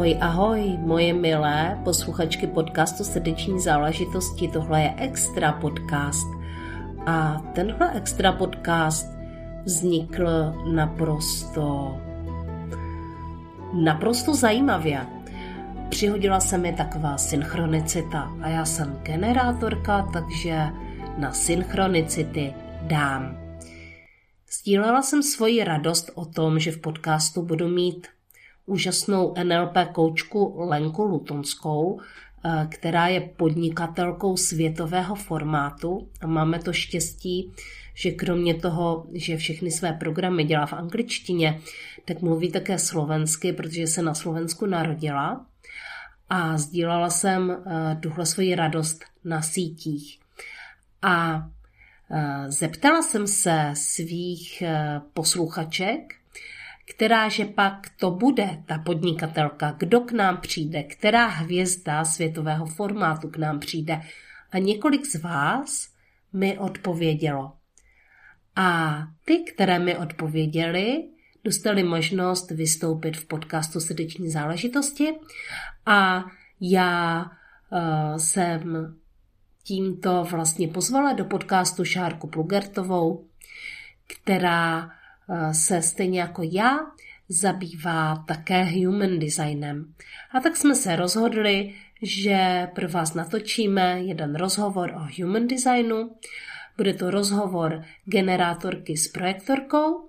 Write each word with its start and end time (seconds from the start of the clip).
Ahoj, 0.00 0.16
ahoj, 0.20 0.60
moje 0.78 1.12
milé 1.12 1.80
posluchačky 1.84 2.46
podcastu 2.46 3.04
Srdeční 3.04 3.60
záležitosti. 3.60 4.48
Tohle 4.48 4.82
je 4.82 4.94
extra 4.96 5.52
podcast. 5.52 6.26
A 7.06 7.42
tenhle 7.54 7.92
extra 7.94 8.32
podcast 8.32 9.06
vznikl 9.64 10.54
naprosto 10.72 11.96
naprosto 13.72 14.34
zajímavě. 14.34 15.06
Přihodila 15.88 16.40
se 16.40 16.58
mi 16.58 16.72
taková 16.72 17.18
synchronicita 17.18 18.30
a 18.42 18.48
já 18.48 18.64
jsem 18.64 19.00
generátorka, 19.02 20.08
takže 20.12 20.66
na 21.18 21.32
synchronicity 21.32 22.54
dám. 22.82 23.38
Sdílela 24.60 25.02
jsem 25.02 25.22
svoji 25.22 25.64
radost 25.64 26.10
o 26.14 26.24
tom, 26.24 26.58
že 26.58 26.72
v 26.72 26.80
podcastu 26.80 27.42
budu 27.42 27.68
mít 27.68 28.08
úžasnou 28.70 29.34
NLP 29.42 29.76
koučku 29.92 30.54
Lenku 30.56 31.04
Lutonskou, 31.04 32.00
eh, 32.00 32.66
která 32.70 33.08
je 33.08 33.20
podnikatelkou 33.20 34.36
světového 34.36 35.14
formátu 35.14 36.08
a 36.20 36.26
máme 36.26 36.58
to 36.58 36.72
štěstí, 36.72 37.52
že 37.94 38.10
kromě 38.10 38.54
toho, 38.54 39.06
že 39.12 39.36
všechny 39.36 39.70
své 39.70 39.92
programy 39.92 40.44
dělá 40.44 40.66
v 40.66 40.72
angličtině, 40.72 41.60
tak 42.04 42.22
mluví 42.22 42.52
také 42.52 42.78
slovensky, 42.78 43.52
protože 43.52 43.86
se 43.86 44.02
na 44.02 44.14
Slovensku 44.14 44.66
narodila 44.66 45.46
a 46.28 46.58
sdílala 46.58 47.10
jsem 47.10 47.50
eh, 47.50 47.96
tuhle 48.00 48.26
svoji 48.26 48.54
radost 48.54 49.04
na 49.24 49.42
sítích. 49.42 50.20
A 51.02 51.48
eh, 52.10 52.50
zeptala 52.50 53.02
jsem 53.02 53.26
se 53.26 53.70
svých 53.74 54.62
posluchaček, 55.14 56.19
která 56.90 57.28
že 57.28 57.44
pak 57.44 57.86
to 57.96 58.10
bude, 58.10 58.62
ta 58.66 58.78
podnikatelka, 58.78 59.74
kdo 59.78 60.00
k 60.00 60.12
nám 60.12 60.36
přijde, 60.36 60.82
která 60.82 61.26
hvězda 61.26 62.04
světového 62.04 62.66
formátu 62.66 63.28
k 63.28 63.36
nám 63.36 63.60
přijde. 63.60 64.00
A 64.52 64.58
několik 64.58 65.06
z 65.06 65.22
vás 65.22 65.88
mi 66.32 66.58
odpovědělo. 66.58 67.52
A 68.56 68.98
ty, 69.24 69.38
které 69.38 69.78
mi 69.78 69.96
odpověděli, 69.96 71.04
dostali 71.44 71.82
možnost 71.82 72.50
vystoupit 72.50 73.16
v 73.16 73.26
podcastu 73.26 73.80
Srdeční 73.80 74.30
záležitosti 74.30 75.14
a 75.86 76.24
já 76.60 77.22
uh, 77.22 78.16
jsem 78.16 78.94
tímto 79.62 80.24
vlastně 80.30 80.68
pozvala 80.68 81.12
do 81.12 81.24
podcastu 81.24 81.84
Šárku 81.84 82.26
Plugertovou, 82.26 83.28
která 84.06 84.90
se 85.52 85.82
stejně 85.82 86.20
jako 86.20 86.42
já 86.44 86.78
zabývá 87.28 88.24
také 88.28 88.64
human 88.64 89.18
designem. 89.18 89.94
A 90.32 90.40
tak 90.40 90.56
jsme 90.56 90.74
se 90.74 90.96
rozhodli, 90.96 91.74
že 92.02 92.68
pro 92.74 92.88
vás 92.88 93.14
natočíme 93.14 94.00
jeden 94.00 94.34
rozhovor 94.34 94.90
o 94.90 95.22
human 95.22 95.46
designu. 95.46 96.10
Bude 96.76 96.94
to 96.94 97.10
rozhovor 97.10 97.84
generátorky 98.04 98.96
s 98.96 99.08
projektorkou 99.08 100.08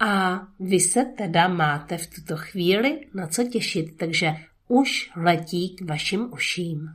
a 0.00 0.40
vy 0.60 0.80
se 0.80 1.04
teda 1.04 1.48
máte 1.48 1.98
v 1.98 2.06
tuto 2.06 2.36
chvíli 2.36 3.00
na 3.14 3.26
co 3.26 3.44
těšit, 3.44 3.96
takže 3.96 4.34
už 4.68 5.10
letí 5.16 5.76
k 5.76 5.82
vašim 5.82 6.32
uším. 6.32 6.88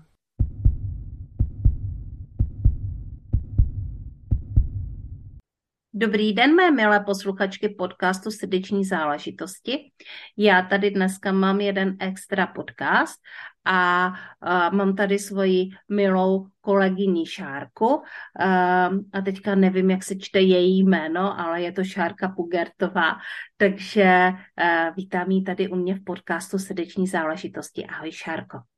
Dobrý 6.01 6.34
den, 6.34 6.56
mé 6.56 6.72
milé 6.72 7.00
posluchačky 7.00 7.69
podcastu 7.69 8.31
Srdeční 8.31 8.85
záležitosti. 8.85 9.91
Já 10.38 10.62
tady 10.62 10.91
dneska 10.91 11.31
mám 11.31 11.62
jeden 11.62 11.97
extra 12.00 12.47
podcast 12.47 13.19
a, 13.66 14.13
a 14.41 14.69
mám 14.69 14.95
tady 14.95 15.19
svoji 15.19 15.69
milou 15.89 16.47
kolegyni 16.62 17.25
Šárku 17.25 18.01
a, 18.39 18.85
a 19.13 19.22
teďka 19.25 19.56
nevím, 19.56 19.89
jak 19.89 20.03
se 20.03 20.16
čte 20.16 20.39
její 20.39 20.84
jméno, 20.84 21.39
ale 21.39 21.62
je 21.62 21.72
to 21.72 21.84
Šárka 21.84 22.28
Pugertová, 22.28 23.16
takže 23.57 24.31
a, 24.57 24.89
vítám 24.89 25.31
ji 25.31 25.44
tady 25.44 25.68
u 25.68 25.75
mě 25.75 25.95
v 25.95 26.03
podcastu 26.03 26.59
Srdeční 26.59 27.07
záležitosti. 27.07 27.85
Ahoj 27.85 28.12
Šárko. 28.12 28.71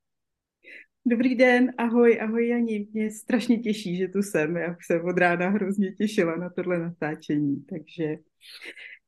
Dobrý 1.06 1.34
den, 1.34 1.72
ahoj, 1.78 2.20
ahoj 2.20 2.48
Jani. 2.48 2.88
Mě 2.92 3.10
strašně 3.10 3.58
těší, 3.58 3.96
že 3.96 4.08
tu 4.08 4.22
jsem. 4.22 4.56
Já 4.56 4.76
už 4.78 4.86
jsem 4.86 5.04
od 5.04 5.18
rána 5.18 5.48
hrozně 5.48 5.92
těšila 5.92 6.36
na 6.36 6.50
tohle 6.50 6.78
natáčení, 6.78 7.64
takže 7.70 8.16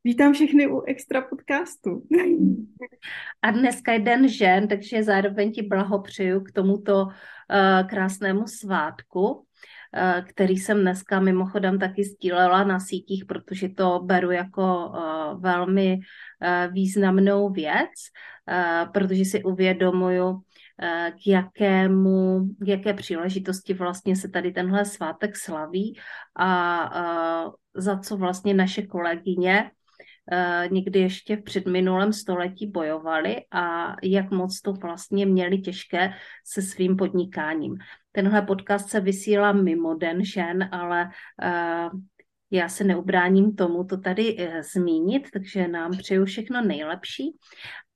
vítám 0.04 0.32
všechny 0.32 0.66
u 0.66 0.82
extra 0.82 1.20
podcastu. 1.20 2.02
A 3.42 3.50
dneska 3.50 3.92
je 3.92 3.98
den 3.98 4.28
žen, 4.28 4.68
takže 4.68 5.02
zároveň 5.02 5.52
ti 5.52 5.62
blahopřeju 5.62 6.40
k 6.40 6.52
tomuto 6.52 7.04
uh, 7.04 7.88
krásnému 7.88 8.46
svátku, 8.46 9.30
uh, 9.30 9.44
který 10.28 10.56
jsem 10.56 10.80
dneska 10.80 11.20
mimochodem 11.20 11.78
taky 11.78 12.04
sdílela 12.04 12.64
na 12.64 12.80
sítích, 12.80 13.24
protože 13.24 13.68
to 13.68 14.00
beru 14.04 14.30
jako 14.30 14.86
uh, 14.86 15.40
velmi 15.40 15.98
významnou 16.72 17.50
věc, 17.50 17.90
protože 18.92 19.24
si 19.24 19.42
uvědomuju, 19.44 20.42
k 21.10 21.26
jakému, 21.26 22.48
k 22.60 22.68
jaké 22.68 22.94
příležitosti 22.94 23.74
vlastně 23.74 24.16
se 24.16 24.28
tady 24.28 24.52
tenhle 24.52 24.84
svátek 24.84 25.36
slaví 25.36 25.98
a 26.36 26.90
eh, 26.94 27.50
za 27.74 27.98
co 27.98 28.16
vlastně 28.16 28.54
naše 28.54 28.82
kolegyně 28.82 29.70
eh, 30.32 30.68
někdy 30.70 31.00
ještě 31.00 31.36
v 31.36 31.42
předminulém 31.42 32.12
století 32.12 32.66
bojovali 32.66 33.36
a 33.50 33.96
jak 34.02 34.30
moc 34.30 34.60
to 34.60 34.72
vlastně 34.72 35.26
měli 35.26 35.58
těžké 35.58 36.12
se 36.44 36.62
svým 36.62 36.96
podnikáním. 36.96 37.76
Tenhle 38.12 38.42
podcast 38.42 38.88
se 38.88 39.00
vysílá 39.00 39.52
mimo 39.52 39.94
Den 39.94 40.24
žen, 40.24 40.68
ale 40.72 41.10
já 42.50 42.68
se 42.68 42.84
neubráním 42.84 43.56
tomu 43.56 43.84
to 43.84 43.96
tady 43.96 44.36
zmínit, 44.72 45.28
takže 45.32 45.68
nám 45.68 45.96
přeju 45.98 46.24
všechno 46.24 46.62
nejlepší. 46.62 47.36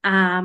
A 0.03 0.43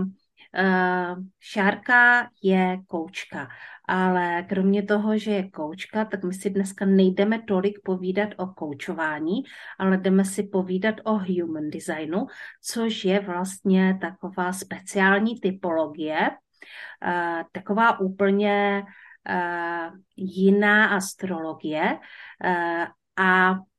Šárka 1.40 2.30
je 2.44 2.78
koučka, 2.88 3.48
ale 3.88 4.44
kromě 4.50 4.84
toho, 4.84 5.18
že 5.18 5.32
je 5.32 5.52
koučka, 5.52 6.06
tak 6.06 6.24
my 6.24 6.34
si 6.34 6.50
dneska 6.50 6.86
nejdeme 6.86 7.42
tolik 7.42 7.80
povídat 7.84 8.30
o 8.38 8.48
koučování, 8.48 9.44
ale 9.80 9.98
jdeme 9.98 10.26
si 10.26 10.44
povídat 10.44 10.96
o 11.04 11.12
human 11.12 11.70
designu, 11.70 12.28
což 12.62 13.06
je 13.06 13.20
vlastně 13.20 13.98
taková 14.02 14.54
speciální 14.54 15.40
typologie, 15.40 16.30
uh, 16.30 17.44
taková 17.52 18.00
úplně 18.00 18.84
uh, 19.30 20.00
jiná 20.16 20.86
astrologie 20.88 22.00
a 23.18 23.52
Eh, 23.56 23.75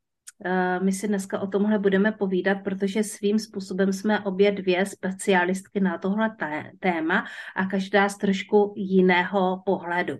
my 0.83 0.93
si 0.93 1.09
dneska 1.09 1.41
o 1.41 1.47
tomhle 1.47 1.79
budeme 1.79 2.13
povídat, 2.13 2.59
protože 2.65 3.03
svým 3.03 3.39
způsobem 3.39 3.93
jsme 3.93 4.21
obě 4.21 4.53
dvě 4.53 4.87
specialistky 4.87 5.81
na 5.81 5.99
tohle 5.99 6.37
téma 6.81 7.25
a 7.57 7.67
každá 7.67 8.09
z 8.09 8.19
trošku 8.19 8.75
jiného 8.77 9.63
pohledu. 9.67 10.15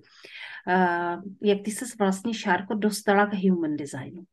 Eh, 0.69 1.17
jak 1.43 1.59
ty 1.65 1.71
se 1.71 1.85
vlastně, 1.99 2.35
Šárko, 2.35 2.75
dostala 2.75 3.27
k 3.27 3.35
human 3.35 3.77
designu? 3.77 4.25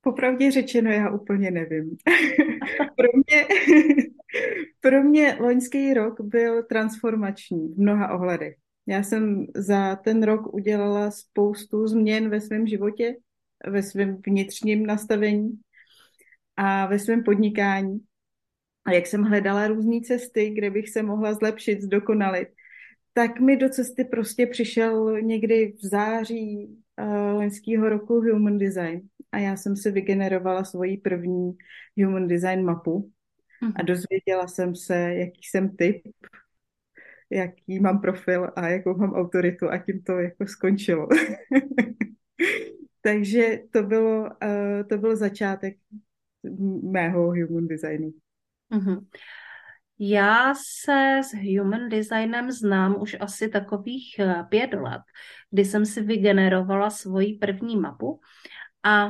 Popravdě 0.00 0.50
řečeno, 0.50 0.90
já 0.90 1.10
úplně 1.10 1.50
nevím. 1.50 1.96
pro, 2.96 3.08
mě, 3.14 3.46
pro 4.80 5.02
mě 5.02 5.36
loňský 5.40 5.94
rok 5.94 6.20
byl 6.20 6.62
transformační 6.62 7.68
v 7.68 7.78
mnoha 7.78 8.14
ohledech. 8.14 8.54
Já 8.86 9.02
jsem 9.02 9.46
za 9.56 9.96
ten 9.96 10.22
rok 10.22 10.54
udělala 10.54 11.10
spoustu 11.10 11.86
změn 11.86 12.28
ve 12.28 12.40
svém 12.40 12.66
životě, 12.66 13.16
ve 13.70 13.82
svém 13.82 14.22
vnitřním 14.26 14.86
nastavení 14.86 15.60
a 16.56 16.86
ve 16.86 16.98
svém 16.98 17.24
podnikání. 17.24 18.00
A 18.86 18.92
jak 18.92 19.06
jsem 19.06 19.22
hledala 19.22 19.68
různé 19.68 20.00
cesty, 20.00 20.50
kde 20.50 20.70
bych 20.70 20.90
se 20.90 21.02
mohla 21.02 21.34
zlepšit, 21.34 21.82
zdokonalit, 21.82 22.48
tak 23.12 23.40
mi 23.40 23.56
do 23.56 23.68
cesty 23.68 24.04
prostě 24.04 24.46
přišel 24.46 25.20
někdy 25.20 25.72
v 25.82 25.86
září 25.86 26.68
uh, 27.00 27.32
loňského 27.32 27.88
roku 27.88 28.14
Human 28.14 28.58
Design. 28.58 29.00
A 29.32 29.38
já 29.38 29.56
jsem 29.56 29.76
si 29.76 29.90
vygenerovala 29.90 30.64
svoji 30.64 30.96
první 30.96 31.52
Human 31.96 32.28
Design 32.28 32.64
mapu 32.64 33.10
a 33.62 33.66
mhm. 33.66 33.86
dozvěděla 33.86 34.46
jsem 34.48 34.76
se, 34.76 35.14
jaký 35.14 35.40
jsem 35.50 35.76
typ, 35.76 36.02
jaký 37.30 37.80
mám 37.80 38.00
profil 38.00 38.50
a 38.56 38.68
jakou 38.68 38.96
mám 38.96 39.12
autoritu 39.12 39.70
a 39.70 39.78
tím 39.78 40.02
to 40.02 40.12
jako 40.12 40.46
skončilo. 40.46 41.08
Takže 43.04 43.58
to 43.72 43.82
bylo, 43.82 44.20
uh, 44.22 44.88
to 44.88 44.98
byl 44.98 45.16
začátek 45.16 45.76
mého 46.82 47.26
human 47.26 47.68
designu. 47.68 48.12
Mm-hmm. 48.72 49.06
Já 49.98 50.54
se 50.54 51.20
s 51.24 51.34
human 51.34 51.88
designem 51.88 52.50
znám 52.50 53.02
už 53.02 53.16
asi 53.20 53.48
takových 53.48 54.18
eh, 54.18 54.44
pět 54.48 54.72
let, 54.72 55.02
kdy 55.50 55.64
jsem 55.64 55.86
si 55.86 56.02
vygenerovala 56.02 56.90
svoji 56.90 57.38
první 57.38 57.76
mapu 57.76 58.20
a 58.82 59.08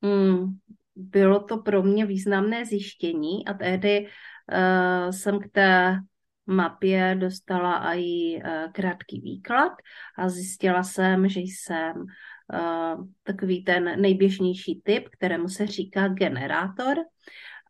mm, 0.00 0.58
bylo 0.96 1.40
to 1.40 1.58
pro 1.58 1.82
mě 1.82 2.06
významné 2.06 2.64
zjištění 2.64 3.46
a 3.46 3.54
tehdy 3.54 4.06
uh, 4.06 5.10
jsem 5.10 5.40
k 5.40 5.48
té 5.52 6.00
mapě 6.46 7.16
dostala 7.20 7.94
i 7.96 8.42
krátký 8.72 9.20
výklad 9.20 9.72
a 10.18 10.28
zjistila 10.28 10.82
jsem, 10.82 11.28
že 11.28 11.40
jsem 11.40 11.94
takový 13.22 13.64
ten 13.64 14.00
nejběžnější 14.00 14.80
typ, 14.84 15.08
kterému 15.08 15.48
se 15.48 15.66
říká 15.66 16.08
generátor. 16.08 16.96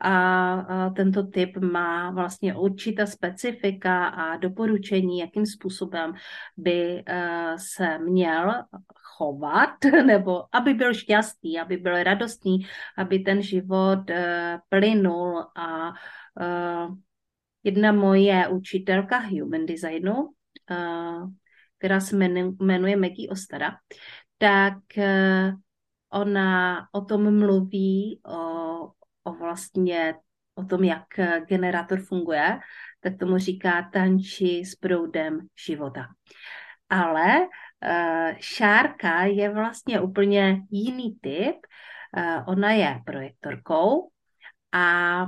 A 0.02 0.90
tento 0.96 1.22
typ 1.26 1.56
má 1.56 2.10
vlastně 2.10 2.54
určitá 2.54 3.06
specifika 3.06 4.06
a 4.06 4.36
doporučení, 4.36 5.18
jakým 5.18 5.46
způsobem 5.46 6.12
by 6.56 7.02
eh, 7.06 7.54
se 7.56 7.98
měl 7.98 8.54
chovat, 9.16 9.70
nebo 10.06 10.56
aby 10.56 10.74
byl 10.74 10.94
šťastný, 10.94 11.60
aby 11.60 11.76
byl 11.76 12.02
radostný, 12.02 12.58
aby 12.98 13.18
ten 13.18 13.42
život 13.42 14.10
eh, 14.10 14.58
plynul. 14.68 15.44
A 15.56 15.92
eh, 16.40 16.86
jedna 17.64 17.92
moje 17.92 18.48
učitelka 18.48 19.18
human 19.18 19.66
designu, 19.66 20.28
která 21.78 22.00
se 22.00 22.16
jmenuje 22.60 22.96
Maggie 22.96 23.28
Ostara, 23.30 23.76
tak 24.40 24.78
ona 26.12 26.80
o 26.92 27.00
tom 27.00 27.38
mluví, 27.38 28.20
o, 28.26 28.38
o 29.24 29.32
vlastně 29.32 30.14
o 30.54 30.64
tom, 30.64 30.84
jak 30.84 31.04
generátor 31.48 32.00
funguje, 32.00 32.58
tak 33.00 33.12
tomu 33.18 33.38
říká 33.38 33.90
tanči 33.92 34.64
s 34.64 34.74
proudem 34.74 35.38
života. 35.66 36.06
Ale 36.88 37.38
uh, 37.38 38.36
šárka 38.38 39.24
je 39.24 39.50
vlastně 39.54 40.00
úplně 40.00 40.62
jiný 40.70 41.18
typ. 41.20 41.56
Ona 42.46 42.70
je 42.70 43.00
projektorkou 43.06 44.10
a 44.72 45.26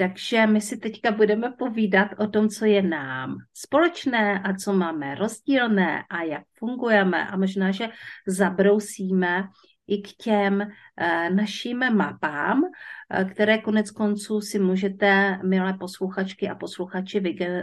takže 0.00 0.46
my 0.46 0.60
si 0.60 0.76
teďka 0.76 1.12
budeme 1.12 1.52
povídat 1.58 2.08
o 2.18 2.26
tom, 2.26 2.48
co 2.48 2.64
je 2.64 2.82
nám 2.82 3.36
společné 3.52 4.40
a 4.40 4.54
co 4.56 4.72
máme 4.72 5.14
rozdílné 5.14 6.04
a 6.10 6.22
jak 6.22 6.42
fungujeme 6.58 7.26
a 7.26 7.36
možná, 7.36 7.70
že 7.70 7.88
zabrousíme 8.26 9.44
i 9.86 10.02
k 10.02 10.08
těm 10.16 10.60
uh, 10.60 11.36
našim 11.36 11.96
mapám, 11.96 12.62
uh, 12.62 13.30
které 13.30 13.58
konec 13.58 13.90
konců 13.90 14.40
si 14.40 14.58
můžete, 14.58 15.38
milé 15.44 15.76
posluchačky 15.80 16.48
a 16.48 16.54
posluchači, 16.54 17.20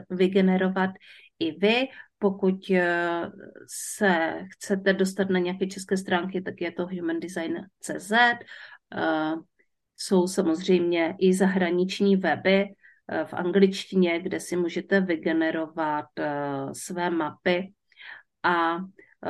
vygenerovat 0.09 0.89
i 1.39 1.51
vy. 1.51 1.87
Pokud 2.19 2.69
uh, 2.69 2.77
se 3.67 4.33
chcete 4.49 4.93
dostat 4.93 5.29
na 5.29 5.39
nějaké 5.39 5.67
české 5.67 5.97
stránky, 5.97 6.41
tak 6.41 6.61
je 6.61 6.71
to 6.71 6.87
humandesign.cz. 6.87 8.11
Jsou 9.97 10.27
samozřejmě 10.27 11.15
i 11.19 11.33
zahraniční 11.33 12.15
weby 12.15 12.65
v 13.25 13.33
angličtině, 13.33 14.19
kde 14.19 14.39
si 14.39 14.55
můžete 14.55 15.01
vygenerovat 15.01 16.05
své 16.73 17.09
mapy 17.09 17.73
a 18.43 18.77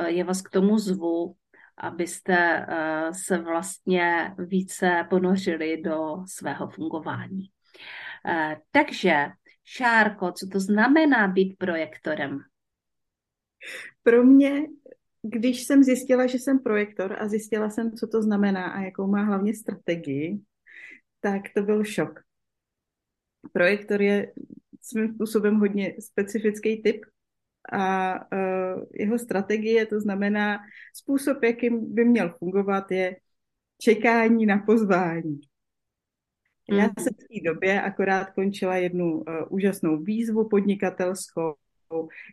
já 0.06 0.24
vás 0.24 0.42
k 0.42 0.50
tomu 0.50 0.78
zvu, 0.78 1.34
abyste 1.76 2.66
se 3.12 3.38
vlastně 3.38 4.34
více 4.38 5.06
ponořili 5.10 5.82
do 5.82 6.16
svého 6.26 6.68
fungování. 6.68 7.42
Takže, 8.70 9.26
Šárko, 9.64 10.32
co 10.32 10.46
to 10.52 10.60
znamená 10.60 11.28
být 11.28 11.56
projektorem? 11.58 12.38
Pro 14.02 14.24
mě, 14.24 14.62
když 15.22 15.64
jsem 15.64 15.82
zjistila, 15.82 16.26
že 16.26 16.38
jsem 16.38 16.58
projektor 16.58 17.16
a 17.18 17.28
zjistila 17.28 17.70
jsem, 17.70 17.92
co 17.92 18.06
to 18.06 18.22
znamená 18.22 18.66
a 18.66 18.80
jakou 18.80 19.06
má 19.06 19.22
hlavně 19.22 19.54
strategii, 19.54 20.40
tak 21.20 21.42
to 21.54 21.62
byl 21.62 21.84
šok. 21.84 22.20
Projektor 23.52 24.02
je 24.02 24.32
svým 24.80 25.14
způsobem 25.14 25.54
hodně 25.54 25.94
specifický 26.00 26.82
typ 26.82 27.00
a 27.72 28.14
uh, 28.14 28.84
jeho 28.94 29.18
strategie, 29.18 29.86
to 29.86 30.00
znamená 30.00 30.58
způsob, 30.94 31.42
jakým 31.42 31.94
by 31.94 32.04
měl 32.04 32.34
fungovat, 32.38 32.90
je 32.90 33.16
čekání 33.78 34.46
na 34.46 34.58
pozvání. 34.58 35.40
Já 36.70 36.84
mhm. 36.84 36.94
jsem 36.98 37.14
v 37.14 37.16
té 37.16 37.50
době 37.52 37.82
akorát 37.82 38.30
končila 38.30 38.76
jednu 38.76 39.12
uh, 39.12 39.24
úžasnou 39.48 40.02
výzvu 40.02 40.48
podnikatelskou, 40.48 41.54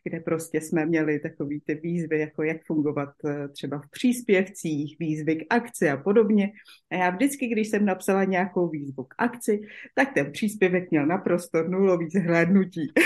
kde 0.04 0.19
prostě 0.19 0.62
jsme 0.62 0.86
měli 0.86 1.19
takové 1.19 1.56
ty 1.66 1.75
výzvy, 1.75 2.19
jako 2.19 2.44
jak 2.44 2.66
fungovat 2.66 3.13
uh, 3.24 3.31
třeba 3.52 3.80
v 3.80 3.90
příspěvcích, 3.90 4.96
výzvy 5.00 5.36
k 5.36 5.46
akci 5.50 5.90
a 5.90 5.98
podobně. 5.98 6.52
A 6.92 6.96
já 6.96 7.10
vždycky, 7.10 7.48
když 7.48 7.69
jsem 7.69 7.86
napsala 7.86 8.24
nějakou 8.24 8.69
výzvu 8.69 9.04
k 9.04 9.16
akci, 9.18 9.62
tak 9.96 10.13
ten 10.13 10.31
příspěvek 10.31 10.92
měl 10.92 11.06
naprosto 11.06 11.63
nulový 11.63 12.10
zhlédnutí. 12.10 12.94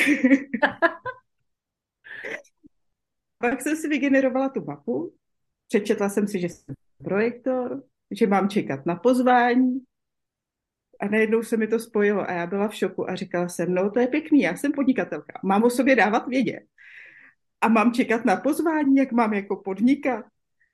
Pak 3.37 3.61
jsem 3.61 3.75
si 3.75 3.87
vygenerovala 3.87 4.49
tu 4.49 4.65
mapu, 4.65 5.13
přečetla 5.67 6.09
jsem 6.09 6.27
si, 6.27 6.39
že 6.39 6.49
jsem 6.49 6.75
projektor, 7.03 7.83
že 8.11 8.27
mám 8.27 8.49
čekat 8.49 8.85
na 8.85 8.95
pozvání 8.95 9.79
a 10.99 11.07
najednou 11.07 11.43
se 11.43 11.57
mi 11.57 11.67
to 11.67 11.79
spojilo 11.79 12.29
a 12.29 12.31
já 12.31 12.47
byla 12.47 12.67
v 12.67 12.75
šoku 12.75 13.09
a 13.09 13.15
říkala 13.15 13.49
jsem, 13.49 13.73
no 13.73 13.89
to 13.89 13.99
je 13.99 14.07
pěkný, 14.07 14.41
já 14.41 14.55
jsem 14.55 14.71
podnikatelka, 14.71 15.39
mám 15.43 15.63
o 15.63 15.69
sobě 15.69 15.95
dávat 15.95 16.27
vědět 16.27 16.63
a 17.61 17.67
mám 17.67 17.93
čekat 17.93 18.25
na 18.25 18.35
pozvání, 18.35 18.95
jak 18.95 19.11
mám 19.11 19.33
jako 19.33 19.55
podnikat. 19.55 20.25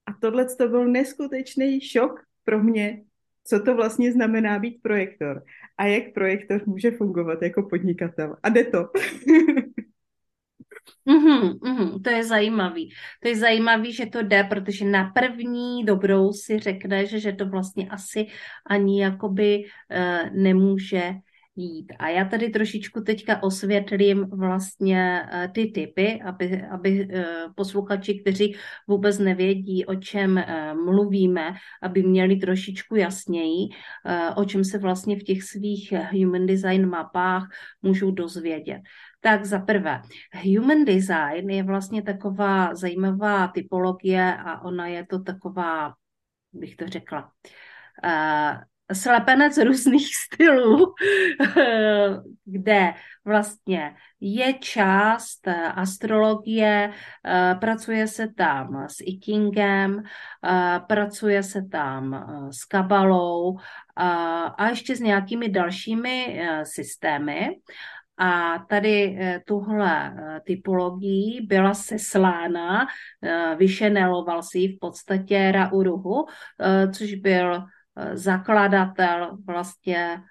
A 0.06 0.14
tohle 0.22 0.46
to 0.46 0.68
byl 0.68 0.88
neskutečný 0.88 1.82
šok 1.82 2.24
pro 2.44 2.64
mě, 2.64 3.04
co 3.44 3.60
to 3.60 3.76
vlastně 3.76 4.12
znamená 4.12 4.60
být 4.60 4.82
projektor 4.82 5.44
a 5.78 5.86
jak 5.86 6.14
projektor 6.14 6.62
může 6.66 6.92
fungovat 6.92 7.42
jako 7.42 7.64
podnikatel. 7.64 8.38
A 8.44 8.50
jde 8.50 8.64
to. 8.64 8.90
Mm-hmm, 11.06 11.60
mm-hmm, 11.60 12.02
to 12.02 12.10
je 12.10 12.24
zajímavý. 12.24 12.90
To 13.22 13.28
je 13.28 13.36
zajímavý, 13.36 13.94
že 13.94 14.06
to 14.06 14.24
jde, 14.24 14.44
protože 14.44 14.86
na 14.86 15.12
první 15.14 15.86
dobrou 15.86 16.34
si 16.34 16.60
řekneš, 16.60 17.10
že 17.10 17.32
to 17.32 17.46
vlastně 17.46 17.90
asi 17.90 18.28
ani 18.66 19.02
jakoby 19.02 19.64
uh, 19.64 20.42
nemůže 20.42 21.14
jít. 21.56 21.94
A 22.00 22.10
já 22.10 22.26
tady 22.26 22.50
trošičku 22.50 23.02
teďka 23.02 23.44
osvětlím 23.44 24.26
vlastně 24.26 25.22
uh, 25.24 25.54
ty 25.54 25.66
typy, 25.66 26.22
aby, 26.26 26.64
aby 26.72 27.08
uh, 27.08 27.24
posluchači, 27.56 28.20
kteří 28.20 28.56
vůbec 28.88 29.20
nevědí, 29.20 29.86
o 29.86 29.96
čem 29.96 30.36
uh, 30.38 30.86
mluvíme, 30.86 31.54
aby 31.82 32.04
měli 32.04 32.36
trošičku 32.36 32.96
jasněji, 32.96 33.70
o 34.36 34.46
čem 34.46 34.64
se 34.64 34.78
vlastně 34.78 35.20
v 35.20 35.24
těch 35.24 35.44
svých 35.44 35.94
human 36.12 36.46
design 36.46 36.90
mapách 36.90 37.48
můžou 37.82 38.12
dozvědět. 38.12 38.82
Tak 39.26 39.46
za 39.46 39.60
prvé, 39.60 40.02
human 40.44 40.86
design 40.86 41.50
je 41.50 41.64
vlastně 41.64 42.02
taková 42.02 42.76
zajímavá 42.76 43.48
typologie 43.48 44.38
a 44.38 44.62
ona 44.62 44.88
je 44.88 45.06
to 45.06 45.20
taková, 45.20 45.94
bych 46.54 46.76
to 46.76 46.88
řekla, 46.88 47.32
uh, 48.06 48.62
slepenec 48.94 49.58
různých 49.66 50.16
stylů, 50.16 50.94
kde 52.46 52.94
vlastně 53.26 53.96
je 54.20 54.54
část 54.54 55.48
astrologie, 55.76 56.94
pracuje 57.60 58.08
se 58.08 58.28
tam 58.28 58.86
s 58.88 58.96
Ikingem, 59.00 60.04
pracuje 60.88 61.44
se 61.44 61.62
tam 61.62 62.26
s 62.52 62.66
kabalou 62.66 63.58
a 64.58 64.70
ještě 64.70 64.96
s 64.96 65.00
nějakými 65.00 65.50
dalšími 65.50 66.42
systémy. 66.64 67.50
A 68.18 68.60
tady 68.70 69.18
eh, 69.20 69.42
tuhle 69.46 70.08
eh, 70.08 70.42
typologii 70.46 71.42
byla 71.42 71.74
seslána, 71.74 72.88
eh, 73.24 73.56
vyšeneloval 73.56 74.44
si 74.44 74.68
v 74.68 74.78
podstatě 74.82 75.52
Rauruhu, 75.52 76.26
což 76.94 77.14
byl 77.14 77.64
zakladatel 78.14 79.38
vlastně, 79.46 80.22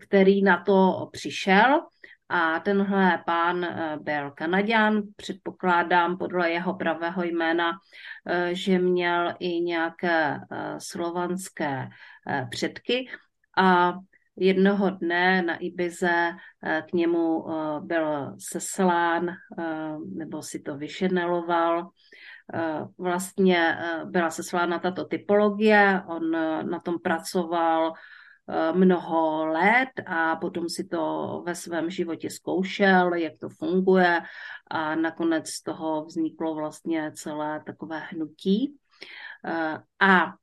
který 0.00 0.42
na 0.42 0.62
to 0.64 1.08
přišel. 1.12 1.80
A 2.28 2.60
tenhle 2.60 3.22
pán 3.26 3.66
byl 4.02 4.30
Kanaďan, 4.30 5.02
předpokládám 5.16 6.18
podle 6.18 6.50
jeho 6.50 6.74
pravého 6.74 7.24
jména, 7.24 7.72
že 8.52 8.78
měl 8.78 9.34
i 9.38 9.60
nějaké 9.60 10.40
slovanské 10.78 11.88
předky. 12.50 13.08
A 13.56 13.94
jednoho 14.36 14.90
dne 14.90 15.42
na 15.42 15.56
Ibize 15.56 16.34
eh, 16.62 16.82
k 16.90 16.92
němu 16.92 17.44
eh, 17.48 17.80
byl 17.80 18.36
seslán 18.38 19.28
eh, 19.28 19.96
nebo 20.14 20.42
si 20.42 20.60
to 20.60 20.76
vyšeneloval. 20.76 21.90
Vlastně 22.98 23.78
byla 24.04 24.30
seslána 24.30 24.78
tato 24.78 25.04
typologie, 25.04 26.02
on 26.06 26.30
na 26.70 26.80
tom 26.84 26.98
pracoval 26.98 27.92
mnoho 28.72 29.46
let 29.46 29.88
a 30.06 30.36
potom 30.36 30.68
si 30.68 30.84
to 30.84 31.42
ve 31.46 31.54
svém 31.54 31.90
životě 31.90 32.30
zkoušel, 32.30 33.14
jak 33.14 33.32
to 33.40 33.48
funguje 33.48 34.22
a 34.70 34.94
nakonec 34.94 35.48
z 35.48 35.62
toho 35.62 36.04
vzniklo 36.04 36.54
vlastně 36.54 37.12
celé 37.14 37.62
takové 37.66 37.98
hnutí. 37.98 38.76
A 40.00 40.34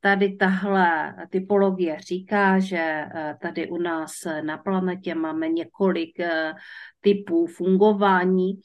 Tady 0.00 0.36
tahle 0.36 1.14
typologie 1.30 2.00
říká, 2.00 2.58
že 2.58 3.04
tady 3.42 3.68
u 3.68 3.78
nás 3.78 4.12
na 4.42 4.58
planetě 4.58 5.14
máme 5.14 5.48
několik 5.48 6.16
typů 7.00 7.46
fungování, 7.46 8.60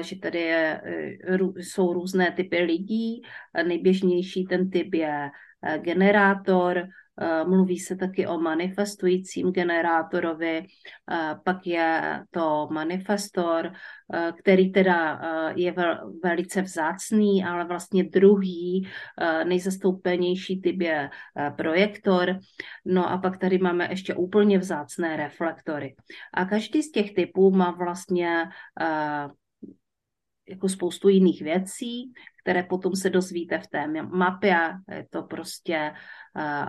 že 0.00 0.18
tady 0.18 0.40
je, 0.40 0.80
jsou 1.56 1.92
různé 1.92 2.30
typy 2.30 2.58
lidí. 2.58 3.22
Nejběžnější 3.66 4.44
ten 4.44 4.70
typ 4.70 4.94
je 4.94 5.30
generátor, 5.78 6.78
Eh, 6.78 7.03
mluví 7.46 7.78
se 7.78 7.96
taky 7.96 8.26
o 8.26 8.38
manifestujícím 8.38 9.52
generátorovi, 9.52 10.66
eh, 11.10 11.34
pak 11.44 11.66
je 11.66 12.20
to 12.30 12.68
manifestor, 12.70 13.72
eh, 14.14 14.32
který 14.38 14.72
teda 14.72 15.20
je 15.56 15.74
velice 16.22 16.62
vzácný, 16.62 17.44
ale 17.44 17.64
vlastně 17.64 18.04
druhý 18.04 18.88
nejzastoupenější 19.44 20.60
typ 20.60 20.80
je 20.80 21.10
projektor. 21.56 22.38
No 22.84 23.10
a 23.10 23.18
pak 23.18 23.38
tady 23.38 23.58
máme 23.58 23.88
ještě 23.90 24.14
úplně 24.14 24.58
vzácné 24.58 25.16
reflektory. 25.16 25.94
A 26.34 26.44
každý 26.44 26.82
z 26.82 26.90
těch 26.90 27.14
typů 27.14 27.50
má 27.50 27.70
vlastně 27.70 28.44
jako 30.48 30.68
spoustu 30.68 31.08
jiných 31.08 31.42
věcí, 31.42 32.12
které 32.42 32.62
potom 32.62 32.96
se 32.96 33.10
dozvíte 33.10 33.58
v 33.58 33.66
té 33.66 33.86
mapě. 34.02 34.56
Je 34.90 35.06
to 35.10 35.22
prostě 35.22 35.92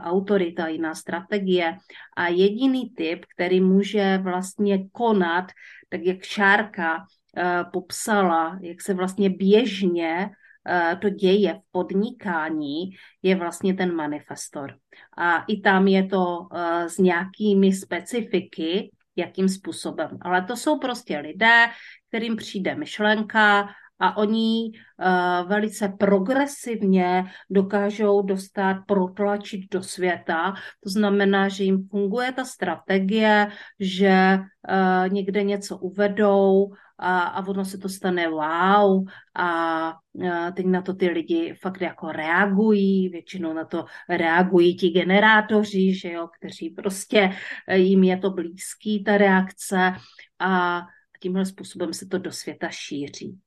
autorita, 0.04 0.68
jiná 0.68 0.96
strategie. 0.96 1.78
A 2.18 2.28
jediný 2.28 2.90
typ, 2.90 3.26
který 3.36 3.62
může 3.62 4.18
vlastně 4.18 4.90
konat, 4.90 5.52
tak 5.90 6.02
jak 6.04 6.24
Šárka 6.24 6.98
uh, 6.98 7.72
popsala, 7.74 8.60
jak 8.62 8.82
se 8.82 8.94
vlastně 8.94 9.30
běžně 9.30 10.30
uh, 10.30 11.00
to 11.00 11.10
děje 11.10 11.54
v 11.54 11.72
podnikání, 11.72 12.90
je 13.24 13.36
vlastně 13.36 13.74
ten 13.74 13.96
manifestor. 13.96 14.76
A 15.18 15.44
i 15.48 15.62
tam 15.62 15.88
je 15.88 16.06
to 16.06 16.38
uh, 16.38 16.86
s 16.86 16.98
nějakými 16.98 17.74
specifiky, 17.74 18.92
jakým 19.16 19.50
způsobem. 19.50 20.18
Ale 20.22 20.42
to 20.42 20.56
jsou 20.56 20.80
prostě 20.80 21.20
lidé, 21.20 21.66
kterým 22.10 22.36
přijde 22.36 22.76
myšlenka 22.76 23.70
a 24.00 24.18
oni 24.18 24.72
uh, 24.72 25.50
velice 25.50 25.88
progresivně 26.00 27.24
dokážou 27.50 28.22
dostat, 28.22 28.78
protlačit 28.88 29.62
do 29.72 29.84
světa. 29.84 30.54
To 30.84 30.90
znamená, 30.90 31.50
že 31.50 31.64
jim 31.64 31.88
funguje 31.88 32.32
ta 32.32 32.46
strategie, 32.46 33.48
že 33.80 34.40
uh, 34.40 35.14
někde 35.14 35.44
něco 35.44 35.78
uvedou 35.78 36.72
a, 36.98 37.20
a 37.20 37.48
ono 37.48 37.66
se 37.66 37.78
to 37.78 37.90
stane 37.90 38.30
wow 38.30 39.06
a 39.36 39.92
uh, 40.14 40.52
teď 40.54 40.66
na 40.66 40.82
to 40.82 40.94
ty 40.94 41.10
lidi 41.10 41.54
fakt 41.62 41.82
jako 41.82 42.12
reagují, 42.12 43.10
většinou 43.10 43.54
na 43.54 43.66
to 43.66 43.86
reagují 44.10 44.78
ti 44.78 44.90
generátoři, 44.90 46.00
že 46.00 46.12
jo, 46.12 46.28
kteří 46.40 46.70
prostě 46.70 47.30
jim 47.74 48.04
je 48.04 48.18
to 48.18 48.30
blízký, 48.30 49.04
ta 49.04 49.18
reakce 49.18 49.94
a 50.40 50.82
tímhle 51.20 51.46
způsobem 51.46 51.94
se 51.94 52.06
to 52.06 52.18
do 52.18 52.32
světa 52.32 52.70
šíří. 52.70 53.40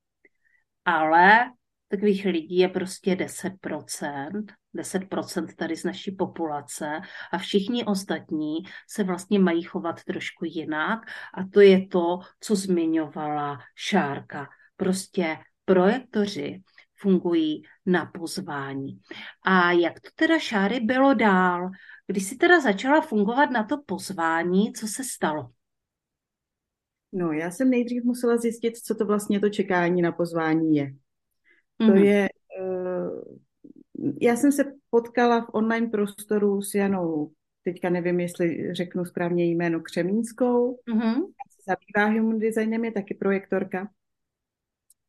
Ale 0.89 1.51
takových 1.89 2.25
lidí 2.25 2.57
je 2.57 2.69
prostě 2.69 3.15
10%, 3.15 4.45
10% 4.77 5.47
tady 5.57 5.77
z 5.77 5.85
naší 5.85 6.13
populace 6.13 7.01
a 7.33 7.39
všichni 7.39 7.85
ostatní 7.85 8.57
se 8.89 9.05
vlastně 9.05 9.39
mají 9.39 9.63
chovat 9.63 10.05
trošku 10.05 10.45
jinak 10.45 11.01
a 11.35 11.45
to 11.53 11.61
je 11.61 11.87
to, 11.87 12.19
co 12.41 12.57
zmiňovala 12.57 13.59
Šárka. 13.75 14.49
Prostě 14.77 15.39
projektoři 15.65 16.63
fungují 16.95 17.63
na 17.87 18.07
pozvání. 18.07 19.01
A 19.45 19.73
jak 19.73 20.01
to 20.01 20.09
teda 20.15 20.39
Šáry 20.39 20.81
bylo 20.81 21.15
dál? 21.15 21.71
Když 22.07 22.25
si 22.25 22.37
teda 22.37 22.61
začala 22.61 23.01
fungovat 23.01 23.51
na 23.51 23.65
to 23.65 23.83
pozvání, 23.87 24.73
co 24.73 24.87
se 24.87 25.05
stalo? 25.05 25.49
No, 27.13 27.33
já 27.33 27.51
jsem 27.51 27.71
nejdřív 27.71 28.05
musela 28.05 28.37
zjistit, 28.37 28.77
co 28.77 28.95
to 28.95 29.07
vlastně 29.07 29.41
to 29.41 29.49
čekání 29.49 30.03
na 30.03 30.13
pozvání 30.13 30.77
je. 30.77 30.87
Mm-hmm. 30.87 31.87
To 31.87 31.93
mhm. 31.95 32.05
je... 32.05 32.29
Uh, 32.61 33.39
já 34.21 34.37
jsem 34.37 34.53
se 34.53 34.65
potkala 34.91 35.41
v 35.41 35.49
online 35.53 35.87
prostoru 35.87 36.63
s 36.63 36.75
Janou, 36.75 37.33
teďka 37.65 37.91
nevím, 37.91 38.21
jestli 38.21 38.75
řeknu 38.75 39.05
správně 39.05 39.45
jméno, 39.45 39.81
Křemínskou. 39.81 40.79
Mm-hmm. 40.89 41.15
Se 41.51 41.63
zabývá 41.67 42.21
human 42.21 42.39
designem, 42.39 42.85
je 42.85 42.93
taky 42.93 43.15
projektorka. 43.15 43.91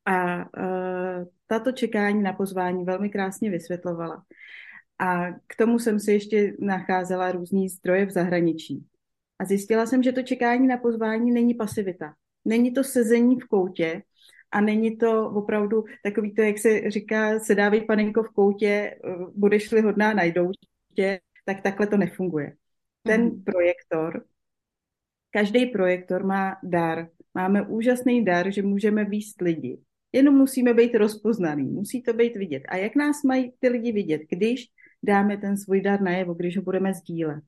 A 0.06 0.36
uh, 0.38 1.26
tato 1.48 1.72
čekání 1.72 2.24
na 2.24 2.34
pozvání 2.34 2.86
velmi 2.86 3.10
krásně 3.10 3.50
vysvětlovala. 3.50 4.26
A 5.00 5.32
k 5.32 5.56
tomu 5.58 5.80
jsem 5.80 6.00
si 6.00 6.12
ještě 6.12 6.56
nacházela 6.60 7.32
různý 7.32 7.70
zdroje 7.70 8.06
v 8.06 8.12
zahraničí. 8.12 8.86
A 9.40 9.46
zjistila 9.46 9.86
jsem, 9.86 10.04
že 10.04 10.12
to 10.12 10.22
čekání 10.22 10.68
na 10.68 10.78
pozvání 10.78 11.32
není 11.32 11.54
pasivita. 11.54 12.14
Není 12.46 12.74
to 12.74 12.84
sezení 12.84 13.40
v 13.40 13.46
koutě 13.46 14.02
a 14.52 14.62
není 14.62 14.98
to 14.98 15.30
opravdu 15.30 15.84
takový 16.04 16.34
to, 16.34 16.42
jak 16.42 16.58
se 16.58 16.92
říká, 16.92 17.40
sedávej 17.40 17.82
panenko 17.82 18.24
v 18.24 18.30
koutě, 18.30 18.68
eh, 18.68 18.98
budeš-li 19.36 19.82
hodná, 19.82 20.14
najdou 20.14 20.52
tě, 20.96 21.20
tak 21.46 21.62
takhle 21.62 21.88
to 21.88 21.98
nefunguje. 21.98 22.56
Ten 23.04 23.24
mm. 23.24 23.44
projektor, 23.44 24.26
každý 25.32 25.66
projektor 25.66 26.26
má 26.26 26.58
dar. 26.64 27.08
Máme 27.34 27.68
úžasný 27.68 28.26
dar, 28.26 28.52
že 28.52 28.62
můžeme 28.62 29.06
výst 29.06 29.42
lidi. 29.42 29.80
Jenom 30.12 30.36
musíme 30.36 30.74
být 30.74 30.96
rozpoznaný, 30.96 31.64
musí 31.64 32.02
to 32.02 32.14
být 32.14 32.36
vidět. 32.36 32.64
A 32.70 32.78
jak 32.78 32.96
nás 32.96 33.24
mají 33.24 33.54
ty 33.60 33.70
lidi 33.70 33.92
vidět, 33.92 34.22
když 34.30 34.66
dáme 35.04 35.38
ten 35.38 35.58
svůj 35.58 35.82
dar 35.82 36.02
najevo, 36.02 36.34
když 36.34 36.58
ho 36.58 36.64
budeme 36.64 36.94
sdílet 36.94 37.44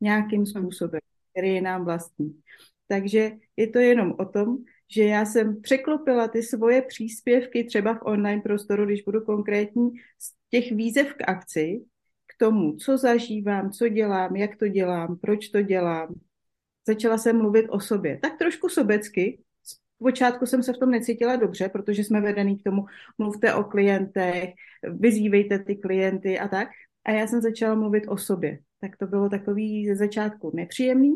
nějakým 0.00 0.40
mhm. 0.40 0.46
způsobem 0.46 1.00
který 1.34 1.54
je 1.54 1.62
nám 1.62 1.84
vlastní. 1.84 2.40
Takže 2.88 3.30
je 3.56 3.66
to 3.66 3.78
jenom 3.78 4.14
o 4.18 4.24
tom, 4.24 4.58
že 4.94 5.04
já 5.04 5.24
jsem 5.24 5.62
překlopila 5.62 6.28
ty 6.28 6.42
svoje 6.42 6.82
příspěvky 6.82 7.64
třeba 7.64 7.94
v 7.94 8.02
online 8.02 8.42
prostoru, 8.42 8.84
když 8.84 9.02
budu 9.02 9.20
konkrétní, 9.20 9.90
z 10.18 10.32
těch 10.50 10.72
výzev 10.72 11.14
k 11.14 11.28
akci, 11.28 11.84
k 12.26 12.38
tomu, 12.38 12.76
co 12.76 12.98
zažívám, 12.98 13.70
co 13.70 13.88
dělám, 13.88 14.36
jak 14.36 14.56
to 14.56 14.68
dělám, 14.68 15.16
proč 15.18 15.48
to 15.48 15.62
dělám. 15.62 16.14
Začala 16.86 17.18
jsem 17.18 17.38
mluvit 17.38 17.66
o 17.68 17.80
sobě. 17.80 18.18
Tak 18.22 18.38
trošku 18.38 18.68
sobecky. 18.68 19.42
Počátku 19.98 20.46
jsem 20.46 20.62
se 20.62 20.72
v 20.72 20.78
tom 20.78 20.90
necítila 20.90 21.36
dobře, 21.36 21.68
protože 21.68 22.04
jsme 22.04 22.20
vedený 22.20 22.58
k 22.58 22.62
tomu, 22.62 22.84
mluvte 23.18 23.54
o 23.54 23.64
klientech, 23.64 24.50
vyzývejte 24.82 25.58
ty 25.58 25.76
klienty 25.76 26.38
a 26.38 26.48
tak. 26.48 26.68
A 27.04 27.10
já 27.10 27.26
jsem 27.26 27.40
začala 27.40 27.74
mluvit 27.74 28.04
o 28.08 28.16
sobě 28.16 28.58
tak 28.84 28.96
to 28.96 29.06
bylo 29.06 29.28
takový 29.28 29.86
ze 29.86 29.96
začátku 29.96 30.50
nepříjemný. 30.54 31.14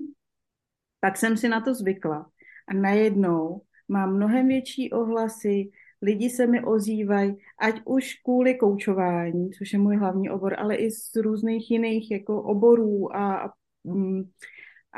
Pak 1.00 1.16
jsem 1.16 1.36
si 1.36 1.48
na 1.48 1.60
to 1.60 1.74
zvykla 1.74 2.30
a 2.68 2.74
najednou 2.74 3.62
mám 3.88 4.16
mnohem 4.16 4.48
větší 4.48 4.90
ohlasy, 4.90 5.70
lidi 6.02 6.30
se 6.30 6.46
mi 6.46 6.64
ozývají, 6.64 7.36
ať 7.58 7.80
už 7.84 8.14
kvůli 8.24 8.54
koučování, 8.54 9.50
což 9.50 9.72
je 9.72 9.78
můj 9.78 9.96
hlavní 9.96 10.30
obor, 10.30 10.54
ale 10.58 10.76
i 10.76 10.90
z 10.90 11.16
různých 11.16 11.70
jiných 11.70 12.10
jako 12.10 12.42
oborů 12.42 13.16
a, 13.16 13.52
mm, 13.84 14.22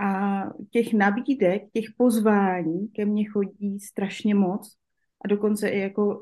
a 0.03 0.43
těch 0.71 0.93
nabídek, 0.93 1.63
těch 1.73 1.85
pozvání 1.97 2.89
ke 2.89 3.05
mně 3.05 3.25
chodí 3.31 3.81
strašně 3.81 4.35
moc 4.35 4.77
a 5.25 5.29
dokonce 5.29 5.69
i 5.69 5.79
jako 5.79 6.21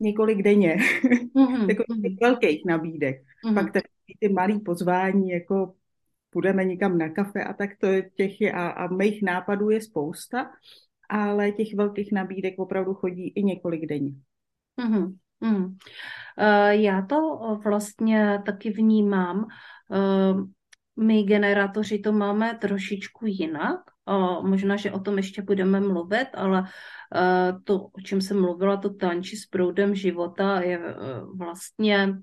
několik 0.00 0.42
denně, 0.42 0.76
mm-hmm. 0.76 1.66
takových 1.76 2.20
velkých 2.20 2.62
nabídek. 2.66 3.22
Mm-hmm. 3.46 3.54
Pak 3.54 3.72
tak 3.72 3.84
ty 4.20 4.28
malý 4.28 4.60
pozvání, 4.60 5.30
jako 5.30 5.74
půjdeme 6.30 6.64
někam 6.64 6.98
na 6.98 7.08
kafe 7.08 7.44
a 7.44 7.52
tak 7.52 7.70
to 7.80 7.86
je 7.86 8.10
těch 8.10 8.54
a, 8.54 8.68
a 8.68 8.86
mých 8.86 9.22
nápadů 9.22 9.70
je 9.70 9.80
spousta, 9.80 10.50
ale 11.08 11.52
těch 11.52 11.74
velkých 11.74 12.12
nabídek 12.12 12.54
opravdu 12.58 12.94
chodí 12.94 13.28
i 13.28 13.42
několik 13.42 13.86
denně. 13.86 14.12
Mm-hmm. 14.80 15.16
Mm. 15.40 15.76
Já 16.70 17.02
to 17.02 17.38
vlastně 17.64 18.42
taky 18.46 18.70
vnímám. 18.70 19.46
E, 19.92 19.98
my 20.96 21.22
generátoři 21.22 21.98
to 21.98 22.12
máme 22.12 22.58
trošičku 22.60 23.26
jinak. 23.26 23.80
Možná, 24.42 24.76
že 24.76 24.92
o 24.92 25.00
tom 25.00 25.16
ještě 25.16 25.42
budeme 25.42 25.80
mluvit, 25.80 26.28
ale 26.34 26.64
to, 27.64 27.80
o 27.80 28.00
čem 28.04 28.20
jsem 28.20 28.40
mluvila, 28.40 28.76
to 28.76 28.94
tanči 28.94 29.36
s 29.36 29.46
proudem 29.46 29.94
života, 29.94 30.60
je 30.60 30.96
vlastně 31.34 32.18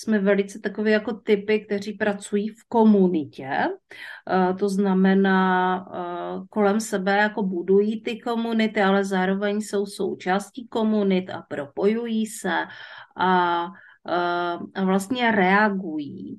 jsme 0.00 0.18
velice 0.18 0.58
takové 0.58 0.90
jako 0.90 1.12
typy, 1.12 1.60
kteří 1.60 1.92
pracují 1.92 2.48
v 2.48 2.64
komunitě. 2.68 3.50
Eh, 3.50 4.54
to 4.54 4.68
znamená, 4.68 5.76
eh, 5.94 6.46
kolem 6.50 6.80
sebe 6.80 7.16
jako 7.16 7.42
budují 7.42 8.02
ty 8.02 8.20
komunity, 8.20 8.82
ale 8.82 9.04
zároveň 9.04 9.60
jsou 9.60 9.86
součástí 9.86 10.68
komunit 10.68 11.30
a 11.30 11.42
propojují 11.42 12.26
se 12.26 12.52
a, 13.16 13.64
eh, 14.08 14.58
a 14.74 14.84
vlastně 14.84 15.30
reagují. 15.30 16.38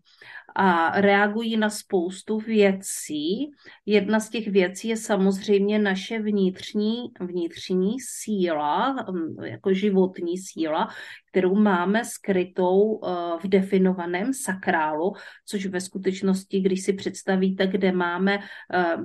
A 0.55 1.01
reagují 1.01 1.57
na 1.57 1.69
spoustu 1.69 2.37
věcí. 2.37 3.51
Jedna 3.85 4.19
z 4.19 4.29
těch 4.29 4.47
věcí 4.47 4.87
je 4.87 4.97
samozřejmě 4.97 5.79
naše 5.79 6.19
vnitřní, 6.19 6.95
vnitřní 7.19 7.95
síla, 7.99 9.05
mm, 9.11 9.43
jako 9.43 9.73
životní 9.73 10.37
síla, 10.37 10.87
kterou 11.31 11.55
máme 11.55 12.05
skrytou 12.05 12.99
eh, 13.03 13.09
v 13.43 13.47
definovaném 13.47 14.33
sakrálu, 14.33 15.13
což 15.45 15.65
ve 15.65 15.81
skutečnosti, 15.81 16.61
když 16.61 16.83
si 16.83 16.93
představíte, 16.93 17.67
kde 17.67 17.91
máme 17.91 18.39
eh, 18.39 18.97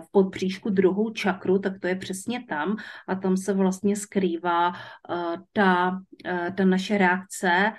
v 0.00 0.10
podbříšku 0.10 0.70
druhou 0.70 1.10
čakru, 1.10 1.58
tak 1.58 1.80
to 1.80 1.86
je 1.86 1.96
přesně 1.96 2.44
tam 2.48 2.76
a 3.08 3.14
tam 3.14 3.36
se 3.36 3.52
vlastně 3.52 3.96
skrývá 3.96 4.72
eh, 4.72 5.14
ta, 5.52 6.00
ta 6.56 6.64
naše 6.64 6.98
reakce 6.98 7.72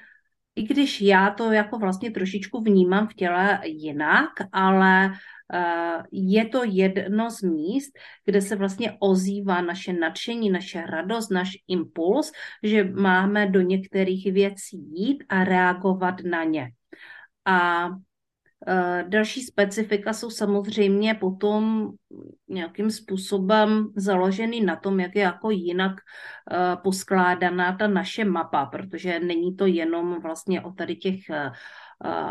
i 0.56 0.64
když 0.64 1.02
já 1.02 1.30
to 1.30 1.52
jako 1.52 1.78
vlastně 1.78 2.12
trošičku 2.12 2.62
vnímám 2.62 3.08
v 3.08 3.14
těle 3.14 3.60
jinak, 3.64 4.30
ale 4.52 5.12
eh, 5.54 6.04
je 6.12 6.46
to 6.46 6.64
jedno 6.64 7.32
z 7.32 7.42
míst, 7.42 7.92
kde 8.26 8.42
se 8.42 8.56
vlastně 8.56 8.98
ozývá 9.00 9.62
naše 9.62 9.94
nadšení, 9.94 10.50
naše 10.50 10.82
radost, 10.82 11.30
náš 11.30 11.52
impuls, 11.68 12.32
že 12.64 12.84
máme 12.84 13.50
do 13.50 13.62
některých 13.62 14.34
věcí 14.34 14.78
jít 14.94 15.24
a 15.30 15.44
reagovat 15.44 16.16
na 16.24 16.44
ně. 16.44 16.72
A 17.46 17.90
další 19.08 19.42
specifika 19.42 20.14
jsou 20.14 20.30
samozřejmě 20.30 21.14
potom 21.14 21.92
nějakým 22.48 22.92
způsobem 22.92 23.88
založeny 23.96 24.62
na 24.62 24.76
tom, 24.76 25.00
jak 25.00 25.16
je 25.16 25.22
jako 25.22 25.52
jinak 25.52 25.92
eh, 26.52 26.78
poskládaná 26.84 27.76
ta 27.76 27.88
naše 27.88 28.26
mapa, 28.26 28.66
protože 28.66 29.20
není 29.20 29.56
to 29.56 29.66
jenom 29.66 30.22
vlastně 30.22 30.62
o 30.62 30.72
tady 30.72 30.96
těch 30.96 31.30
eh, 31.30 31.52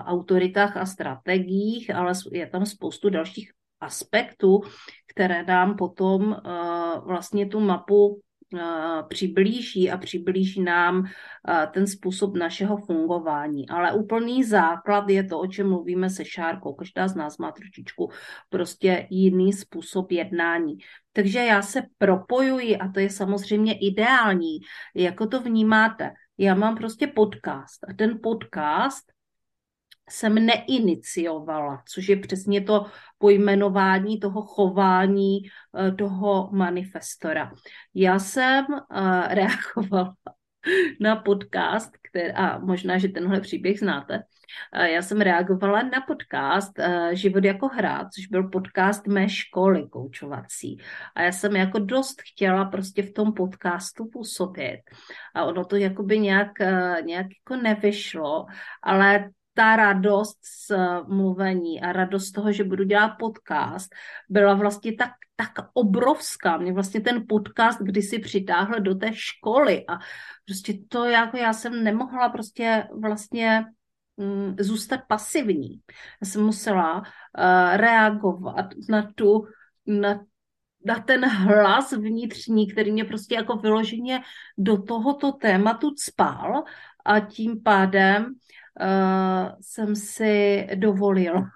autoritách 0.05 0.77
a 0.77 0.87
strategiích, 0.87 1.95
ale 1.95 2.12
je 2.33 2.47
tam 2.47 2.67
spoustu 2.67 3.11
dalších 3.11 3.51
aspektů, 3.81 4.61
které 5.09 5.43
nám 5.43 5.77
potom 5.77 6.37
vlastně 7.05 7.47
tu 7.47 7.61
mapu 7.61 8.21
přiblíží 9.09 9.90
a 9.90 9.97
přiblíží 9.97 10.62
nám 10.62 11.04
ten 11.71 11.87
způsob 11.87 12.37
našeho 12.37 12.76
fungování. 12.76 13.68
Ale 13.68 13.92
úplný 13.92 14.44
základ 14.44 15.09
je 15.09 15.25
to, 15.25 15.40
o 15.40 15.47
čem 15.47 15.68
mluvíme 15.68 16.11
se 16.11 16.25
Šárkou. 16.25 16.75
Každá 16.75 17.09
z 17.09 17.14
nás 17.14 17.38
má 17.38 17.52
trošičku 17.52 18.11
prostě 18.49 19.06
jiný 19.11 19.52
způsob 19.52 20.12
jednání. 20.12 20.78
Takže 21.12 21.38
já 21.38 21.62
se 21.62 21.82
propojuji 21.99 22.76
a 22.76 22.88
to 22.88 23.00
je 23.00 23.11
samozřejmě 23.11 23.78
ideální. 23.78 24.59
Jako 24.94 25.26
to 25.26 25.40
vnímáte? 25.40 26.11
Já 26.38 26.54
mám 26.54 26.76
prostě 26.76 27.06
podcast 27.06 27.85
a 27.88 27.92
ten 27.92 28.18
podcast 28.23 29.04
jsem 30.11 30.35
neiniciovala, 30.35 31.82
což 31.88 32.09
je 32.09 32.16
přesně 32.16 32.61
to 32.61 32.87
pojmenování 33.23 34.21
toho 34.21 34.43
chování 34.43 35.38
eh, 35.43 35.93
toho 35.93 36.50
manifestora. 36.52 37.52
Já 37.95 38.19
jsem 38.19 38.67
eh, 38.71 39.35
reagovala 39.35 40.14
na 41.00 41.17
podcast, 41.17 41.91
který, 42.11 42.33
a 42.33 42.59
možná, 42.59 42.99
že 42.99 43.09
tenhle 43.09 43.41
příběh 43.41 43.79
znáte, 43.79 44.23
eh, 44.73 44.91
já 44.91 45.02
jsem 45.02 45.21
reagovala 45.21 45.83
na 45.83 46.00
podcast 46.07 46.73
Život 47.12 47.45
jako 47.45 47.69
hra, 47.69 48.09
což 48.14 48.26
byl 48.26 48.49
podcast 48.49 49.07
mé 49.07 49.29
školy 49.29 49.88
koučovací. 49.88 50.79
A 51.14 51.23
já 51.23 51.33
jsem 51.33 51.57
jako 51.57 51.79
dost 51.79 52.23
chtěla 52.23 52.64
prostě 52.64 53.02
v 53.02 53.12
tom 53.12 53.33
podcastu 53.33 54.09
působit. 54.12 54.83
A 55.35 55.45
ono 55.45 55.64
to 55.64 55.76
jakoby 55.76 56.19
nějak, 56.19 56.59
nějak 57.05 57.26
jako 57.38 57.62
nevyšlo, 57.62 58.47
ale 58.83 59.31
ta 59.54 59.76
radost 59.76 60.38
z 60.42 60.71
eh, 60.71 61.00
mluvení 61.09 61.80
a 61.80 61.92
radost 61.92 62.26
z 62.26 62.32
toho, 62.32 62.52
že 62.52 62.64
budu 62.64 62.85
dělat 62.85 63.09
podcast, 63.18 63.94
byla 64.28 64.54
vlastně 64.54 64.92
tak, 64.92 65.11
tak 65.37 65.52
obrovská. 65.75 66.56
Mě 66.56 66.73
vlastně 66.73 67.00
ten 67.00 67.25
podcast 67.28 67.80
kdysi 67.80 68.19
přitáhl 68.19 68.80
do 68.80 68.95
té 68.95 69.10
školy 69.15 69.84
a 69.88 69.99
prostě 70.47 70.75
to 70.88 71.04
jako 71.04 71.36
já 71.36 71.52
jsem 71.52 71.84
nemohla 71.84 72.28
prostě 72.28 72.88
vlastně 73.00 73.65
mm, 74.17 74.56
zůstat 74.60 75.00
pasivní. 75.08 75.80
Já 76.23 76.28
jsem 76.28 76.43
musela 76.43 76.99
uh, 76.99 77.04
reagovat 77.76 78.67
na 78.88 79.12
tu, 79.15 79.47
na 79.86 80.21
na 80.84 80.99
ten 80.99 81.25
hlas 81.25 81.93
vnitřní, 81.93 82.67
který 82.73 82.93
mě 82.93 83.04
prostě 83.04 83.34
jako 83.34 83.56
vyloženě 83.56 84.21
do 84.58 84.82
tohoto 84.82 85.32
tématu 85.32 85.95
spal 85.97 86.65
a 87.04 87.21
tím 87.21 87.62
pádem 87.62 88.34
uh, 88.80 89.56
jsem 89.61 89.97
si 89.97 90.67
dovolila 90.75 91.50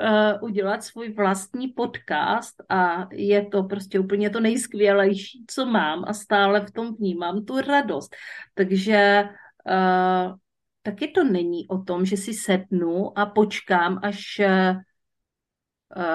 uh, 0.00 0.42
udělat 0.42 0.84
svůj 0.84 1.12
vlastní 1.12 1.68
podcast 1.68 2.62
a 2.68 3.08
je 3.12 3.46
to 3.46 3.62
prostě 3.62 4.00
úplně 4.00 4.30
to 4.30 4.40
nejskvělejší, 4.40 5.44
co 5.48 5.66
mám 5.66 6.04
a 6.06 6.12
stále 6.12 6.60
v 6.66 6.70
tom 6.70 6.94
vnímám 6.96 7.44
tu 7.44 7.60
radost. 7.60 8.16
Takže 8.54 9.24
uh, 9.70 10.36
taky 10.82 11.08
to 11.08 11.24
není 11.24 11.68
o 11.68 11.78
tom, 11.78 12.04
že 12.04 12.16
si 12.16 12.34
sednu 12.34 13.18
a 13.18 13.26
počkám, 13.26 14.00
až, 14.02 14.40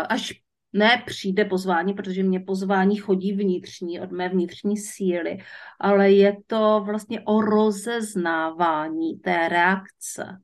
až 0.10 0.44
ne 0.75 1.03
přijde 1.05 1.45
pozvání, 1.45 1.93
protože 1.93 2.23
mě 2.23 2.39
pozvání 2.39 2.95
chodí 2.95 3.33
vnitřní, 3.33 3.99
od 3.99 4.11
mé 4.11 4.29
vnitřní 4.29 4.77
síly, 4.77 5.38
ale 5.79 6.11
je 6.11 6.38
to 6.47 6.83
vlastně 6.85 7.21
o 7.21 7.41
rozeznávání 7.41 9.19
té 9.19 9.49
reakce 9.49 10.41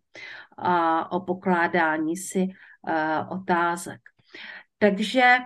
a 0.57 1.11
o 1.11 1.19
pokládání 1.19 2.17
si 2.17 2.47
uh, 2.47 3.39
otázek. 3.39 3.99
Takže 4.77 5.37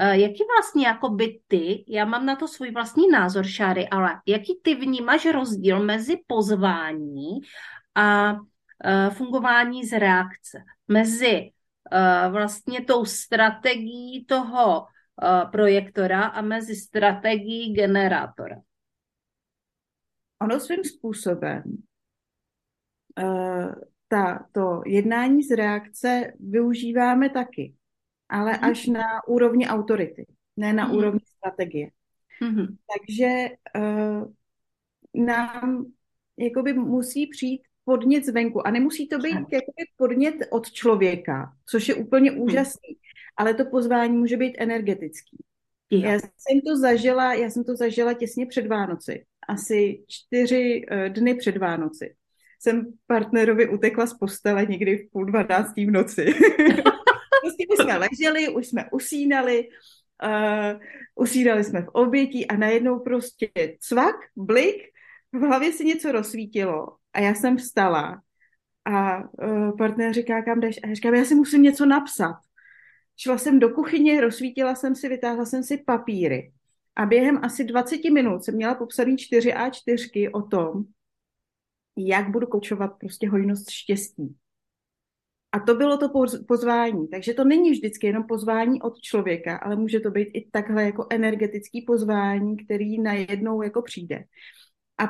uh, 0.00 0.06
jaký 0.06 0.42
vlastně 0.56 0.86
jako 0.86 1.08
by 1.08 1.40
ty, 1.48 1.84
já 1.88 2.04
mám 2.04 2.26
na 2.26 2.36
to 2.36 2.48
svůj 2.48 2.70
vlastní 2.70 3.08
názor, 3.08 3.46
Šary, 3.46 3.88
ale 3.88 4.20
jaký 4.26 4.60
ty 4.62 4.74
vnímáš 4.74 5.26
rozdíl 5.26 5.84
mezi 5.84 6.16
pozvání 6.26 7.40
a 7.94 8.32
uh, 8.32 8.40
fungování 9.10 9.84
z 9.84 9.98
reakce? 9.98 10.58
Mezi 10.88 11.50
vlastně 12.30 12.84
tou 12.84 13.04
strategií 13.04 14.24
toho 14.24 14.86
eh, 14.86 15.46
projektora 15.52 16.24
a 16.24 16.40
mezi 16.40 16.76
strategií 16.76 17.74
generátora. 17.74 18.56
Ono 20.42 20.60
svým 20.60 20.84
způsobem 20.84 21.62
uh, 23.22 23.72
ta, 24.08 24.48
to 24.52 24.82
jednání 24.86 25.42
z 25.42 25.56
reakce 25.56 26.32
využíváme 26.40 27.30
taky, 27.30 27.74
ale 28.28 28.52
mm. 28.52 28.64
až 28.64 28.86
na 28.86 29.28
úrovni 29.28 29.68
autority, 29.68 30.26
ne 30.56 30.72
na 30.72 30.86
mm. 30.86 30.94
úrovni 30.94 31.20
strategie. 31.36 31.90
Mm. 32.42 32.66
Takže 32.66 33.48
uh, 33.76 34.32
nám 35.14 35.92
jakoby 36.36 36.72
musí 36.72 37.26
přijít 37.26 37.62
podnět 37.90 38.24
zvenku. 38.24 38.66
A 38.66 38.70
nemusí 38.70 39.08
to 39.08 39.18
být 39.18 39.34
jakoby 39.52 39.82
podnět 39.96 40.34
od 40.50 40.70
člověka, 40.70 41.52
což 41.66 41.88
je 41.88 41.94
úplně 41.94 42.32
úžasný, 42.32 42.96
ale 43.36 43.54
to 43.54 43.64
pozvání 43.64 44.16
může 44.16 44.36
být 44.36 44.56
energetický. 44.58 45.36
Já 45.90 46.14
jsem 46.14 46.60
to 46.66 46.76
zažila, 46.76 47.34
já 47.34 47.50
jsem 47.50 47.64
to 47.64 47.76
zažila 47.76 48.12
těsně 48.12 48.46
před 48.46 48.66
Vánoci, 48.66 49.24
asi 49.48 50.04
čtyři 50.08 50.86
uh, 50.90 51.08
dny 51.08 51.34
před 51.34 51.56
Vánoci. 51.56 52.14
Jsem 52.62 52.92
partnerovi 53.06 53.68
utekla 53.68 54.06
z 54.06 54.14
postele 54.14 54.66
někdy 54.66 54.96
v 54.96 55.10
půl 55.12 55.24
dvanáctý 55.24 55.86
v 55.86 55.90
noci. 55.90 56.24
prostě 57.42 57.64
my 57.70 57.76
jsme 57.76 57.98
leželi, 57.98 58.48
už 58.48 58.66
jsme 58.66 58.84
usínali, 58.92 59.68
uh, 60.22 60.80
usínali 61.14 61.64
jsme 61.64 61.82
v 61.82 61.88
obětí 61.88 62.46
a 62.46 62.56
najednou 62.56 62.98
prostě 62.98 63.50
cvak, 63.80 64.16
blik, 64.36 64.76
v 65.32 65.40
hlavě 65.40 65.72
si 65.72 65.84
něco 65.84 66.12
rozsvítilo 66.12 66.99
a 67.12 67.20
já 67.20 67.34
jsem 67.34 67.56
vstala 67.56 68.22
a 68.84 69.18
uh, 69.18 69.76
partner 69.78 70.14
říká, 70.14 70.42
kam 70.42 70.60
jdeš? 70.60 70.80
A 70.84 70.88
já 70.88 70.94
říkám, 70.94 71.14
já 71.14 71.24
si 71.24 71.34
musím 71.34 71.62
něco 71.62 71.86
napsat. 71.86 72.36
Šla 73.16 73.38
jsem 73.38 73.58
do 73.58 73.70
kuchyně, 73.70 74.20
rozsvítila 74.20 74.74
jsem 74.74 74.94
si, 74.94 75.08
vytáhla 75.08 75.44
jsem 75.44 75.62
si 75.62 75.78
papíry. 75.78 76.52
A 76.96 77.06
během 77.06 77.40
asi 77.44 77.64
20 77.64 78.04
minut 78.12 78.44
jsem 78.44 78.54
měla 78.54 78.74
popsaný 78.74 79.16
4 79.16 79.52
A4 79.52 80.30
o 80.32 80.42
tom, 80.42 80.84
jak 81.96 82.30
budu 82.30 82.46
koučovat 82.46 82.90
prostě 83.00 83.28
hojnost 83.28 83.70
štěstí. 83.70 84.36
A 85.52 85.60
to 85.60 85.74
bylo 85.74 85.98
to 85.98 86.08
pozvání. 86.48 87.08
Takže 87.08 87.34
to 87.34 87.44
není 87.44 87.70
vždycky 87.70 88.06
jenom 88.06 88.24
pozvání 88.24 88.82
od 88.82 89.00
člověka, 89.00 89.56
ale 89.56 89.76
může 89.76 90.00
to 90.00 90.10
být 90.10 90.28
i 90.34 90.48
takhle 90.52 90.84
jako 90.84 91.06
energetický 91.10 91.82
pozvání, 91.82 92.56
který 92.56 93.02
najednou 93.02 93.62
jako 93.62 93.82
přijde. 93.82 94.24
A 94.98 95.08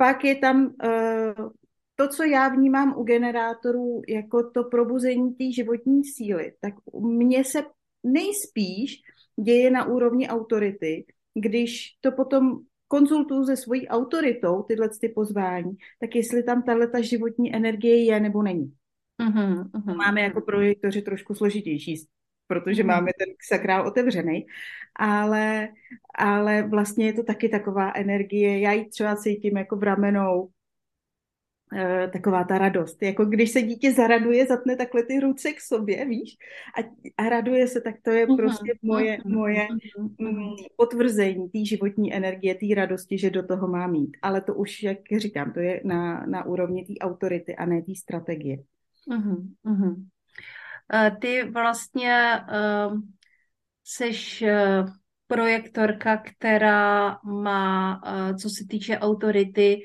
pak 0.00 0.24
je 0.24 0.34
tam 0.36 0.64
uh, 0.64 1.50
to, 1.96 2.08
co 2.08 2.22
já 2.22 2.48
vnímám 2.48 2.94
u 2.96 3.02
generátorů 3.02 4.02
jako 4.08 4.50
to 4.50 4.64
probuzení 4.64 5.34
té 5.34 5.52
životní 5.52 6.04
síly, 6.04 6.52
tak 6.60 6.74
mně 7.00 7.44
se 7.44 7.62
nejspíš 8.04 8.96
děje 9.44 9.70
na 9.70 9.84
úrovni 9.84 10.28
autority, 10.28 11.04
když 11.34 11.88
to 12.00 12.12
potom 12.12 12.58
konzultuju 12.88 13.44
se 13.44 13.56
svojí 13.56 13.88
autoritou 13.88 14.62
tyhle 14.62 14.88
ty 15.00 15.08
pozvání, 15.08 15.76
tak 16.00 16.14
jestli 16.14 16.42
tam 16.42 16.62
tahle 16.62 16.88
ta 16.88 17.00
životní 17.00 17.54
energie 17.54 18.04
je 18.04 18.20
nebo 18.20 18.42
není. 18.42 18.72
Uh-huh, 19.20 19.70
uh-huh. 19.70 19.96
Máme 19.96 20.20
jako 20.20 20.40
projektoři 20.40 21.02
trošku 21.02 21.34
složitější, 21.34 21.96
protože 22.50 22.82
uh-huh. 22.82 22.86
máme 22.86 23.10
ten 23.18 23.28
sakrál 23.48 23.86
otevřený, 23.86 24.46
ale, 24.96 25.68
ale 26.14 26.62
vlastně 26.62 27.06
je 27.06 27.12
to 27.12 27.22
taky 27.22 27.48
taková 27.48 27.92
energie, 27.94 28.58
já 28.60 28.72
ji 28.72 28.88
třeba 28.88 29.16
cítím 29.16 29.56
jako 29.56 29.76
v 29.76 29.82
ramenou, 29.82 30.50
Eh, 31.72 32.08
taková 32.12 32.44
ta 32.44 32.58
radost. 32.58 33.02
Jako 33.02 33.24
když 33.24 33.50
se 33.50 33.62
dítě 33.62 33.92
zaraduje, 33.92 34.46
zatne 34.46 34.76
takhle 34.76 35.02
ty 35.02 35.20
ruce 35.20 35.52
k 35.52 35.60
sobě, 35.60 36.04
víš, 36.04 36.36
a, 36.78 36.90
a 37.16 37.28
raduje 37.28 37.66
se, 37.66 37.80
tak 37.80 37.94
to 38.02 38.10
je 38.10 38.26
uh-huh, 38.26 38.36
prostě 38.36 38.72
moje, 38.82 39.18
uh-huh, 39.18 39.36
moje 39.36 39.68
uh-huh. 39.98 40.54
potvrzení 40.76 41.48
té 41.48 41.64
životní 41.64 42.14
energie, 42.14 42.54
té 42.54 42.74
radosti, 42.74 43.18
že 43.18 43.30
do 43.30 43.46
toho 43.46 43.68
má 43.68 43.86
mít. 43.86 44.16
Ale 44.22 44.40
to 44.40 44.54
už, 44.54 44.82
jak 44.82 44.98
říkám, 45.16 45.52
to 45.52 45.60
je 45.60 45.80
na, 45.84 46.26
na 46.26 46.44
úrovni 46.44 46.84
té 46.86 46.94
autority 47.00 47.56
a 47.56 47.66
ne 47.66 47.82
té 47.82 47.94
strategie. 47.94 48.56
Uh-huh, 49.08 49.46
uh-huh. 49.66 49.94
Uh, 50.94 51.16
ty 51.20 51.44
vlastně 51.44 52.40
uh, 52.88 52.98
seš 53.84 54.42
uh, 54.42 54.88
projektorka, 55.26 56.16
která 56.16 57.18
má, 57.24 58.00
co 58.40 58.50
se 58.50 58.64
týče 58.68 58.98
autority, 58.98 59.84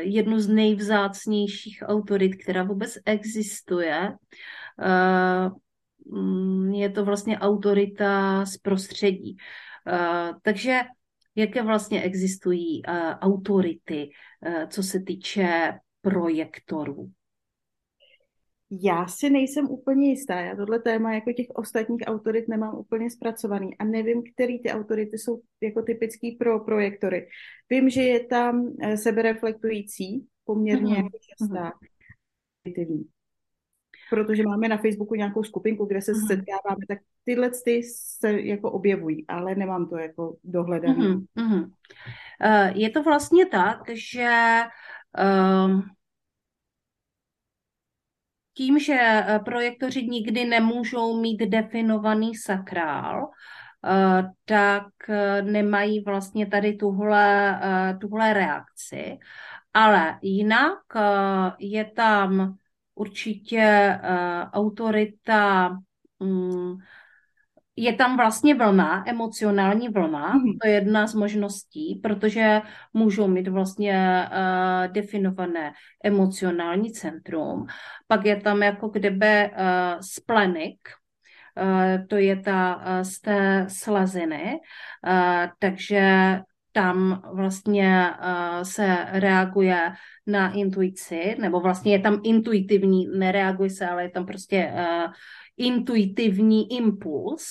jednu 0.00 0.40
z 0.40 0.48
nejvzácnějších 0.48 1.82
autorit, 1.86 2.36
která 2.42 2.62
vůbec 2.62 2.98
existuje. 3.06 4.12
Eh, 4.82 5.50
mm, 6.06 6.74
je 6.74 6.90
to 6.90 7.04
vlastně 7.04 7.38
autorita 7.38 8.44
z 8.46 8.56
prostředí. 8.56 9.36
Eh, 9.88 10.30
takže 10.42 10.80
jaké 11.34 11.62
vlastně 11.62 12.02
existují 12.02 12.82
eh, 12.86 13.14
autority, 13.14 14.10
co 14.68 14.82
se 14.82 15.00
týče 15.00 15.72
projektorů? 16.00 17.10
Já 18.82 19.06
si 19.06 19.30
nejsem 19.30 19.70
úplně 19.70 20.10
jistá. 20.10 20.40
Já 20.40 20.56
tohle 20.56 20.78
téma 20.78 21.14
jako 21.14 21.32
těch 21.32 21.46
ostatních 21.54 22.02
autorit 22.06 22.48
nemám 22.48 22.78
úplně 22.78 23.10
zpracovaný 23.10 23.76
a 23.76 23.84
nevím, 23.84 24.22
který 24.34 24.62
ty 24.62 24.70
autority 24.70 25.18
jsou 25.18 25.40
jako 25.60 25.82
typický 25.82 26.32
pro 26.32 26.60
projektory. 26.60 27.28
Vím, 27.70 27.90
že 27.90 28.02
je 28.02 28.24
tam 28.24 28.72
eh, 28.82 28.96
sebereflektující, 28.96 30.26
poměrně 30.44 30.94
mm-hmm. 30.94 31.10
častá, 31.38 31.72
mm-hmm. 32.66 33.04
protože 34.10 34.42
máme 34.42 34.68
na 34.68 34.76
Facebooku 34.76 35.14
nějakou 35.14 35.42
skupinku, 35.42 35.84
kde 35.84 36.02
se 36.02 36.12
mm-hmm. 36.12 36.26
setkáváme, 36.26 36.86
tak 36.88 36.98
tyhle 37.24 37.50
ty 37.64 37.82
se 38.18 38.40
jako 38.40 38.70
objevují, 38.70 39.24
ale 39.28 39.54
nemám 39.54 39.88
to 39.88 39.96
jako 39.96 40.36
dohledané. 40.44 41.14
Mm-hmm. 41.14 41.62
Uh, 41.64 42.78
je 42.78 42.90
to 42.90 43.02
vlastně 43.02 43.46
tak, 43.46 43.78
že 43.94 44.60
uh 45.18 45.80
tím, 48.54 48.78
že 48.78 48.94
eh, 49.00 49.38
projektoři 49.44 50.02
nikdy 50.02 50.44
nemůžou 50.44 51.20
mít 51.20 51.36
definovaný 51.36 52.34
sakrál, 52.34 53.30
eh, 53.84 54.22
tak 54.44 54.86
eh, 55.08 55.42
nemají 55.42 56.04
vlastně 56.04 56.46
tady 56.46 56.76
tuhle, 56.76 57.60
tuhle 58.00 58.32
reakci. 58.32 59.18
Ale 59.74 60.18
jinak 60.22 60.78
je 61.58 61.84
tam 61.84 62.54
určitě 62.94 63.98
autorita 64.52 65.68
mm, 66.20 66.76
je 67.76 67.92
tam 67.92 68.16
vlastně 68.16 68.54
vlna, 68.54 69.04
emocionální 69.06 69.88
vlna, 69.88 70.34
mm-hmm. 70.34 70.56
to 70.62 70.68
je 70.68 70.74
jedna 70.74 71.06
z 71.06 71.14
možností, 71.14 72.00
protože 72.02 72.60
můžou 72.92 73.28
mít 73.28 73.48
vlastně 73.48 74.28
uh, 74.30 74.92
definované 74.92 75.72
emocionální 76.04 76.92
centrum. 76.92 77.66
Pak 78.08 78.24
je 78.26 78.36
tam 78.36 78.62
jako 78.62 78.88
kdyby 78.88 79.50
uh, 79.50 80.00
splenik, 80.00 80.78
uh, 81.62 82.06
to 82.06 82.16
je 82.16 82.36
ta 82.36 82.76
uh, 82.76 82.82
z 83.02 83.20
té 83.20 83.66
slaziny, 83.68 84.60
uh, 85.06 85.50
takže 85.58 86.38
tam 86.72 87.22
vlastně 87.34 88.10
uh, 88.10 88.62
se 88.62 89.06
reaguje 89.10 89.92
na 90.26 90.52
intuici, 90.52 91.36
nebo 91.40 91.60
vlastně 91.60 91.92
je 91.92 91.98
tam 91.98 92.20
intuitivní, 92.24 93.06
nereaguje 93.18 93.70
se, 93.70 93.86
ale 93.86 94.02
je 94.02 94.10
tam 94.10 94.26
prostě 94.26 94.72
uh, 94.74 95.12
intuitivní 95.56 96.72
impuls. 96.72 97.44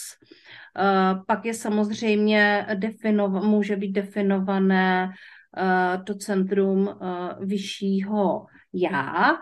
Uh, 0.80 1.24
pak 1.26 1.46
je 1.46 1.54
samozřejmě 1.54 2.68
definov, 2.74 3.44
může 3.44 3.76
být 3.76 3.92
definované 3.92 5.10
uh, 5.10 6.04
to 6.04 6.16
centrum 6.16 6.88
uh, 6.88 7.46
vyššího 7.46 8.46
já, 8.76 9.38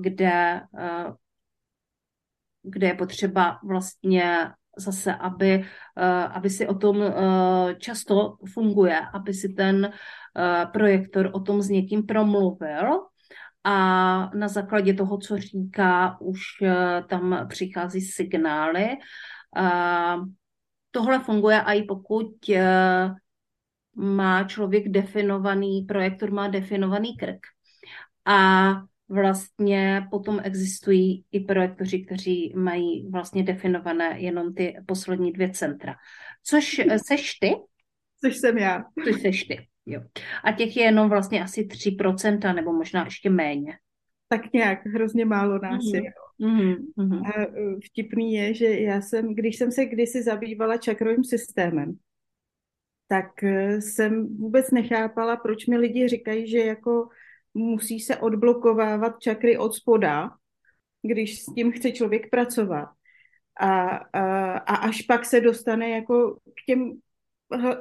kde, 0.00 0.60
kde 2.62 2.86
je 2.86 2.94
potřeba 2.94 3.58
vlastně 3.64 4.50
zase, 4.78 5.14
aby, 5.14 5.64
aby 6.30 6.50
si 6.50 6.68
o 6.68 6.74
tom 6.74 6.96
často 7.78 8.36
funguje, 8.52 9.00
aby 9.14 9.34
si 9.34 9.48
ten 9.48 9.92
projektor 10.72 11.30
o 11.32 11.40
tom 11.40 11.62
s 11.62 11.68
někým 11.68 12.06
promluvil, 12.06 13.11
a 13.64 14.30
na 14.34 14.48
základě 14.48 14.94
toho, 14.94 15.18
co 15.18 15.38
říká, 15.38 16.20
už 16.20 16.40
eh, 16.62 17.02
tam 17.08 17.46
přichází 17.48 18.00
signály. 18.00 18.88
Tohle 20.92 21.20
funguje 21.20 21.60
i 21.66 21.82
pokud 21.82 22.48
eh, 22.48 23.10
má 23.96 24.44
člověk 24.44 24.88
definovaný, 24.88 25.82
projektor 25.82 26.30
má 26.30 26.48
definovaný 26.48 27.16
krk. 27.16 27.40
A 28.24 28.72
vlastně 29.08 30.06
potom 30.10 30.40
existují 30.42 31.24
i 31.32 31.40
projektoři, 31.40 32.04
kteří 32.04 32.52
mají 32.56 33.10
vlastně 33.10 33.42
definované 33.42 34.20
jenom 34.20 34.54
ty 34.54 34.76
poslední 34.86 35.32
dvě 35.32 35.50
centra. 35.50 35.94
Což 36.44 36.78
eh, 36.78 36.98
seš 37.06 37.34
ty? 37.34 37.54
Což 38.24 38.36
jsem 38.36 38.58
já. 38.58 38.84
Což 39.04 39.22
seš 39.22 39.44
ty. 39.44 39.71
Jo. 39.86 40.00
A 40.44 40.52
těch 40.52 40.76
je 40.76 40.82
jenom 40.82 41.08
vlastně 41.08 41.42
asi 41.42 41.62
3%, 41.62 42.54
nebo 42.54 42.72
možná 42.72 43.04
ještě 43.04 43.30
méně. 43.30 43.78
Tak 44.28 44.52
nějak, 44.52 44.86
hrozně 44.86 45.24
málo 45.24 45.58
nás 45.58 45.84
mm-hmm. 45.84 46.04
je. 46.04 46.12
Mm-hmm. 46.40 47.22
A 47.26 47.40
e, 47.40 47.46
vtipný 47.86 48.32
je, 48.32 48.54
že 48.54 48.66
já 48.66 49.00
jsem, 49.00 49.34
když 49.34 49.56
jsem 49.56 49.72
se 49.72 49.84
kdysi 49.86 50.22
zabývala 50.22 50.76
čakrovým 50.76 51.24
systémem, 51.24 51.98
tak 53.08 53.42
e, 53.42 53.80
jsem 53.80 54.36
vůbec 54.36 54.70
nechápala, 54.70 55.36
proč 55.36 55.66
mi 55.66 55.76
lidi 55.76 56.08
říkají, 56.08 56.48
že 56.48 56.58
jako 56.58 57.08
musí 57.54 58.00
se 58.00 58.16
odblokovávat 58.16 59.20
čakry 59.20 59.58
od 59.58 59.74
spoda, 59.74 60.30
když 61.02 61.42
s 61.42 61.54
tím 61.54 61.72
chce 61.72 61.92
člověk 61.92 62.30
pracovat. 62.30 62.88
A, 63.60 63.86
a, 63.96 64.52
a 64.58 64.74
až 64.76 65.02
pak 65.02 65.24
se 65.24 65.40
dostane 65.40 65.90
jako 65.90 66.34
k 66.34 66.66
těm 66.66 66.92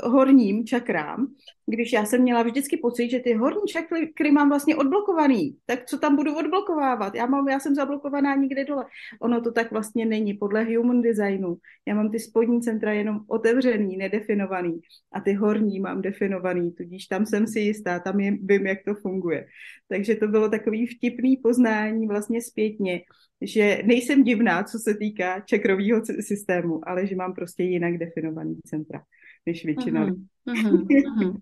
horním 0.04 0.66
čakrám, 0.66 1.28
když 1.66 1.94
já 1.94 2.06
jsem 2.06 2.22
měla 2.22 2.44
vždycky 2.44 2.78
pocit, 2.78 3.10
že 3.10 3.20
ty 3.20 3.34
horní 3.34 3.68
čakry 3.68 4.32
mám 4.32 4.50
vlastně 4.50 4.76
odblokovaný, 4.76 5.58
tak 5.66 5.86
co 5.86 5.98
tam 5.98 6.16
budu 6.16 6.38
odblokovávat? 6.38 7.16
Já, 7.16 7.26
mám, 7.26 7.50
já 7.50 7.60
jsem 7.60 7.76
zablokovaná 7.76 8.36
nikde 8.36 8.66
dole. 8.66 8.86
Ono 9.22 9.42
to 9.42 9.52
tak 9.52 9.72
vlastně 9.72 10.06
není. 10.06 10.34
Podle 10.34 10.64
human 10.64 11.02
designu 11.02 11.58
já 11.88 11.96
mám 11.96 12.12
ty 12.12 12.20
spodní 12.20 12.62
centra 12.62 12.94
jenom 12.94 13.20
otevřený, 13.28 13.98
nedefinovaný 13.98 14.80
a 15.14 15.22
ty 15.22 15.34
horní 15.34 15.80
mám 15.80 16.02
definovaný, 16.02 16.72
tudíž 16.72 17.06
tam 17.06 17.26
jsem 17.26 17.48
si 17.48 17.60
jistá, 17.60 18.00
tam 18.00 18.20
je, 18.20 18.32
vím, 18.32 18.68
jak 18.68 18.80
to 18.86 18.96
funguje. 18.96 19.46
Takže 19.88 20.16
to 20.16 20.28
bylo 20.28 20.50
takový 20.50 20.88
vtipný 20.88 21.38
poznání 21.38 22.08
vlastně 22.08 22.42
zpětně, 22.42 23.02
že 23.42 23.82
nejsem 23.86 24.24
divná, 24.24 24.64
co 24.64 24.80
se 24.80 24.94
týká 24.98 25.40
čakrového 25.40 26.02
systému, 26.20 26.90
ale 26.90 27.08
že 27.08 27.16
mám 27.16 27.34
prostě 27.34 27.64
jinak 27.64 27.98
definovaný 27.98 28.60
centra 28.66 29.04
než 29.45 29.65
většina. 29.65 30.06
Uh-huh, 30.06 30.25
uh-huh, 30.47 30.88
uh-huh. 30.88 31.41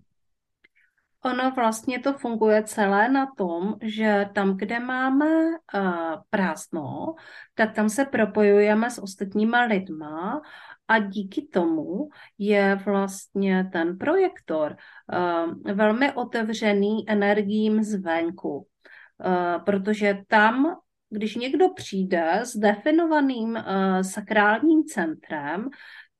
Ono 1.24 1.50
vlastně 1.50 1.98
to 1.98 2.12
funguje 2.12 2.62
celé 2.62 3.08
na 3.08 3.26
tom, 3.36 3.74
že 3.82 4.26
tam, 4.34 4.56
kde 4.56 4.80
máme 4.80 5.26
uh, 5.48 6.14
prázdno, 6.30 7.14
tak 7.54 7.74
tam 7.74 7.88
se 7.88 8.04
propojujeme 8.04 8.90
s 8.90 8.98
ostatníma 8.98 9.60
lidma 9.64 10.42
a 10.88 10.98
díky 10.98 11.42
tomu 11.42 12.08
je 12.38 12.80
vlastně 12.84 13.70
ten 13.72 13.98
projektor 13.98 14.76
uh, 15.12 15.74
velmi 15.74 16.12
otevřený 16.12 17.04
energiím 17.08 17.82
zvenku, 17.82 18.56
uh, 18.56 19.64
protože 19.64 20.18
tam 20.26 20.76
když 21.10 21.36
někdo 21.36 21.68
přijde 21.68 22.40
s 22.42 22.56
definovaným 22.56 23.50
uh, 23.50 24.00
sakrálním 24.00 24.84
centrem, 24.84 25.68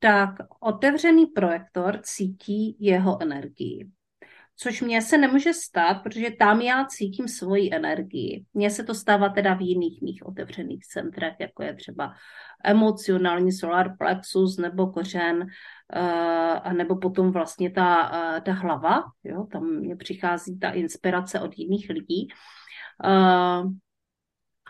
tak 0.01 0.29
otevřený 0.59 1.25
projektor 1.25 1.99
cítí 2.03 2.77
jeho 2.79 3.21
energii. 3.21 3.89
Což 4.55 4.81
mně 4.81 5.01
se 5.01 5.17
nemůže 5.17 5.53
stát, 5.53 6.03
protože 6.03 6.31
tam 6.31 6.61
já 6.61 6.85
cítím 6.85 7.27
svoji 7.27 7.69
energii. 7.73 8.45
Mně 8.53 8.69
se 8.69 8.83
to 8.83 8.95
stává 8.95 9.29
teda 9.29 9.53
v 9.53 9.61
jiných 9.61 10.01
mých 10.01 10.25
otevřených 10.25 10.85
centrech, 10.85 11.33
jako 11.39 11.63
je 11.63 11.75
třeba 11.75 12.13
emocionální 12.63 13.51
solar 13.51 13.97
plexus 13.97 14.57
nebo 14.57 14.87
kořen, 14.87 15.37
uh, 15.41 16.59
a 16.63 16.73
nebo 16.73 16.95
potom 16.95 17.31
vlastně 17.31 17.71
ta, 17.71 18.11
uh, 18.11 18.39
ta 18.39 18.53
hlava, 18.53 19.03
jo, 19.23 19.47
tam 19.51 19.63
mě 19.63 19.95
přichází 19.95 20.59
ta 20.59 20.69
inspirace 20.69 21.39
od 21.39 21.57
jiných 21.57 21.89
lidí. 21.89 22.27
Uh, 23.05 23.71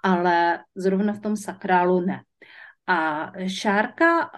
ale 0.03 0.59
zrovna 0.75 1.13
v 1.13 1.19
tom 1.19 1.35
sakrálu 1.37 2.01
ne. 2.01 2.21
A 2.91 3.31
Šárka 3.47 4.31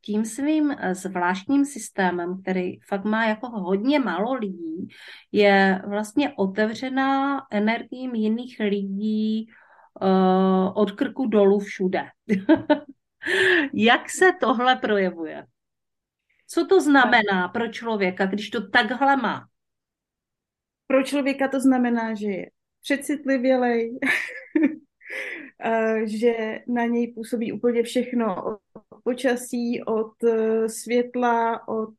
tím 0.00 0.24
svým 0.24 0.76
zvláštním 0.92 1.64
systémem, 1.64 2.42
který 2.42 2.80
fakt 2.80 3.04
má 3.04 3.24
jako 3.24 3.48
hodně 3.48 3.98
málo 3.98 4.34
lidí, 4.34 4.88
je 5.32 5.82
vlastně 5.86 6.32
otevřená 6.36 7.40
energiím 7.50 8.14
jiných 8.14 8.60
lidí 8.60 9.46
od 10.74 10.92
krku 10.92 11.26
dolů 11.26 11.58
všude. 11.58 12.04
Jak 13.74 14.10
se 14.10 14.32
tohle 14.40 14.76
projevuje? 14.76 15.46
Co 16.46 16.66
to 16.66 16.80
znamená 16.80 17.48
pro 17.48 17.68
člověka, 17.68 18.26
když 18.26 18.50
to 18.50 18.68
takhle 18.68 19.16
má? 19.16 19.46
Pro 20.86 21.02
člověka 21.02 21.48
to 21.48 21.60
znamená, 21.60 22.14
že 22.14 22.26
je 22.26 22.50
přecitlivělej, 22.82 23.98
že 26.04 26.60
na 26.68 26.86
něj 26.86 27.12
působí 27.12 27.52
úplně 27.52 27.82
všechno 27.82 28.44
od 28.46 28.58
počasí, 29.04 29.84
od 29.84 30.24
e, 30.24 30.68
světla, 30.68 31.68
od 31.68 31.94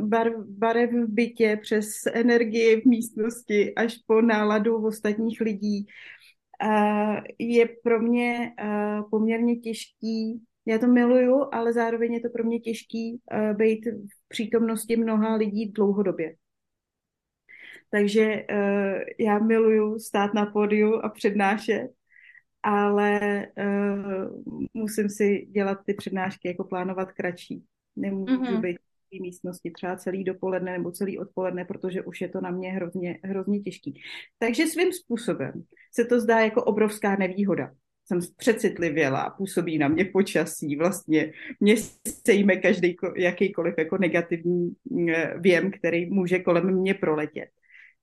bar, 0.00 0.32
barev 0.48 0.90
v 0.90 1.06
bytě, 1.08 1.58
přes 1.62 1.86
energii 2.12 2.80
v 2.80 2.84
místnosti 2.84 3.74
až 3.74 3.98
po 4.06 4.20
náladu 4.20 4.86
ostatních 4.86 5.40
lidí. 5.40 5.86
Je 7.38 7.68
pro 7.82 8.02
mě 8.02 8.52
poměrně 9.10 9.56
těžký 9.56 10.40
já 10.68 10.78
to 10.78 10.86
miluju, 10.86 11.48
ale 11.52 11.72
zároveň 11.72 12.12
je 12.12 12.20
to 12.20 12.28
pro 12.28 12.44
mě 12.44 12.60
těžký 12.60 13.20
být 13.54 13.86
v 13.86 14.28
přítomnosti 14.28 14.96
mnoha 14.96 15.34
lidí 15.34 15.70
dlouhodobě. 15.70 16.34
Takže 17.90 18.46
uh, 18.50 19.00
já 19.18 19.38
miluju 19.38 19.98
stát 19.98 20.34
na 20.34 20.46
pódiu 20.46 20.94
a 20.94 21.08
přednášet, 21.08 21.88
ale 22.66 23.46
uh, 23.58 24.42
musím 24.74 25.08
si 25.08 25.46
dělat 25.50 25.78
ty 25.86 25.94
přednášky, 25.94 26.48
jako 26.48 26.64
plánovat 26.64 27.12
kratší. 27.12 27.64
Nemůžu 27.96 28.34
mm-hmm. 28.34 28.60
být 28.60 28.76
v 28.76 29.10
té 29.10 29.22
místnosti 29.22 29.70
třeba 29.70 29.96
celý 29.96 30.24
dopoledne 30.24 30.72
nebo 30.72 30.90
celý 30.90 31.18
odpoledne, 31.18 31.64
protože 31.64 32.02
už 32.02 32.20
je 32.20 32.28
to 32.28 32.40
na 32.40 32.50
mě 32.50 32.72
hrozně, 32.72 33.18
hrozně 33.24 33.60
těžký. 33.60 34.00
Takže 34.38 34.66
svým 34.66 34.92
způsobem 34.92 35.52
se 35.94 36.04
to 36.04 36.20
zdá 36.20 36.40
jako 36.40 36.64
obrovská 36.64 37.16
nevýhoda. 37.16 37.70
Jsem 38.04 38.20
přecitlivěla, 38.36 39.30
působí 39.30 39.78
na 39.78 39.88
mě 39.88 40.04
počasí, 40.04 40.76
vlastně 40.76 41.32
mě 41.60 41.76
sejme 42.26 42.56
každý 42.56 42.96
jakýkoliv 43.16 43.74
jako 43.78 43.98
negativní 43.98 44.72
eh, 45.08 45.34
věm, 45.38 45.70
který 45.70 46.10
může 46.10 46.38
kolem 46.38 46.74
mě 46.74 46.94
proletět. 46.94 47.48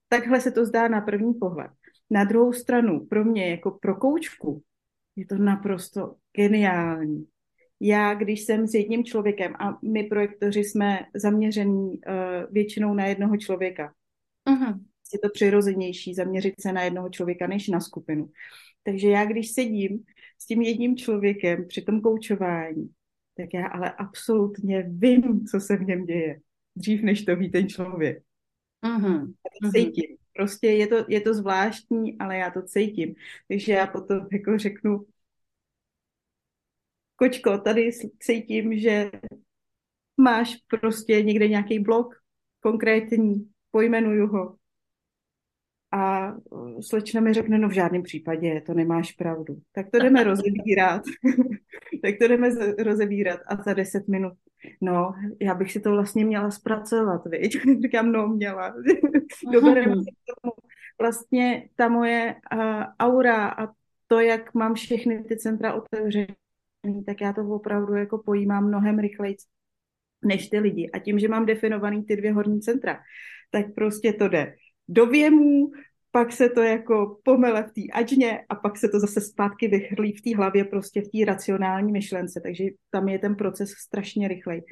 Takhle 0.09 0.41
se 0.41 0.51
to 0.51 0.65
zdá 0.65 0.87
na 0.87 1.01
první 1.01 1.33
pohled. 1.33 1.71
Na 2.13 2.23
druhou 2.23 2.53
stranu, 2.53 3.05
pro 3.05 3.25
mě 3.25 3.49
jako 3.49 3.71
pro 3.71 3.95
koučku 3.95 4.63
je 5.15 5.25
to 5.25 5.37
naprosto 5.37 6.15
geniální. 6.35 7.25
Já, 7.79 8.13
když 8.13 8.41
jsem 8.41 8.67
s 8.67 8.73
jedním 8.73 9.03
člověkem 9.03 9.53
a 9.59 9.79
my 9.81 10.03
projektoři 10.03 10.59
jsme 10.59 10.99
zaměření 11.15 11.89
uh, 11.89 11.99
většinou 12.51 12.93
na 12.93 13.05
jednoho 13.05 13.37
člověka, 13.37 13.93
uh-huh. 14.49 14.79
je 15.13 15.19
to 15.19 15.29
přirozenější 15.33 16.13
zaměřit 16.13 16.53
se 16.61 16.73
na 16.73 16.83
jednoho 16.83 17.09
člověka 17.09 17.47
než 17.47 17.67
na 17.67 17.79
skupinu. 17.79 18.29
Takže 18.83 19.09
já, 19.09 19.25
když 19.25 19.51
sedím 19.51 20.03
s 20.39 20.45
tím 20.45 20.61
jedním 20.61 20.97
člověkem 20.97 21.67
při 21.67 21.81
tom 21.81 22.01
koučování, 22.01 22.89
tak 23.37 23.49
já 23.53 23.67
ale 23.67 23.91
absolutně 23.91 24.85
vím, 24.89 25.45
co 25.45 25.59
se 25.59 25.77
v 25.77 25.81
něm 25.81 26.05
děje, 26.05 26.39
dřív 26.75 27.01
než 27.01 27.25
to 27.25 27.35
ví 27.35 27.51
ten 27.51 27.67
člověk. 27.67 28.23
Mm-hmm. 28.85 29.19
Já 29.19 29.69
to 29.69 29.71
cítím. 29.71 30.22
Prostě 30.35 30.67
je 30.67 30.87
to, 30.87 31.05
je 31.07 31.21
to 31.21 31.33
zvláštní, 31.33 32.17
ale 32.19 32.37
já 32.37 32.51
to 32.51 32.61
cítím. 32.61 33.15
Takže 33.47 33.73
já 33.73 33.87
potom 33.87 34.27
jako 34.31 34.57
řeknu, 34.57 35.05
kočko, 37.15 37.57
tady 37.57 37.89
cítím, 38.19 38.79
že 38.79 39.11
máš 40.17 40.55
prostě 40.81 41.21
někde 41.21 41.47
nějaký 41.47 41.79
blok 41.79 42.15
konkrétní, 42.59 43.49
pojmenuju 43.71 44.27
ho. 44.27 44.57
A 45.91 46.33
slečna 46.81 47.21
mi 47.21 47.33
řekne, 47.33 47.57
no 47.57 47.69
v 47.69 47.73
žádném 47.73 48.03
případě, 48.03 48.61
to 48.65 48.73
nemáš 48.73 49.11
pravdu. 49.11 49.61
Tak 49.71 49.91
to 49.91 49.99
jdeme 49.99 50.23
rozebírat. 50.33 51.01
tak 52.01 52.15
to 52.19 52.27
jdeme 52.27 52.49
rozebírat 52.83 53.39
a 53.47 53.63
za 53.63 53.73
deset 53.73 54.07
minut 54.07 54.33
no, 54.81 55.13
já 55.41 55.53
bych 55.53 55.71
si 55.71 55.79
to 55.79 55.91
vlastně 55.91 56.25
měla 56.25 56.51
zpracovat, 56.51 57.21
viď? 57.25 57.57
Říkám, 57.81 58.11
no, 58.11 58.27
měla. 58.27 58.75
Dobereme 59.53 59.95
si 59.95 60.11
tomu. 60.41 60.53
Vlastně 61.01 61.69
ta 61.75 61.89
moje 61.89 62.35
uh, 62.53 62.83
aura 62.99 63.47
a 63.47 63.67
to, 64.07 64.19
jak 64.19 64.53
mám 64.53 64.73
všechny 64.73 65.23
ty 65.23 65.37
centra 65.37 65.73
otevřené, 65.73 66.35
tak 67.05 67.21
já 67.21 67.33
to 67.33 67.41
opravdu 67.41 67.95
jako 67.95 68.17
pojímám 68.17 68.67
mnohem 68.67 68.99
rychleji 68.99 69.35
než 70.25 70.49
ty 70.49 70.59
lidi. 70.59 70.89
A 70.91 70.99
tím, 70.99 71.19
že 71.19 71.27
mám 71.27 71.45
definovaný 71.45 72.03
ty 72.03 72.15
dvě 72.15 72.33
horní 72.33 72.61
centra, 72.61 72.99
tak 73.51 73.73
prostě 73.75 74.13
to 74.13 74.27
jde 74.27 74.55
do 74.87 75.05
věmů, 75.05 75.71
pak 76.15 76.31
se 76.31 76.49
to 76.49 76.61
jako 76.61 77.17
pomele 77.23 77.63
v 77.63 77.71
té 77.71 77.81
ačně 77.93 78.45
a 78.49 78.55
pak 78.55 78.77
se 78.77 78.89
to 78.89 78.99
zase 78.99 79.21
zpátky 79.21 79.67
vychrlí 79.67 80.13
v 80.13 80.21
té 80.21 80.35
hlavě, 80.35 80.65
prostě 80.65 81.01
v 81.01 81.07
té 81.07 81.25
racionální 81.25 81.91
myšlence, 81.91 82.41
takže 82.43 82.63
tam 82.89 83.09
je 83.09 83.19
ten 83.19 83.35
proces 83.35 83.69
strašně 83.69 84.27
rychlej. 84.27 84.63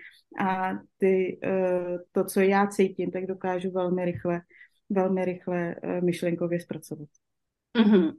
A 0.45 0.71
ty, 0.97 1.39
eh, 1.43 1.97
to, 2.11 2.23
co 2.25 2.39
já 2.39 2.67
cítím, 2.67 3.11
tak 3.11 3.25
dokážu 3.25 3.71
velmi 3.71 4.05
rychle, 4.05 4.41
velmi 4.89 5.25
rychle 5.25 5.75
eh, 5.83 6.01
myšlenkově 6.01 6.59
zpracovat. 6.59 7.09
Mm-hmm. 7.77 8.11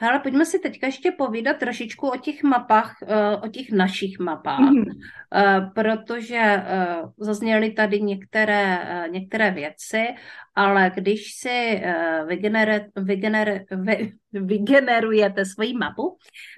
Hele, 0.00 0.18
pojďme 0.18 0.46
si 0.46 0.58
teďka 0.58 0.86
ještě 0.86 1.10
povídat 1.10 1.56
trošičku 1.56 2.08
o 2.08 2.16
těch 2.16 2.42
mapách, 2.42 2.96
eh, 3.02 3.36
o 3.36 3.48
těch 3.48 3.72
našich 3.72 4.18
mapách, 4.18 4.60
mm-hmm. 4.60 5.72
protože 5.74 6.36
eh, 6.38 6.96
zazněly 7.18 7.72
tady 7.72 8.00
některé, 8.00 8.78
některé 9.10 9.50
věci, 9.50 10.06
ale 10.54 10.92
když 10.94 11.34
si 11.34 11.82
vygener, 12.26 12.90
vygener, 12.96 13.64
vy, 13.70 14.12
vygenerujete 14.32 15.44
svoji 15.44 15.74
mapu, 15.74 16.16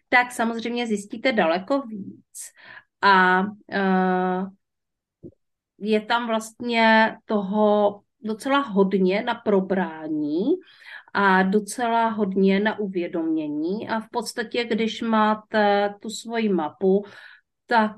tak 0.09 0.33
samozřejmě 0.33 0.87
zjistíte 0.87 1.33
daleko 1.33 1.83
víc. 1.83 2.53
A 3.03 3.42
je 5.79 6.00
tam 6.00 6.26
vlastně 6.26 7.16
toho 7.24 8.00
docela 8.22 8.59
hodně 8.59 9.22
na 9.22 9.35
probrání 9.35 10.44
a 11.14 11.42
docela 11.42 12.09
hodně 12.09 12.61
na 12.61 12.79
uvědomění. 12.79 13.88
A 13.88 14.01
v 14.01 14.09
podstatě, 14.11 14.64
když 14.64 15.03
máte 15.03 15.94
tu 16.01 16.11
svoji 16.11 16.49
mapu, 16.49 17.05
tak 17.66 17.96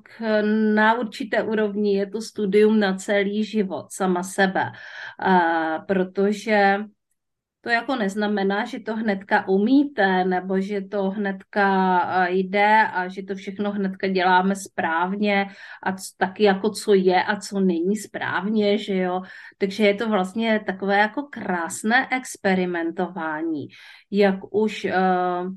na 0.74 0.98
určité 0.98 1.42
úrovni 1.42 1.94
je 1.94 2.06
to 2.06 2.20
studium 2.20 2.80
na 2.80 2.94
celý 2.94 3.44
život, 3.44 3.86
sama 3.90 4.22
sebe. 4.22 4.72
Protože 5.86 6.78
to 7.62 7.70
jako 7.70 7.96
neznamená, 7.96 8.64
že 8.64 8.80
to 8.80 8.96
hnedka 8.96 9.48
umíte, 9.48 10.24
nebo 10.24 10.60
že 10.60 10.80
to 10.80 11.10
hnedka 11.10 12.26
jde 12.28 12.88
a 12.92 13.08
že 13.08 13.22
to 13.22 13.34
všechno 13.34 13.72
hnedka 13.72 14.06
děláme 14.06 14.56
správně 14.56 15.46
a 15.82 15.94
taky 16.16 16.44
jako 16.44 16.70
co 16.70 16.94
je 16.94 17.22
a 17.24 17.36
co 17.36 17.60
není 17.60 17.96
správně, 17.96 18.78
že 18.78 18.96
jo. 18.96 19.22
Takže 19.58 19.86
je 19.86 19.94
to 19.94 20.08
vlastně 20.08 20.60
takové 20.66 20.98
jako 20.98 21.22
krásné 21.22 22.08
experimentování, 22.10 23.68
jak 24.10 24.54
už 24.54 24.84
uh, 24.84 25.52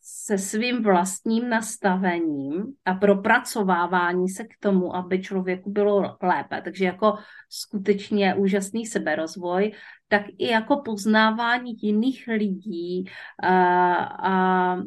se 0.00 0.38
svým 0.38 0.82
vlastním 0.82 1.48
nastavením 1.48 2.64
a 2.84 2.94
propracovávání 2.94 4.28
se 4.28 4.44
k 4.44 4.58
tomu, 4.60 4.96
aby 4.96 5.22
člověku 5.22 5.70
bylo 5.70 6.16
lépe. 6.22 6.60
Takže 6.64 6.84
jako 6.84 7.16
skutečně 7.48 8.34
úžasný 8.34 8.86
seberozvoj, 8.86 9.72
tak 10.10 10.22
i 10.38 10.46
jako 10.46 10.76
poznávání 10.76 11.76
jiných 11.82 12.28
lidí 12.28 13.04
a, 13.42 13.94
a, 13.94 14.32
a 14.32 14.78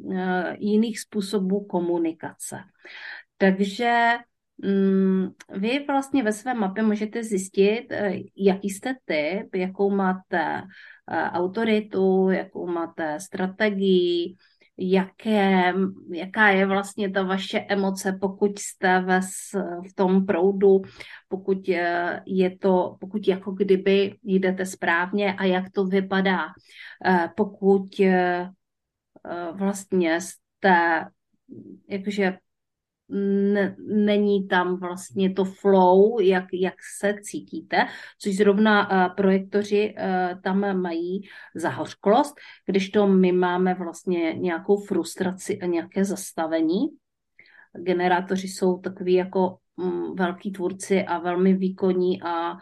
jiných 0.60 1.00
způsobů 1.00 1.66
komunikace. 1.66 2.60
Takže 3.38 4.18
mm, 4.58 5.28
vy 5.50 5.86
vlastně 5.88 6.24
ve 6.24 6.32
své 6.32 6.54
mapě 6.54 6.84
můžete 6.84 7.24
zjistit, 7.24 7.92
e, 7.92 8.14
jaký 8.38 8.70
jste 8.70 8.96
typ, 9.06 9.56
jakou 9.56 9.90
máte 9.90 10.42
e, 10.42 10.64
autoritu, 11.32 12.30
jakou 12.30 12.68
máte 12.68 13.20
strategii, 13.20 14.36
jaké, 14.78 15.74
jaká 16.14 16.48
je 16.50 16.66
vlastně 16.66 17.10
ta 17.10 17.24
vaše 17.24 17.60
emoce, 17.60 18.18
pokud 18.22 18.60
jste 18.60 19.02
ve, 19.02 19.20
v 19.90 19.94
tom 19.96 20.26
proudu, 20.26 20.82
pokud 21.28 21.68
je 22.26 22.58
to, 22.60 22.98
pokud 23.00 23.28
jako 23.28 23.52
kdyby 23.52 24.16
jdete 24.24 24.66
správně 24.66 25.34
a 25.34 25.46
jak 25.46 25.72
to 25.72 25.86
vypadá, 25.86 26.40
eh, 27.06 27.30
pokud 27.36 28.00
eh, 28.00 28.50
vlastně 29.54 30.22
jste, 30.22 31.06
jakože 31.90 32.38
není 33.88 34.48
tam 34.48 34.80
vlastně 34.80 35.34
to 35.34 35.46
flow, 35.46 36.20
jak, 36.20 36.46
jak 36.54 36.74
se 37.00 37.16
cítíte, 37.22 37.78
což 38.20 38.36
zrovna 38.36 38.92
uh, 38.92 39.16
projektoři 39.16 39.96
uh, 39.98 40.42
tam 40.42 40.82
mají 40.82 41.22
zahořklost, 41.56 42.36
když 42.66 42.90
to 42.90 43.08
my 43.08 43.32
máme 43.32 43.74
vlastně 43.74 44.34
nějakou 44.34 44.78
frustraci 44.78 45.60
a 45.60 45.66
nějaké 45.66 46.06
zastavení. 46.06 46.88
Generátoři 47.78 48.48
jsou 48.48 48.78
takový 48.78 49.14
jako 49.14 49.58
um, 49.76 50.16
velký 50.16 50.52
tvůrci 50.52 51.04
a 51.04 51.20
velmi 51.20 51.54
výkonní 51.54 52.22
a 52.24 52.54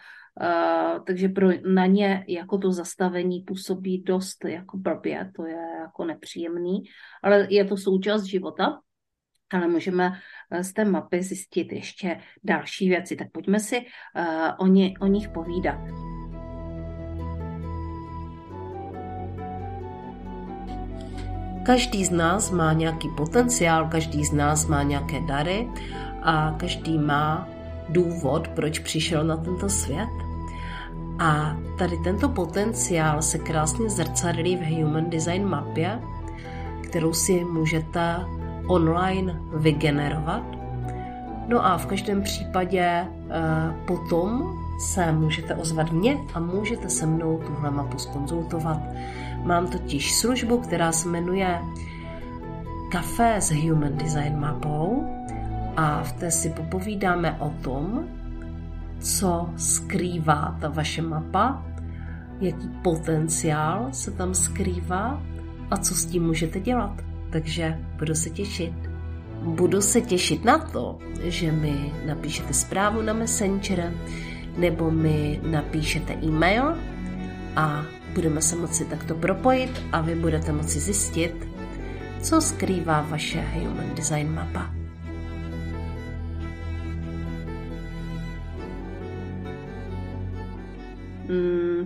Uh, 0.42 1.04
takže 1.06 1.30
pro, 1.30 1.48
na 1.74 1.86
ně 1.86 2.26
jako 2.28 2.58
to 2.58 2.72
zastavení 2.72 3.40
působí 3.40 4.02
dost 4.02 4.46
jako 4.46 4.78
blbě, 4.78 5.32
to 5.36 5.46
je 5.46 5.68
jako 5.80 6.06
nepříjemný, 6.06 6.84
ale 7.24 7.48
je 7.50 7.66
to 7.66 7.78
součást 7.78 8.24
života 8.24 8.80
ale 9.54 9.68
můžeme 9.68 10.14
eh, 10.52 10.64
z 10.64 10.74
té 10.74 10.86
mapy 10.86 11.24
zjistit 11.24 11.72
ještě 11.72 12.18
další 12.44 12.90
věci. 12.90 13.16
Tak 13.16 13.32
pojďme 13.32 13.60
si 13.60 13.78
uh, 13.80 13.86
o, 14.58 14.68
ně, 14.68 14.94
o 15.00 15.08
nich 15.08 15.30
povídat. 15.30 15.80
Každý 21.64 22.06
z 22.06 22.12
nás 22.12 22.52
má 22.52 22.74
nějaký 22.74 23.10
potenciál, 23.18 23.88
každý 23.88 24.26
z 24.26 24.32
nás 24.32 24.68
má 24.68 24.84
nějaké 24.84 25.20
dary 25.20 25.68
a 26.22 26.56
každý 26.58 26.98
má 26.98 27.48
důvod, 27.90 28.48
proč 28.48 28.80
přišel 28.80 29.24
na 29.24 29.38
tento 29.38 29.70
svět. 29.70 30.10
A 31.20 31.58
tady 31.78 31.98
tento 32.04 32.30
potenciál 32.30 33.22
se 33.22 33.38
krásně 33.38 33.90
zrcadlí 33.90 34.58
v 34.58 34.62
Human 34.62 35.10
Design 35.10 35.50
mapě, 35.50 36.00
kterou 36.84 37.14
si 37.14 37.46
můžete 37.46 38.16
online 38.72 39.40
vygenerovat. 39.54 40.44
No 41.48 41.66
a 41.66 41.78
v 41.78 41.86
každém 41.86 42.22
případě 42.22 42.82
eh, 42.82 43.08
potom 43.86 44.58
se 44.80 45.12
můžete 45.12 45.56
ozvat 45.56 45.92
mě 45.92 46.18
a 46.34 46.40
můžete 46.40 46.90
se 46.90 47.06
mnou 47.06 47.38
tuhle 47.38 47.72
mapu 47.72 47.98
skonzultovat. 48.00 48.80
Mám 49.44 49.68
totiž 49.68 50.16
službu, 50.16 50.58
která 50.58 50.92
se 50.92 51.10
jmenuje 51.10 51.60
Café 52.92 53.42
s 53.42 53.52
Human 53.52 53.98
Design 53.98 54.40
mapou 54.40 55.04
a 55.78 56.04
v 56.04 56.12
té 56.12 56.32
si 56.32 56.50
popovídáme 56.50 57.38
o 57.40 57.50
tom, 57.62 58.06
co 59.00 59.50
skrývá 59.58 60.58
ta 60.62 60.70
vaše 60.70 61.02
mapa, 61.02 61.66
jaký 62.40 62.68
potenciál 62.82 63.88
se 63.92 64.12
tam 64.12 64.34
skrývá 64.34 65.22
a 65.72 65.78
co 65.78 65.96
s 65.96 66.06
tím 66.06 66.24
můžete 66.28 66.60
dělat 66.60 67.11
takže 67.32 67.78
budu 68.00 68.16
se 68.16 68.30
těšit. 68.30 68.74
Budu 69.42 69.82
se 69.82 70.02
těšit 70.02 70.46
na 70.46 70.58
to, 70.58 71.00
že 71.24 71.52
mi 71.52 71.94
napíšete 72.06 72.54
zprávu 72.54 73.02
na 73.02 73.14
Messenger 73.14 73.94
nebo 74.58 74.92
mi 74.92 75.40
napíšete 75.44 76.14
e-mail 76.14 76.78
a 77.56 77.86
budeme 78.14 78.42
se 78.42 78.56
moci 78.56 78.86
takto 78.86 79.16
propojit 79.16 79.82
a 79.92 80.02
vy 80.02 80.16
budete 80.16 80.52
moci 80.52 80.80
zjistit, 80.80 81.48
co 82.22 82.42
skrývá 82.42 83.02
vaše 83.02 83.42
Human 83.42 83.96
Design 83.96 84.34
mapa. 84.34 84.81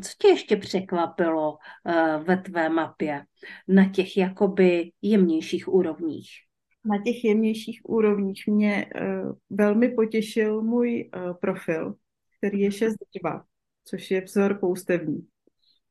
Co 0.02 0.12
tě 0.20 0.28
ještě 0.28 0.56
překvapilo 0.58 1.52
uh, 1.54 2.24
ve 2.24 2.38
tvé 2.38 2.70
mapě 2.70 3.26
na 3.68 3.90
těch 3.90 4.18
jakoby 4.18 4.92
jemnějších 5.02 5.68
úrovních? 5.68 6.30
Na 6.86 7.04
těch 7.04 7.24
jemnějších 7.24 7.82
úrovních 7.84 8.48
mě 8.48 8.86
uh, 8.86 9.32
velmi 9.50 9.90
potěšil 9.90 10.62
můj 10.62 11.10
uh, 11.16 11.34
profil, 11.34 11.96
který 12.38 12.62
je 12.62 12.70
6.2, 12.70 13.44
což 13.86 14.12
je 14.12 14.22
vzor 14.22 14.58
poustevní. 14.60 15.28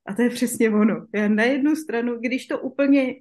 A 0.07 0.15
to 0.15 0.23
je 0.23 0.31
přesně 0.31 0.71
ono. 0.71 1.07
Já 1.15 1.29
na 1.29 1.45
jednu 1.45 1.77
stranu, 1.77 2.19
když 2.21 2.47
to 2.47 2.61
úplně 2.61 3.15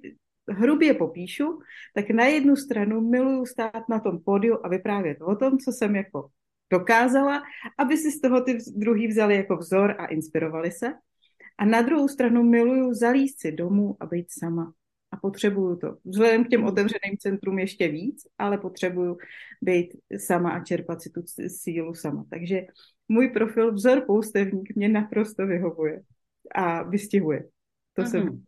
hrubě 0.48 0.94
popíšu, 0.94 1.58
tak 1.94 2.10
na 2.10 2.24
jednu 2.24 2.56
stranu 2.56 3.00
miluju 3.00 3.46
stát 3.46 3.88
na 3.88 4.00
tom 4.00 4.20
pódiu 4.24 4.58
a 4.62 4.68
vyprávět 4.68 5.18
o 5.20 5.36
tom, 5.36 5.58
co 5.58 5.72
jsem 5.72 5.96
jako 5.96 6.30
dokázala, 6.78 7.42
aby 7.78 7.96
si 7.96 8.10
z 8.10 8.20
toho 8.20 8.40
ty 8.40 8.58
druhý 8.76 9.06
vzali 9.06 9.36
jako 9.36 9.56
vzor 9.56 9.94
a 9.98 10.06
inspirovali 10.06 10.70
se. 10.72 10.92
A 11.58 11.64
na 11.64 11.82
druhou 11.82 12.08
stranu 12.08 12.42
miluju 12.42 12.94
zalíst 12.94 13.40
si 13.40 13.52
domů 13.52 13.96
a 14.00 14.06
být 14.06 14.26
sama. 14.28 14.72
A 15.10 15.16
potřebuju 15.16 15.76
to. 15.76 15.96
Vzhledem 16.04 16.44
k 16.44 16.48
těm 16.48 16.64
otevřeným 16.64 17.16
centrum 17.18 17.58
ještě 17.58 17.88
víc, 17.88 18.26
ale 18.38 18.58
potřebuju 18.58 19.18
být 19.62 19.94
sama 20.18 20.50
a 20.50 20.64
čerpat 20.64 21.02
si 21.02 21.10
tu 21.10 21.22
sílu 21.46 21.94
sama. 21.94 22.24
Takže 22.30 22.66
můj 23.08 23.28
profil 23.28 23.72
vzor 23.72 24.02
poustevník 24.06 24.76
mě 24.76 24.88
naprosto 24.88 25.46
vyhovuje 25.46 26.02
a 26.54 26.82
vystihuje. 26.82 27.44
To 27.94 28.02
mm-hmm. 28.02 28.10
jsem. 28.10 28.42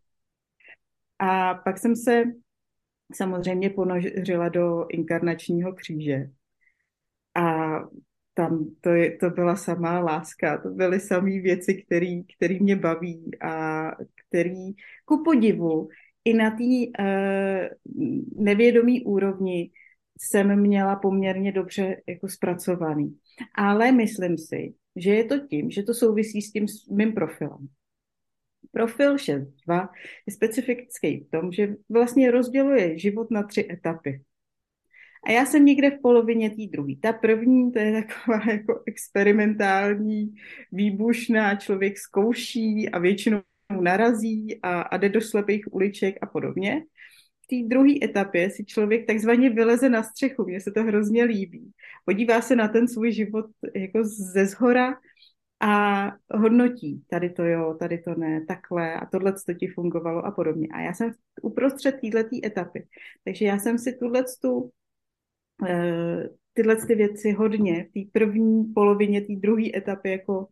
A 1.19 1.55
pak 1.55 1.79
jsem 1.79 1.97
se 1.97 2.25
samozřejmě 3.15 3.71
ponořila 3.71 4.49
do 4.49 4.87
inkarnačního 4.91 5.73
kříže. 5.73 6.31
Tam 8.37 8.71
to, 8.81 8.89
je, 8.89 9.17
to 9.17 9.31
byla 9.31 9.57
samá 9.57 10.01
láska, 10.01 10.59
to 10.59 10.69
byly 10.69 11.01
samé 11.01 11.41
věci, 11.41 11.85
které 12.37 12.59
mě 12.61 12.77
baví 12.77 13.31
a 13.41 13.91
který 14.29 14.73
ku 15.05 15.25
podivu 15.25 15.89
i 16.25 16.35
na 16.35 16.51
té 16.51 16.65
uh, 17.01 17.95
nevědomí 18.45 19.05
úrovni 19.05 19.71
jsem 20.21 20.61
měla 20.61 20.97
poměrně 20.97 21.53
dobře 21.53 22.03
jako 22.07 22.29
zpracovaný. 22.29 23.19
Ale 23.55 23.93
myslím 23.93 24.39
si, 24.39 24.75
že 24.97 25.15
je 25.15 25.25
to 25.25 25.39
tím, 25.39 25.71
že 25.71 25.83
to 25.83 25.95
souvisí 25.95 26.43
s 26.43 26.53
tím 26.53 26.67
mým 26.91 27.13
profilem. 27.13 27.69
Profil 28.73 29.17
6.2 29.17 29.89
je 30.27 30.33
specifický 30.33 31.21
v 31.21 31.31
tom, 31.31 31.53
že 31.53 31.75
vlastně 31.89 32.31
rozděluje 32.31 32.99
život 32.99 33.31
na 33.31 33.43
tři 33.43 33.69
etapy. 33.71 34.23
A 35.27 35.31
já 35.31 35.47
jsem 35.47 35.65
někde 35.65 35.91
v 35.91 36.01
polovině 36.03 36.51
té 36.51 36.63
druhé. 36.73 36.93
Ta 37.03 37.13
první, 37.13 37.73
to 37.73 37.79
je 37.79 38.03
taková 38.03 38.41
jako 38.53 38.83
experimentální, 38.87 40.35
výbušná, 40.73 41.55
člověk 41.55 41.99
zkouší 41.99 42.89
a 42.89 42.99
většinou 42.99 43.41
narazí 43.81 44.61
a, 44.63 44.81
a 44.81 44.97
jde 44.97 45.09
do 45.09 45.21
slepých 45.21 45.75
uliček 45.75 46.17
a 46.23 46.27
podobně. 46.27 46.83
V 47.45 47.47
té 47.47 47.69
druhé 47.69 47.95
etapě 48.03 48.51
si 48.51 48.65
člověk 48.65 49.07
takzvaně 49.07 49.51
vyleze 49.51 49.89
na 49.89 50.03
střechu, 50.03 50.45
mně 50.45 50.61
se 50.61 50.71
to 50.71 50.83
hrozně 50.83 51.25
líbí. 51.25 51.73
Podívá 52.05 52.41
se 52.41 52.57
na 52.57 52.69
ten 52.69 52.89
svůj 52.89 53.13
život 53.13 53.47
jako 53.75 54.05
ze 54.05 54.47
zhora 54.47 54.95
a 55.61 56.13
hodnotí, 56.31 57.05
tady 57.11 57.31
to 57.31 57.45
jo, 57.45 57.77
tady 57.81 57.99
to 57.99 58.15
ne, 58.15 58.45
takhle 58.49 58.95
a 58.95 59.07
tohle 59.07 59.33
to 59.47 59.55
ti 59.55 59.67
fungovalo 59.67 60.27
a 60.27 60.31
podobně. 60.31 60.69
A 60.73 60.81
já 60.81 60.93
jsem 60.93 61.11
uprostřed 61.43 61.93
této 61.93 62.37
etapy. 62.45 62.87
Takže 63.25 63.45
já 63.45 63.59
jsem 63.59 63.79
si 63.79 63.93
tuhle 63.93 64.25
tu 64.43 64.71
tyhle 66.53 66.77
ty 66.87 66.95
věci 66.95 67.33
hodně 67.33 67.85
v 67.85 67.93
té 67.93 68.11
první 68.13 68.65
polovině 68.75 69.21
té 69.21 69.33
druhé 69.37 69.65
etapy 69.77 70.11
jako 70.11 70.49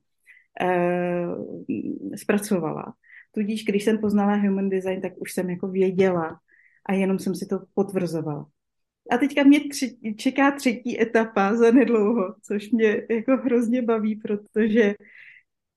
eh, 0.61 1.27
zpracovala. 2.17 2.95
Tudíž, 3.33 3.65
když 3.65 3.85
jsem 3.85 3.99
poznala 3.99 4.37
human 4.37 4.69
design, 4.69 5.01
tak 5.01 5.13
už 5.17 5.33
jsem 5.33 5.51
jako 5.51 5.69
věděla 5.69 6.41
a 6.87 6.93
jenom 6.93 7.19
jsem 7.19 7.35
si 7.35 7.47
to 7.47 7.59
potvrzovala. 7.75 8.47
A 9.11 9.19
teďka 9.19 9.43
mě 9.43 9.61
tři, 9.69 9.97
čeká 10.17 10.51
třetí 10.51 11.01
etapa 11.01 11.57
za 11.57 11.71
nedlouho, 11.71 12.35
což 12.43 12.71
mě 12.71 13.07
jako 13.11 13.37
hrozně 13.37 13.83
baví, 13.83 14.17
protože 14.17 14.95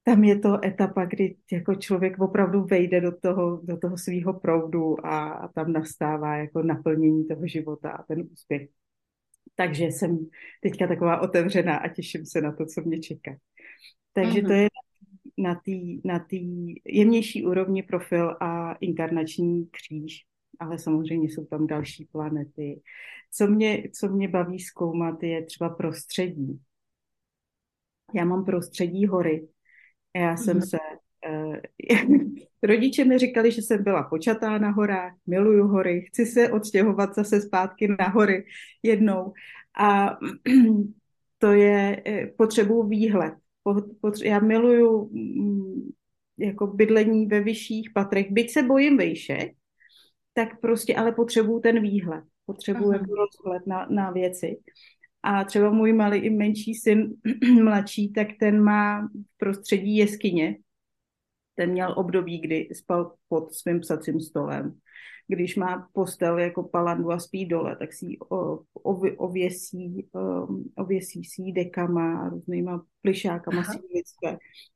tam 0.03 0.23
je 0.23 0.39
to 0.39 0.65
etapa, 0.65 1.05
kdy 1.05 1.35
jako 1.51 1.75
člověk 1.75 2.19
opravdu 2.19 2.63
vejde 2.63 3.01
do 3.01 3.11
toho, 3.11 3.61
do 3.63 3.77
toho 3.77 3.97
svého 3.97 4.33
proudu 4.33 5.05
a, 5.05 5.29
a 5.29 5.47
tam 5.47 5.71
nastává 5.71 6.37
jako 6.37 6.63
naplnění 6.63 7.27
toho 7.27 7.47
života 7.47 7.91
a 7.91 8.03
ten 8.03 8.27
úspěch. 8.31 8.69
Takže 9.55 9.85
jsem 9.85 10.27
teďka 10.61 10.87
taková 10.87 11.21
otevřená 11.21 11.77
a 11.77 11.87
těším 11.87 12.25
se 12.25 12.41
na 12.41 12.51
to, 12.51 12.65
co 12.65 12.81
mě 12.81 12.99
čeká. 12.99 13.37
Takže 14.13 14.41
mm-hmm. 14.41 14.47
to 14.47 14.53
je 14.53 14.67
na 15.37 15.55
té 15.55 15.71
na 16.05 16.19
tý 16.19 16.73
jemnější 16.85 17.45
úrovni 17.45 17.83
profil 17.83 18.37
a 18.39 18.73
inkarnační 18.73 19.67
kříž, 19.67 20.25
ale 20.59 20.79
samozřejmě 20.79 21.29
jsou 21.29 21.45
tam 21.45 21.67
další 21.67 22.05
planety. 22.05 22.81
Co 23.31 23.47
mě, 23.47 23.83
co 23.93 24.09
mě 24.09 24.27
baví 24.27 24.59
zkoumat, 24.59 25.23
je 25.23 25.45
třeba 25.45 25.69
prostředí. 25.69 26.59
Já 28.13 28.25
mám 28.25 28.45
prostředí 28.45 29.05
hory. 29.05 29.47
Já 30.15 30.35
mm-hmm. 30.35 30.43
jsem 30.43 30.61
se 30.61 30.77
Eh, 30.77 31.06
rodiče 32.63 33.05
mi 33.05 33.17
říkali, 33.17 33.51
že 33.51 33.61
jsem 33.61 33.83
byla 33.83 34.03
počatá 34.03 34.57
na 34.57 34.69
horách, 34.69 35.13
miluju 35.27 35.67
hory, 35.67 36.01
chci 36.01 36.25
se 36.25 36.51
odstěhovat 36.51 37.15
zase 37.15 37.41
zpátky 37.41 37.87
na 37.99 38.07
hory 38.07 38.45
jednou. 38.83 39.33
A 39.79 40.17
to 41.37 41.51
je, 41.51 42.01
eh, 42.05 42.27
potřebuju 42.37 42.87
výhled. 42.87 43.33
Já 44.23 44.39
miluju 44.39 45.09
mm, 45.11 45.91
jako 46.37 46.67
bydlení 46.67 47.25
ve 47.25 47.41
vyšších 47.41 47.91
patrech, 47.93 48.31
byť 48.31 48.51
se 48.51 48.63
bojím 48.63 48.97
vejšek, 48.97 49.51
tak 50.33 50.59
prostě 50.61 50.95
ale 50.95 51.11
potřebuju 51.11 51.59
ten 51.59 51.81
výhled. 51.81 52.23
potřebuji 52.45 52.91
jako 52.91 53.15
rozhled 53.15 53.67
na, 53.67 53.87
na 53.89 54.11
věci. 54.11 54.57
A 55.23 55.43
třeba 55.43 55.71
můj 55.71 55.93
malý 55.93 56.19
i 56.19 56.29
menší 56.29 56.75
syn, 56.75 57.13
mladší, 57.63 58.13
tak 58.13 58.27
ten 58.39 58.63
má 58.63 59.07
v 59.07 59.37
prostředí 59.37 59.97
jeskyně. 59.97 60.57
Ten 61.57 61.71
měl 61.71 61.93
období, 61.97 62.39
kdy 62.39 62.69
spal 62.73 63.13
pod 63.29 63.53
svým 63.53 63.79
psacím 63.79 64.19
stolem. 64.19 64.79
Když 65.27 65.55
má 65.55 65.89
postel 65.93 66.39
jako 66.39 66.63
palandu 66.63 67.11
a 67.11 67.19
spí 67.19 67.45
dole, 67.45 67.75
tak 67.75 67.93
si 67.93 68.05
ji 68.05 68.17
ověsí, 69.17 70.07
um, 70.11 70.63
ověsí 70.75 71.23
si 71.23 71.41
ji 71.41 71.53
dekama, 71.53 72.29
různýma 72.29 72.85
plišákama 73.01 73.63
si 73.63 73.79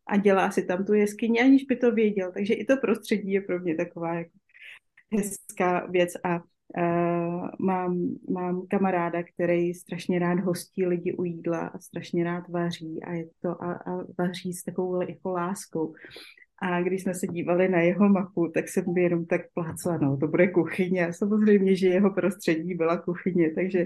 a 0.07 0.17
dělá 0.17 0.51
si 0.51 0.65
tam 0.65 0.85
tu 0.85 0.93
jeskyni, 0.93 1.41
aniž 1.41 1.63
by 1.63 1.75
to 1.75 1.91
věděl. 1.91 2.31
Takže 2.31 2.53
i 2.53 2.65
to 2.65 2.77
prostředí 2.77 3.31
je 3.31 3.41
pro 3.41 3.59
mě 3.59 3.75
taková 3.75 4.13
jako 4.13 4.37
hezká 5.17 5.85
věc 5.85 6.09
a 6.23 6.41
Uh, 6.77 7.49
mám, 7.59 8.15
mám 8.29 8.67
kamaráda, 8.67 9.23
který 9.23 9.73
strašně 9.73 10.19
rád 10.19 10.39
hostí 10.39 10.85
lidi 10.85 11.13
u 11.13 11.23
jídla 11.23 11.67
a 11.67 11.79
strašně 11.79 12.23
rád 12.23 12.49
vaří 12.49 13.03
a 13.03 13.13
je 13.13 13.25
to 13.41 13.63
a, 13.63 13.73
a 13.73 14.05
vaří 14.17 14.53
s 14.53 14.63
takovou 14.63 15.01
jako 15.01 15.29
láskou. 15.31 15.93
A 16.61 16.81
když 16.81 17.03
jsme 17.03 17.13
se 17.13 17.27
dívali 17.27 17.69
na 17.69 17.79
jeho 17.79 18.09
mapu, 18.09 18.47
tak 18.53 18.69
jsem 18.69 18.93
by 18.93 19.01
jenom 19.01 19.25
tak 19.25 19.41
plácla, 19.53 19.97
no 19.97 20.17
to 20.17 20.27
bude 20.27 20.47
kuchyně. 20.47 21.13
Samozřejmě, 21.13 21.75
že 21.75 21.87
jeho 21.87 22.13
prostředí 22.13 22.75
byla 22.75 22.97
kuchyně, 22.97 23.51
takže 23.51 23.85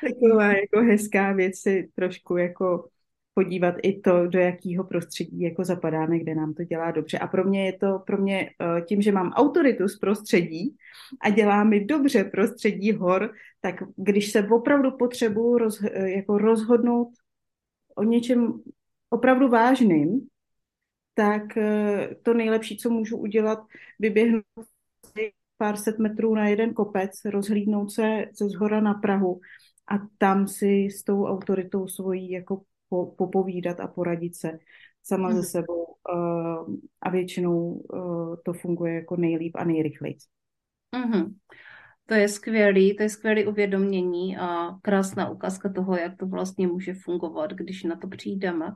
taková 0.00 0.52
jako 0.52 0.80
hezká 0.80 1.32
věc 1.32 1.58
si 1.58 1.88
trošku 1.94 2.36
jako 2.36 2.88
podívat 3.34 3.74
i 3.82 4.00
to, 4.00 4.26
do 4.26 4.38
jakého 4.38 4.84
prostředí 4.84 5.40
jako 5.40 5.64
zapadáme, 5.64 6.18
kde 6.18 6.34
nám 6.34 6.54
to 6.54 6.64
dělá 6.64 6.90
dobře. 6.90 7.18
A 7.18 7.26
pro 7.26 7.44
mě 7.44 7.66
je 7.66 7.72
to, 7.72 7.98
pro 8.06 8.18
mě 8.18 8.50
eh, 8.50 8.80
tím, 8.80 9.02
že 9.02 9.12
mám 9.12 9.32
autoritu 9.32 9.88
z 9.88 9.98
prostředí 9.98 10.76
a 11.20 11.30
dělá 11.30 11.64
mi 11.64 11.84
dobře 11.84 12.24
prostředí 12.24 12.92
hor, 12.92 13.32
tak 13.60 13.74
když 13.96 14.32
se 14.32 14.48
opravdu 14.48 14.90
potřebuji 14.90 15.58
roz, 15.58 15.82
eh, 15.82 16.10
jako 16.10 16.38
rozhodnout 16.38 17.08
o 17.96 18.02
něčem 18.02 18.62
opravdu 19.16 19.48
vážným, 19.48 20.28
tak 21.14 21.56
eh, 21.56 22.14
to 22.22 22.34
nejlepší, 22.34 22.76
co 22.76 22.90
můžu 22.90 23.16
udělat, 23.16 23.58
vyběhnout 23.98 24.44
pár 25.56 25.76
set 25.76 25.98
metrů 25.98 26.34
na 26.34 26.48
jeden 26.48 26.74
kopec, 26.74 27.10
rozhlídnout 27.24 27.92
se 27.92 28.24
ze 28.32 28.48
zhora 28.48 28.80
na 28.80 28.94
Prahu 28.94 29.40
a 29.88 29.94
tam 30.18 30.48
si 30.48 30.88
s 30.90 31.04
tou 31.04 31.24
autoritou 31.24 31.88
svojí 31.88 32.30
jako 32.30 32.62
po, 32.88 33.06
popovídat 33.06 33.80
a 33.80 33.86
poradit 33.86 34.36
se 34.36 34.58
sama 35.02 35.32
ze 35.32 35.42
sebou 35.42 35.84
uh, 35.84 36.74
a 37.00 37.10
většinou 37.10 37.72
uh, 37.72 38.36
to 38.44 38.52
funguje 38.52 38.94
jako 38.94 39.16
nejlíp 39.16 39.56
a 39.56 39.64
nejrychleji. 39.64 40.16
Mm-hmm. 40.96 41.34
To 42.06 42.14
je 42.14 42.28
skvělý, 42.28 42.96
to 42.96 43.02
je 43.02 43.08
skvělé 43.08 43.46
uvědomění 43.46 44.36
a 44.36 44.78
krásná 44.82 45.30
ukázka 45.30 45.72
toho, 45.72 45.96
jak 45.96 46.16
to 46.16 46.26
vlastně 46.26 46.66
může 46.66 46.94
fungovat, 46.94 47.50
když 47.50 47.82
na 47.82 47.96
to 47.96 48.08
přijdeme. 48.08 48.66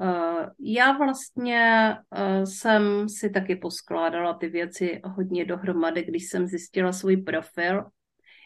Uh, 0.00 0.46
já 0.58 0.92
vlastně 0.92 1.94
uh, 2.10 2.44
jsem 2.44 3.08
si 3.08 3.30
taky 3.30 3.56
poskládala 3.56 4.34
ty 4.34 4.48
věci 4.48 5.00
hodně 5.04 5.44
dohromady, 5.44 6.02
když 6.02 6.28
jsem 6.28 6.46
zjistila 6.46 6.92
svůj 6.92 7.16
profil, 7.16 7.84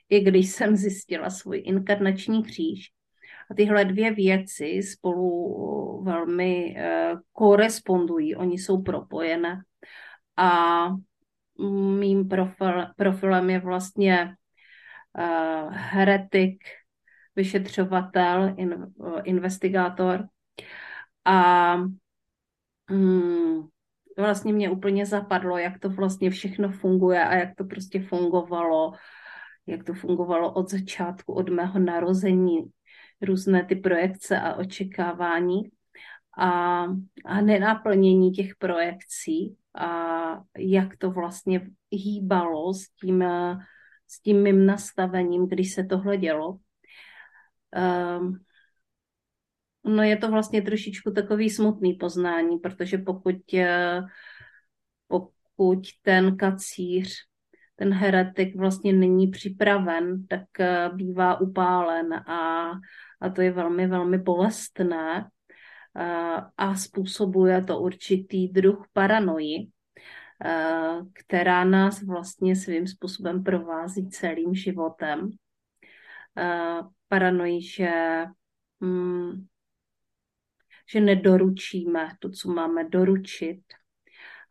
i 0.08 0.20
když 0.20 0.50
jsem 0.50 0.76
zjistila 0.76 1.30
svůj 1.30 1.62
inkarnační 1.64 2.42
kříž. 2.42 2.90
A 3.50 3.54
tyhle 3.54 3.84
dvě 3.84 4.14
věci 4.14 4.82
spolu 4.82 6.02
velmi 6.04 6.76
uh, 6.76 7.20
korespondují, 7.32 8.36
oni 8.36 8.58
jsou 8.58 8.82
propojené. 8.82 9.62
A 10.36 10.86
mým 11.98 12.28
profil, 12.28 12.86
profilem 12.96 13.50
je 13.50 13.58
vlastně 13.58 14.34
heretik, 15.70 16.64
vyšetřovatel, 17.36 18.54
in, 18.56 18.86
investigátor. 19.24 20.24
A 21.24 21.74
um, 22.90 23.68
vlastně 24.18 24.52
mě 24.52 24.70
úplně 24.70 25.06
zapadlo, 25.06 25.58
jak 25.58 25.78
to 25.78 25.90
vlastně 25.90 26.30
všechno 26.30 26.70
funguje 26.70 27.24
a 27.24 27.34
jak 27.34 27.54
to 27.54 27.64
prostě 27.64 28.02
fungovalo, 28.02 28.92
jak 29.66 29.84
to 29.84 29.94
fungovalo 29.94 30.52
od 30.52 30.70
začátku, 30.70 31.32
od 31.32 31.48
mého 31.48 31.78
narození 31.78 32.58
různé 33.22 33.64
ty 33.64 33.76
projekce 33.76 34.40
a 34.40 34.54
očekávání 34.54 35.62
a, 36.38 36.84
a 37.24 37.40
nenaplnění 37.40 38.32
těch 38.32 38.56
projekcí 38.56 39.56
a 39.74 39.88
jak 40.58 40.96
to 40.96 41.10
vlastně 41.10 41.70
hýbalo 41.90 42.74
s 42.74 42.88
tím, 42.88 43.24
s 44.08 44.20
tím 44.22 44.42
mým 44.42 44.66
nastavením, 44.66 45.48
když 45.48 45.74
se 45.74 45.84
tohle 45.84 46.16
dělo. 46.16 46.58
Um, 48.18 48.44
no 49.84 50.02
je 50.02 50.16
to 50.16 50.30
vlastně 50.30 50.62
trošičku 50.62 51.10
takový 51.10 51.50
smutný 51.50 51.94
poznání, 51.94 52.58
protože 52.58 52.98
pokud, 52.98 53.36
pokud 55.08 55.82
ten 56.02 56.36
kacíř 56.36 57.32
ten 57.82 57.92
heretik 57.92 58.56
vlastně 58.56 58.92
není 58.92 59.26
připraven, 59.26 60.26
tak 60.26 60.60
eh, 60.60 60.90
bývá 60.94 61.40
upálen 61.40 62.14
a, 62.14 62.70
a 63.20 63.28
to 63.28 63.42
je 63.42 63.52
velmi, 63.52 63.86
velmi 63.86 64.18
bolestné 64.18 65.28
eh, 65.96 66.36
a 66.56 66.74
způsobuje 66.74 67.64
to 67.64 67.80
určitý 67.80 68.48
druh 68.48 68.86
paranoji, 68.92 69.56
eh, 70.44 70.98
která 71.12 71.64
nás 71.64 72.02
vlastně 72.02 72.56
svým 72.56 72.86
způsobem 72.86 73.42
provází 73.42 74.08
celým 74.08 74.54
životem. 74.54 75.30
Paranoji, 77.08 77.62
že, 77.62 77.90
mm, 78.80 79.46
že 80.90 81.00
nedoručíme 81.00 82.08
to, 82.18 82.30
co 82.30 82.52
máme 82.52 82.88
doručit, 82.88 83.62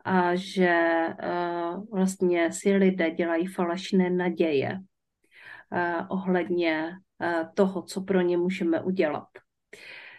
a 0.06 0.36
že 0.36 1.08
uh, 1.24 1.86
vlastně 1.92 2.52
si 2.52 2.76
lidé 2.76 3.12
dělají 3.12 3.48
falešné 3.48 4.10
naděje 4.10 4.80
uh, 4.80 6.06
ohledně 6.10 6.90
uh, 6.90 7.54
toho, 7.54 7.82
co 7.82 8.02
pro 8.02 8.22
ně 8.22 8.38
můžeme 8.38 8.82
udělat. 8.82 9.28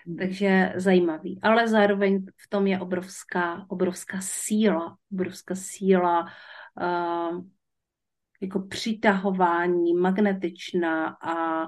Hmm. 0.06 0.16
Takže 0.16 0.72
zajímavý. 0.76 1.40
Ale 1.42 1.68
zároveň 1.68 2.26
v 2.36 2.48
tom 2.48 2.66
je 2.66 2.80
obrovská, 2.80 3.66
obrovská 3.68 4.18
síla, 4.20 4.96
obrovská 5.12 5.54
síla 5.54 6.20
uh, 6.22 7.44
jako 8.40 8.60
přitahování, 8.60 9.94
magnetičná 9.94 11.16
a 11.22 11.62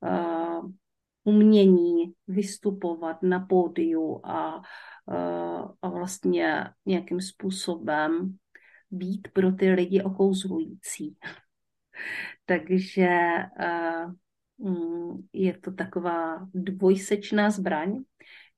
uh, 0.00 0.70
umění 1.24 2.14
vystupovat 2.28 3.22
na 3.22 3.40
pódiu 3.40 4.20
a 4.24 4.62
a 5.82 5.88
vlastně 5.88 6.64
nějakým 6.86 7.20
způsobem 7.20 8.36
být 8.90 9.28
pro 9.32 9.52
ty 9.52 9.70
lidi 9.70 10.02
okouzlující. 10.02 11.16
Takže 12.46 13.08
mm, 14.58 15.28
je 15.32 15.58
to 15.58 15.72
taková 15.72 16.48
dvojsečná 16.54 17.50
zbraň, 17.50 18.02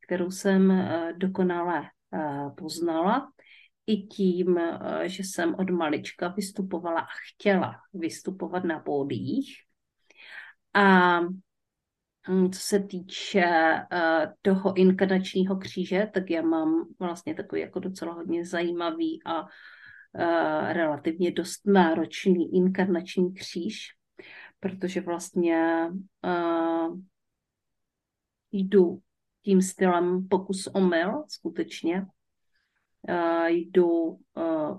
kterou 0.07 0.31
jsem 0.31 0.89
dokonale 1.17 1.83
poznala 2.57 3.33
i 3.87 3.97
tím, 3.97 4.61
že 5.03 5.23
jsem 5.23 5.55
od 5.55 5.71
malička 5.71 6.29
vystupovala 6.29 7.01
a 7.01 7.09
chtěla 7.33 7.75
vystupovat 7.95 8.65
na 8.65 8.81
pódiích. 8.81 9.57
A 10.75 11.21
co 12.27 12.61
se 12.61 12.81
týče 12.81 13.45
uh, 13.93 14.33
toho 14.43 14.77
inkarnačního 14.77 15.57
kříže, 15.57 16.11
tak 16.15 16.31
já 16.31 16.43
mám 16.43 16.89
vlastně 16.99 17.35
takový 17.35 17.61
jako 17.61 17.81
docela 17.81 18.13
hodně 18.13 18.45
zajímavý 18.45 19.21
a 19.27 19.43
uh, 19.43 19.49
relativně 20.73 21.31
dost 21.31 21.67
náročný 21.67 22.55
inkarnační 22.55 23.35
kříž, 23.35 23.89
protože 24.61 25.01
vlastně 25.01 25.89
uh, 26.25 26.99
jdu 28.53 28.99
tím 29.45 29.63
stylem 29.63 30.29
pokus 30.29 30.67
omyl, 30.67 31.25
skutečně. 31.29 32.07
Uh, 33.09 33.47
jdu 33.47 33.89
uh, 33.91 34.79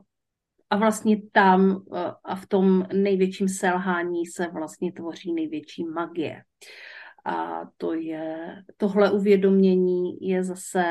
a 0.70 0.78
vlastně 0.78 1.22
tam 1.32 1.76
uh, 1.76 1.98
a 2.24 2.36
v 2.36 2.48
tom 2.48 2.88
největším 2.94 3.50
selhání 3.50 4.26
se 4.26 4.48
vlastně 4.48 4.92
tvoří 4.94 5.34
největší 5.34 5.84
magie. 5.86 6.34
Uh, 6.36 6.93
a 7.26 7.62
to 7.78 7.94
je, 7.94 8.56
tohle 8.78 9.12
uvědomění 9.12 10.28
je 10.28 10.44
zase 10.44 10.84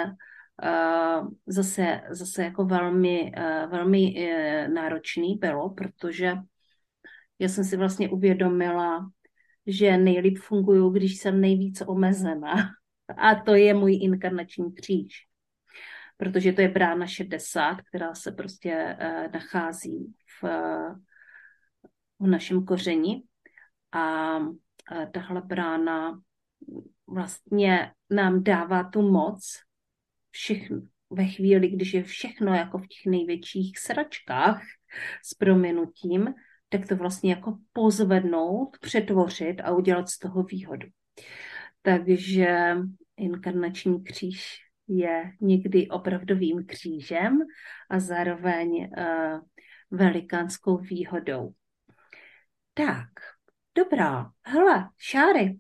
Uh, 0.65 1.29
zase, 1.47 2.01
zase 2.11 2.45
jako 2.45 2.65
velmi, 2.65 3.33
uh, 3.39 3.71
velmi 3.71 4.15
uh, 4.15 4.75
náročný 4.75 5.37
bylo, 5.37 5.71
protože 5.71 6.35
já 7.39 7.49
jsem 7.49 7.65
si 7.65 7.77
vlastně 7.77 8.09
uvědomila, 8.09 9.11
že 9.67 9.97
nejlíp 9.97 10.39
funguju, 10.39 10.91
když 10.91 11.19
jsem 11.19 11.41
nejvíc 11.41 11.83
omezená. 11.87 12.55
A 13.17 13.35
to 13.35 13.55
je 13.55 13.75
můj 13.75 13.99
inkarnační 14.03 14.75
kříž. 14.75 15.27
protože 16.17 16.53
to 16.53 16.61
je 16.61 16.69
brána 16.69 17.07
60, 17.07 17.83
která 17.83 18.15
se 18.15 18.33
prostě 18.33 18.97
nachází 19.33 20.15
v, 20.43 20.49
v 22.21 22.27
našem 22.27 22.65
kořeni. 22.65 23.23
A 23.93 24.39
tahle 25.13 25.43
brána 25.43 26.21
vlastně 27.07 27.93
nám 28.11 28.45
dává 28.45 28.85
tu 28.85 29.03
moc 29.03 29.61
všechno, 30.31 30.81
ve 31.11 31.25
chvíli, 31.25 31.69
když 31.69 31.95
je 31.95 32.03
všechno 32.03 32.55
jako 32.55 32.79
v 32.79 32.87
těch 32.87 33.07
největších 33.07 33.79
sračkách 33.79 34.63
s 35.25 35.35
prominutím, 35.35 36.35
tak 36.69 36.87
to 36.87 36.97
vlastně 36.97 37.31
jako 37.31 37.59
pozvednout, 37.73 38.79
přetvořit 38.81 39.61
a 39.61 39.75
udělat 39.75 40.09
z 40.09 40.19
toho 40.19 40.43
výhodu. 40.43 40.89
Takže 41.83 42.77
inkarnační 43.17 44.05
kříž 44.05 44.59
je 44.89 45.33
někdy 45.41 45.89
opravdovým 45.89 46.67
křížem 46.67 47.39
a 47.91 48.01
zároveň 48.01 48.93
uh, 48.99 49.41
velikánskou 49.91 50.77
výhodou. 50.77 51.53
Tak, 52.75 53.09
dobrá. 53.75 54.31
Hele, 54.43 54.89
Šáry, 54.99 55.59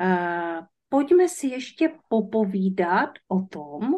uh, 0.00 0.66
pojďme 0.88 1.28
si 1.28 1.46
ještě 1.46 1.92
popovídat 2.08 3.10
o 3.28 3.42
tom, 3.42 3.94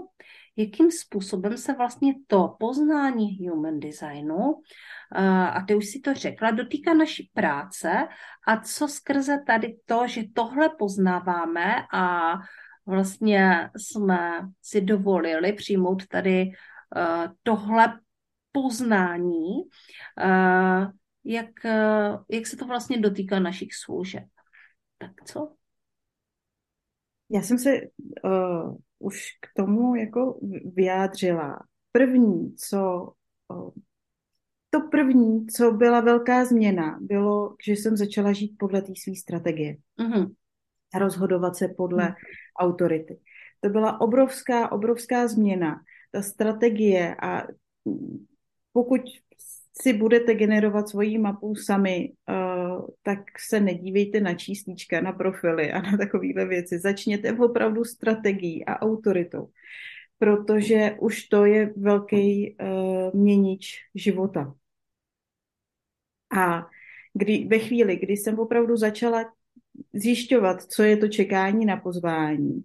jakým 0.57 0.91
způsobem 0.91 1.59
se 1.59 1.73
vlastně 1.73 2.15
to 2.27 2.57
poznání 2.59 3.49
human 3.49 3.81
designu, 3.81 4.55
a 5.53 5.61
ty 5.69 5.75
už 5.75 5.87
si 5.87 6.01
to 6.01 6.15
řekla, 6.15 6.51
dotýká 6.51 6.95
naší 6.95 7.31
práce 7.35 8.09
a 8.47 8.61
co 8.61 8.89
skrze 8.89 9.39
tady 9.47 9.77
to, 9.85 10.07
že 10.07 10.23
tohle 10.35 10.69
poznáváme 10.79 11.77
a 11.93 12.33
vlastně 12.87 13.71
jsme 13.77 14.49
si 14.63 14.81
dovolili 14.81 15.53
přijmout 15.53 16.07
tady 16.07 16.51
tohle 17.43 17.99
poznání, 18.53 19.63
jak, 21.25 21.51
jak 22.31 22.47
se 22.47 22.57
to 22.57 22.67
vlastně 22.67 22.99
dotýká 23.01 23.39
našich 23.39 23.75
služeb. 23.75 24.25
Tak 24.99 25.11
co? 25.25 25.55
Já 27.31 27.43
jsem 27.43 27.59
se 27.59 27.81
uh, 28.25 28.77
už 28.99 29.27
k 29.41 29.47
tomu 29.57 29.95
jako 29.95 30.41
vyjádřila. 30.75 31.59
První, 31.93 32.57
co 32.57 33.13
uh, 33.49 33.71
to 34.71 34.81
první, 34.81 35.47
co 35.47 35.73
byla 35.73 36.01
velká 36.01 36.45
změna, 36.45 36.99
bylo, 37.01 37.57
že 37.67 37.73
jsem 37.73 37.97
začala 37.97 38.33
žít 38.33 38.55
podle 38.59 38.83
té 38.83 38.93
své 39.03 39.17
strategie. 39.17 39.77
Mm-hmm. 39.99 40.35
A 40.95 40.99
rozhodovat 40.99 41.57
se 41.57 41.69
podle 41.69 42.09
mm. 42.09 42.15
autority. 42.57 43.21
To 43.61 43.69
byla 43.69 44.01
obrovská, 44.01 44.73
obrovská 44.73 45.29
změna. 45.29 45.81
Ta 46.13 46.23
strategie 46.23 47.17
a 47.23 47.47
pokud 48.73 49.01
si 49.81 49.93
budete 49.93 50.35
generovat 50.35 50.89
svoji 50.89 51.19
mapu 51.19 51.55
sami, 51.55 52.13
uh, 52.29 52.87
tak 53.03 53.19
se 53.49 53.61
nedívejte 53.61 54.21
na 54.21 54.35
číslička, 54.35 55.01
na 55.01 55.13
profily 55.13 55.73
a 55.73 55.83
na 55.83 55.97
takovéhle 55.97 56.47
věci. 56.47 56.79
Začněte 56.79 57.33
opravdu 57.33 57.85
strategií 57.85 58.65
a 58.65 58.83
autoritou, 58.83 59.49
protože 60.19 60.97
už 61.01 61.25
to 61.25 61.45
je 61.45 61.73
velký 61.77 62.57
uh, 62.57 63.21
měnič 63.21 63.77
života. 63.95 64.55
A 66.39 66.67
kdy, 67.15 67.47
ve 67.51 67.59
chvíli, 67.59 67.97
kdy 67.97 68.13
jsem 68.13 68.39
opravdu 68.39 68.77
začala 68.77 69.33
zjišťovat, 69.93 70.63
co 70.63 70.83
je 70.83 70.97
to 70.97 71.09
čekání 71.09 71.67
na 71.67 71.77
pozvání, 71.77 72.65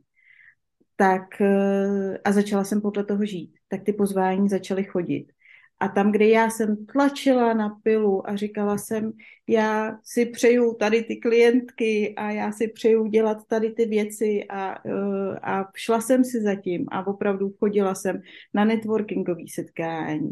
tak 0.96 1.42
uh, 1.42 2.16
a 2.24 2.32
začala 2.32 2.64
jsem 2.64 2.82
podle 2.82 3.04
toho 3.04 3.26
žít, 3.26 3.54
tak 3.68 3.84
ty 3.84 3.94
pozvání 3.94 4.50
začaly 4.50 4.84
chodit. 4.84 5.37
A 5.80 5.88
tam, 5.88 6.12
kde 6.12 6.28
já 6.28 6.50
jsem 6.50 6.86
tlačila 6.86 7.54
na 7.54 7.70
pilu 7.84 8.30
a 8.30 8.36
říkala 8.36 8.78
jsem, 8.78 9.12
já 9.48 10.00
si 10.04 10.26
přeju 10.26 10.74
tady 10.74 11.04
ty 11.04 11.16
klientky 11.16 12.14
a 12.16 12.32
já 12.32 12.52
si 12.52 12.68
přeju 12.68 13.08
dělat 13.08 13.38
tady 13.48 13.72
ty 13.72 13.86
věci 13.86 14.44
a, 14.50 14.76
eh, 14.90 15.40
a 15.40 15.66
šla 15.76 16.02
jsem 16.02 16.24
si 16.24 16.42
zatím 16.42 16.86
a 16.92 17.08
opravdu 17.08 17.54
chodila 17.60 17.96
jsem 17.96 18.22
na 18.54 18.66
networkingové 18.66 19.44
setkání. 19.54 20.32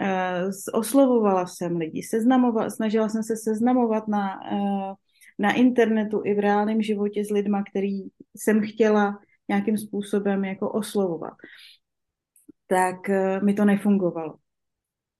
Eh, 0.00 0.44
oslovovala 0.72 1.46
jsem 1.46 1.76
lidi, 1.76 2.02
seznamovala, 2.02 2.70
snažila 2.70 3.08
jsem 3.08 3.22
se 3.22 3.36
seznamovat 3.36 4.08
na, 4.08 4.40
eh, 4.52 4.94
na 5.38 5.52
internetu 5.52 6.22
i 6.24 6.34
v 6.34 6.38
reálném 6.38 6.82
životě 6.82 7.24
s 7.24 7.30
lidma, 7.30 7.62
který 7.70 8.02
jsem 8.36 8.62
chtěla 8.62 9.18
nějakým 9.48 9.78
způsobem 9.78 10.44
jako 10.44 10.72
oslovovat. 10.72 11.34
Tak 12.66 12.96
mi 13.42 13.54
to 13.54 13.64
nefungovalo 13.64 14.43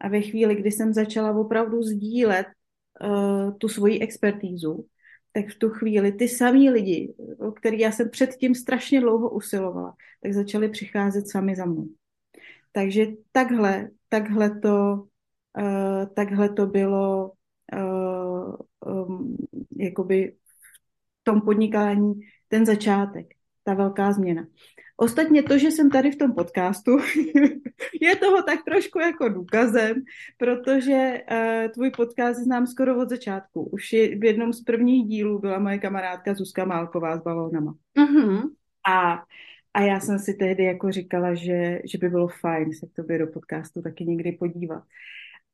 a 0.01 0.09
ve 0.09 0.21
chvíli, 0.21 0.55
kdy 0.55 0.71
jsem 0.71 0.93
začala 0.93 1.31
opravdu 1.31 1.83
sdílet 1.83 2.47
uh, 3.05 3.59
tu 3.59 3.69
svoji 3.69 4.01
expertízu, 4.01 4.87
tak 5.33 5.49
v 5.49 5.59
tu 5.59 5.71
chvíli 5.71 6.13
ty 6.13 6.29
samý 6.29 6.71
lidi, 6.71 7.15
o 7.39 7.53
který 7.53 7.79
já 7.79 7.93
jsem 7.93 8.11
předtím 8.11 8.55
strašně 8.55 9.01
dlouho 9.01 9.31
usilovala, 9.31 9.97
tak 10.23 10.33
začali 10.33 10.69
přicházet 10.69 11.29
sami 11.29 11.57
za 11.57 11.65
mnou. 11.65 11.89
Takže 12.73 13.07
takhle, 13.33 13.91
takhle 14.09 14.61
to, 14.61 15.07
uh, 15.59 16.07
takhle 16.15 16.49
to 16.49 16.67
bylo 16.67 17.33
uh, 17.75 18.57
um, 18.87 19.37
jakoby 19.77 20.37
v 21.21 21.25
tom 21.25 21.41
podnikání 21.41 22.15
ten 22.49 22.67
začátek, 22.67 23.27
ta 23.65 23.75
velká 23.75 24.13
změna. 24.13 24.47
Ostatně 24.97 25.43
to, 25.43 25.59
že 25.59 25.71
jsem 25.71 25.91
tady 25.91 26.11
v 26.11 26.17
tom 26.17 26.33
podcastu, 26.33 26.99
je 28.01 28.17
toho 28.17 28.43
tak 28.43 28.65
trošku 28.65 28.99
jako 28.99 29.29
důkazem, 29.29 30.03
protože 30.39 31.23
uh, 31.31 31.73
tvůj 31.73 31.91
podcast 31.91 32.41
znám 32.41 32.67
skoro 32.67 33.03
od 33.03 33.09
začátku. 33.09 33.63
Už 33.63 33.93
je, 33.93 34.19
v 34.19 34.25
jednom 34.25 34.53
z 34.53 34.63
prvních 34.63 35.09
dílů 35.09 35.39
byla 35.39 35.59
moje 35.59 35.79
kamarádka 35.79 36.35
Zuzka 36.35 36.65
Málková 36.65 37.19
s 37.19 37.23
balónama. 37.23 37.75
Mm-hmm. 37.99 38.43
A, 38.89 39.23
a 39.75 39.81
já 39.81 40.01
jsem 40.01 40.19
si 40.19 40.35
tehdy 40.35 40.65
jako 40.65 40.93
říkala, 40.93 41.35
že, 41.35 41.81
že 41.85 41.99
by 41.99 42.09
bylo 42.09 42.29
fajn 42.29 42.73
se 42.73 42.87
k 42.87 42.93
tobě 42.97 43.19
do 43.19 43.27
podcastu 43.27 43.83
taky 43.83 44.05
někdy 44.05 44.33
podívat. 44.33 44.83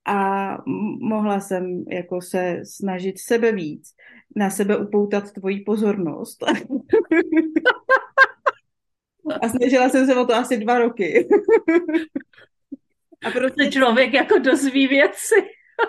A 0.04 0.56
mohla 1.00 1.40
jsem 1.40 1.84
jako 1.88 2.22
se 2.22 2.60
snažit 2.64 3.18
sebe 3.18 3.52
víc, 3.52 3.94
na 4.36 4.50
sebe 4.50 4.76
upoutat 4.76 5.32
tvoji 5.32 5.60
pozornost. 5.60 6.44
A 9.34 9.48
snažila 9.48 9.88
jsem 9.88 10.06
se 10.06 10.16
o 10.16 10.26
to 10.26 10.34
asi 10.34 10.58
dva 10.58 10.78
roky. 10.78 11.28
A 13.26 13.30
prostě 13.30 13.70
člověk 13.70 14.14
jako 14.14 14.38
dozví 14.38 14.86
věci. 14.86 15.34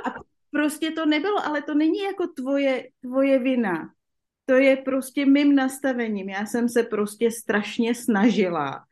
A 0.06 0.14
prostě 0.52 0.92
to 0.92 1.06
nebylo, 1.06 1.46
ale 1.46 1.62
to 1.62 1.74
není 1.74 2.00
jako 2.00 2.28
tvoje, 2.28 2.88
tvoje 3.02 3.40
vina. 3.40 3.94
To 4.46 4.54
je 4.54 4.78
prostě 4.78 5.26
mým 5.26 5.56
nastavením. 5.56 6.30
Já 6.30 6.46
jsem 6.46 6.70
se 6.70 6.84
prostě 6.84 7.32
strašně 7.32 7.96
snažila 7.96 8.86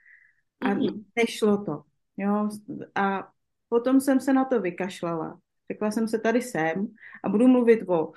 a 0.61 0.73
mm-hmm. 0.73 1.03
nešlo 1.15 1.65
to. 1.65 1.83
Jo? 2.17 2.49
A 2.95 3.27
potom 3.69 4.01
jsem 4.01 4.19
se 4.19 4.33
na 4.33 4.45
to 4.45 4.61
vykašlala. 4.61 5.39
Řekla 5.71 5.91
jsem 5.91 6.07
se, 6.07 6.19
tady 6.19 6.41
jsem 6.41 6.87
a 7.23 7.29
budu 7.29 7.47
mluvit 7.47 7.89
o 7.89 8.11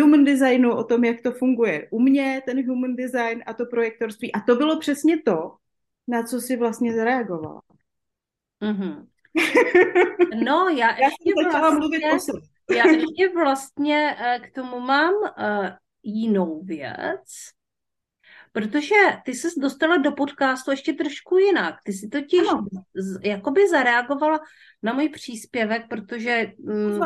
human 0.00 0.24
designu, 0.24 0.74
o 0.74 0.84
tom, 0.84 1.04
jak 1.04 1.20
to 1.20 1.32
funguje 1.32 1.88
u 1.90 2.00
mě, 2.00 2.42
ten 2.46 2.68
human 2.68 2.96
design 2.96 3.42
a 3.46 3.54
to 3.54 3.66
projektorství. 3.66 4.32
A 4.32 4.40
to 4.40 4.56
bylo 4.56 4.78
přesně 4.78 5.22
to, 5.22 5.56
na 6.08 6.22
co 6.22 6.40
si 6.40 6.56
vlastně 6.56 6.94
zareagovala. 6.94 7.60
Mm-hmm. 8.62 9.06
No, 10.44 10.68
já, 10.68 10.98
já 10.98 11.08
ještě 11.08 11.32
vlastně, 11.60 11.78
mluvit 11.78 12.02
o 12.04 12.74
já 12.74 12.84
ještě 12.84 13.28
vlastně 13.34 14.16
eh, 14.18 14.38
k 14.38 14.54
tomu 14.54 14.80
mám 14.80 15.14
uh, 15.14 15.68
jinou 16.02 16.62
věc, 16.62 17.24
protože 18.52 18.94
ty 19.24 19.34
jsi 19.34 19.60
dostala 19.60 19.96
do 19.96 20.12
podcastu 20.12 20.70
ještě 20.70 20.92
trošku 20.92 21.38
jinak. 21.38 21.74
Ty 21.84 21.92
jsi 21.92 22.08
totiž 22.08 22.40
z, 22.94 23.18
jakoby 23.24 23.68
zareagovala 23.68 24.40
na 24.82 24.92
můj 24.92 25.08
příspěvek, 25.08 25.82
protože 25.88 26.52
mm, 26.58 27.00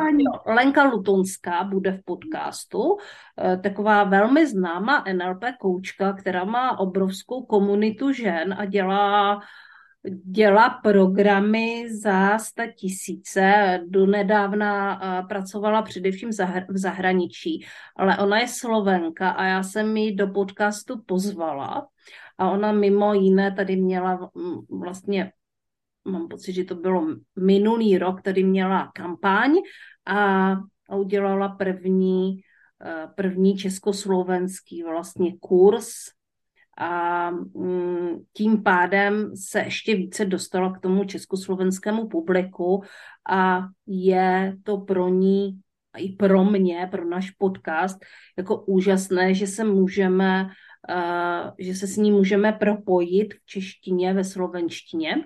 Lenka 0.47 0.84
Lutonská 0.84 1.64
bude 1.64 1.93
v 1.93 2.05
podcastu, 2.05 2.82
uh, 2.82 2.99
taková 3.62 4.05
velmi 4.05 4.47
známá 4.47 5.05
NLP 5.12 5.45
koučka, 5.61 6.12
která 6.12 6.45
má 6.45 6.78
obrovskou 6.78 7.43
komunitu 7.43 8.12
žen 8.12 8.55
a 8.59 8.64
dělá 8.64 9.40
dělá 10.24 10.70
programy 10.70 11.86
za 11.94 12.38
sta 12.38 12.66
tisíce. 12.66 13.78
Do 13.86 14.07
nedávna 14.07 15.00
pracovala 15.28 15.82
především 15.82 16.30
v 16.68 16.78
zahraničí, 16.78 17.64
ale 17.96 18.18
ona 18.18 18.38
je 18.38 18.48
Slovenka 18.48 19.30
a 19.30 19.44
já 19.44 19.62
jsem 19.62 19.96
ji 19.96 20.14
do 20.14 20.28
podcastu 20.28 21.03
pozvala 21.07 21.86
a 22.38 22.50
ona 22.50 22.72
mimo 22.72 23.14
jiné 23.14 23.53
tady 23.53 23.76
měla 23.76 24.30
vlastně 24.70 25.32
mám 26.05 26.28
pocit, 26.28 26.53
že 26.53 26.64
to 26.64 26.74
bylo 26.74 27.07
minulý 27.36 27.98
rok, 27.98 28.22
tady 28.22 28.44
měla 28.44 28.90
kampaň 28.94 29.50
a 30.07 30.96
udělala 30.96 31.48
první, 31.48 32.40
první 33.14 33.57
československý 33.57 34.82
vlastně 34.82 35.38
kurz 35.40 35.92
a 36.83 37.30
mm, 37.30 38.24
tím 38.33 38.62
pádem 38.62 39.37
se 39.37 39.61
ještě 39.61 39.97
více 39.97 40.24
dostala 40.24 40.72
k 40.72 40.80
tomu 40.80 41.05
československému 41.05 42.09
publiku 42.09 42.83
a 43.30 43.61
je 43.87 44.57
to 44.62 44.78
pro 44.78 45.09
ní 45.09 45.61
i 45.99 46.12
pro 46.12 46.45
mě, 46.45 46.89
pro 46.91 47.05
náš 47.05 47.30
podcast, 47.30 47.99
jako 48.39 48.64
úžasné, 48.64 49.35
že 49.35 49.47
se 49.47 49.64
můžeme, 49.64 50.45
uh, 50.45 51.51
že 51.59 51.74
se 51.74 51.87
s 51.87 51.97
ní 51.97 52.12
můžeme 52.12 52.53
propojit 52.53 53.35
v 53.35 53.47
češtině, 53.47 54.14
ve 54.14 54.24
slovenštině. 54.24 55.24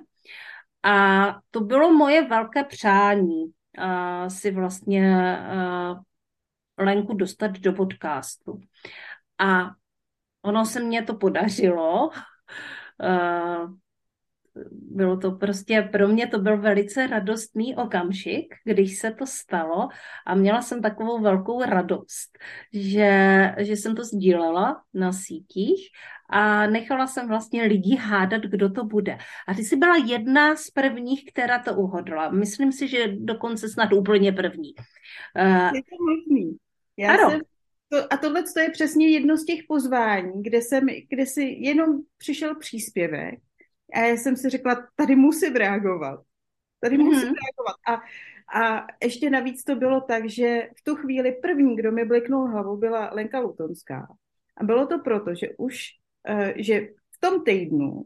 A 0.82 1.26
to 1.50 1.60
bylo 1.60 1.92
moje 1.92 2.28
velké 2.28 2.64
přání 2.64 3.44
uh, 3.44 4.28
si 4.28 4.50
vlastně 4.50 5.38
uh, 5.52 5.98
Lenku 6.78 7.14
dostat 7.14 7.58
do 7.58 7.72
podcastu. 7.72 8.60
A 9.38 9.70
ono 10.42 10.64
se 10.64 10.80
mně 10.80 11.02
to 11.02 11.14
podařilo. 11.14 12.10
Uh, 13.02 13.70
bylo 14.72 15.16
to 15.16 15.30
prostě, 15.30 15.88
pro 15.92 16.08
mě 16.08 16.26
to 16.26 16.38
byl 16.38 16.60
velice 16.60 17.06
radostný 17.06 17.76
okamžik, 17.76 18.54
když 18.64 18.98
se 18.98 19.10
to 19.10 19.26
stalo 19.26 19.88
a 20.26 20.34
měla 20.34 20.62
jsem 20.62 20.82
takovou 20.82 21.20
velkou 21.20 21.62
radost, 21.62 22.38
že, 22.72 23.54
že 23.58 23.72
jsem 23.72 23.96
to 23.96 24.04
sdílela 24.04 24.82
na 24.94 25.12
sítích 25.12 25.88
a 26.30 26.66
nechala 26.66 27.06
jsem 27.06 27.28
vlastně 27.28 27.62
lidi 27.62 27.96
hádat, 27.96 28.42
kdo 28.42 28.70
to 28.70 28.84
bude. 28.84 29.18
A 29.48 29.54
ty 29.54 29.64
jsi 29.64 29.76
byla 29.76 29.96
jedna 29.96 30.56
z 30.56 30.70
prvních, 30.70 31.24
která 31.32 31.58
to 31.58 31.74
uhodla. 31.74 32.30
Myslím 32.30 32.72
si, 32.72 32.88
že 32.88 33.08
dokonce 33.08 33.68
snad 33.68 33.92
úplně 33.92 34.32
první. 34.32 34.74
Je 35.74 35.82
to 35.82 36.04
možný. 36.04 36.56
Já 36.96 37.14
ano. 37.14 37.30
Jsem, 37.30 37.40
to, 37.88 38.12
a 38.12 38.16
tohle 38.16 38.42
je 38.62 38.70
přesně 38.70 39.08
jedno 39.08 39.36
z 39.36 39.44
těch 39.44 39.60
pozvání, 39.68 40.42
kde, 40.42 40.62
jsem, 40.62 40.86
kde 41.10 41.26
si 41.26 41.42
jenom 41.42 42.00
přišel 42.18 42.54
příspěvek 42.54 43.40
a 43.94 44.00
já 44.00 44.16
jsem 44.16 44.36
si 44.36 44.48
řekla, 44.48 44.86
tady 44.96 45.16
musím 45.16 45.56
reagovat. 45.56 46.20
Tady 46.80 46.98
musím 46.98 47.28
mm-hmm. 47.28 47.34
reagovat. 47.46 47.76
A, 47.88 48.02
a 48.60 48.86
ještě 49.02 49.30
navíc 49.30 49.64
to 49.64 49.76
bylo 49.76 50.00
tak, 50.00 50.28
že 50.28 50.68
v 50.76 50.84
tu 50.84 50.94
chvíli 50.96 51.32
první, 51.32 51.76
kdo 51.76 51.92
mi 51.92 52.04
bliknul 52.04 52.48
hlavou, 52.48 52.76
byla 52.76 53.10
Lenka 53.12 53.40
Lutonská. 53.40 54.08
A 54.56 54.64
bylo 54.64 54.86
to 54.86 54.98
proto, 54.98 55.34
že 55.34 55.48
už, 55.58 55.78
uh, 56.30 56.52
že 56.56 56.80
v 57.10 57.20
tom 57.20 57.44
týdnu, 57.44 58.02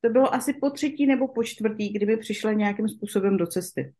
to 0.00 0.10
bylo 0.10 0.34
asi 0.34 0.52
po 0.52 0.70
třetí 0.70 1.06
nebo 1.06 1.28
po 1.28 1.44
čtvrtý, 1.44 1.92
kdyby 1.92 2.16
přišla 2.16 2.52
nějakým 2.52 2.88
způsobem 2.88 3.36
do 3.36 3.46
cesty. 3.46 3.92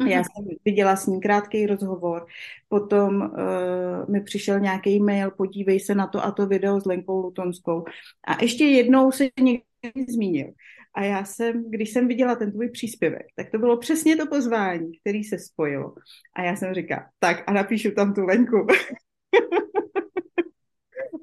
Mm-hmm. 0.00 0.08
Já 0.08 0.18
jsem 0.18 0.44
viděla 0.64 0.96
s 0.96 1.06
ní 1.06 1.20
krátký 1.20 1.66
rozhovor, 1.66 2.26
potom 2.68 3.20
uh, 3.20 4.08
mi 4.08 4.20
přišel 4.20 4.60
nějaký 4.60 5.00
mail, 5.00 5.30
podívej 5.30 5.80
se 5.80 5.94
na 5.94 6.06
to 6.06 6.24
a 6.24 6.30
to 6.30 6.46
video 6.46 6.80
s 6.80 6.84
Lenkou 6.84 7.22
Lutonskou. 7.22 7.84
A 8.26 8.42
ještě 8.42 8.64
jednou 8.64 9.12
se 9.12 9.28
někdo 9.40 9.64
zmínil. 10.08 10.46
A 10.94 11.04
já 11.04 11.24
jsem, 11.24 11.70
když 11.70 11.92
jsem 11.92 12.08
viděla 12.08 12.34
ten 12.34 12.52
tvůj 12.52 12.68
příspěvek, 12.68 13.26
tak 13.36 13.50
to 13.50 13.58
bylo 13.58 13.76
přesně 13.76 14.16
to 14.16 14.26
pozvání, 14.26 14.98
který 14.98 15.24
se 15.24 15.38
spojilo. 15.38 15.94
A 16.36 16.42
já 16.42 16.56
jsem 16.56 16.74
říkala, 16.74 17.06
tak 17.18 17.44
a 17.46 17.52
napíšu 17.52 17.90
tam 17.90 18.14
tu 18.14 18.24
Lenku. 18.24 18.66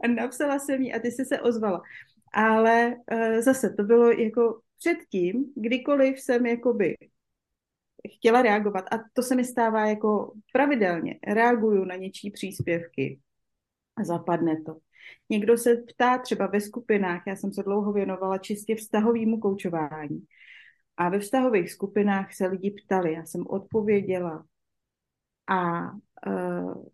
a 0.04 0.08
napsala 0.08 0.60
jsem 0.60 0.82
jí 0.82 0.94
a 0.94 1.00
ty 1.00 1.12
jsi 1.12 1.26
se 1.26 1.42
ozvala. 1.42 1.82
Ale 2.34 2.96
uh, 3.12 3.42
zase 3.42 3.74
to 3.78 3.84
bylo 3.84 4.12
jako 4.12 4.60
předtím, 4.80 5.46
kdykoliv 5.56 6.20
jsem 6.20 6.46
jakoby 6.46 6.96
chtěla 8.16 8.42
reagovat 8.42 8.86
a 8.92 8.98
to 9.14 9.22
se 9.24 9.36
mi 9.36 9.46
stává 9.46 9.88
jako 9.88 10.34
pravidelně. 10.54 11.20
Reaguju 11.28 11.86
na 11.86 11.96
něčí 11.96 12.32
příspěvky 12.32 13.20
a 13.96 14.04
zapadne 14.04 14.62
to. 14.66 14.78
Někdo 15.30 15.58
se 15.58 15.76
ptá 15.76 16.18
třeba 16.18 16.48
ve 16.48 16.62
skupinách, 16.62 17.24
já 17.28 17.36
jsem 17.36 17.54
se 17.54 17.64
dlouho 17.64 17.94
věnovala 17.94 18.38
čistě 18.38 18.76
vztahovému 18.76 19.40
koučování. 19.40 20.22
A 20.98 21.10
ve 21.10 21.20
vztahových 21.20 21.72
skupinách 21.72 22.34
se 22.34 22.48
lidi 22.48 22.72
ptali, 22.72 23.14
já 23.14 23.26
jsem 23.26 23.48
odpověděla. 23.48 24.46
A 25.48 25.92
uh, 26.28 26.86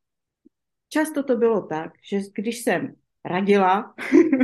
často 0.89 1.24
to 1.24 1.38
bylo 1.38 1.61
tak, 1.61 1.91
že 2.09 2.20
když 2.36 2.64
jsem 2.64 2.95
radila, 3.26 3.95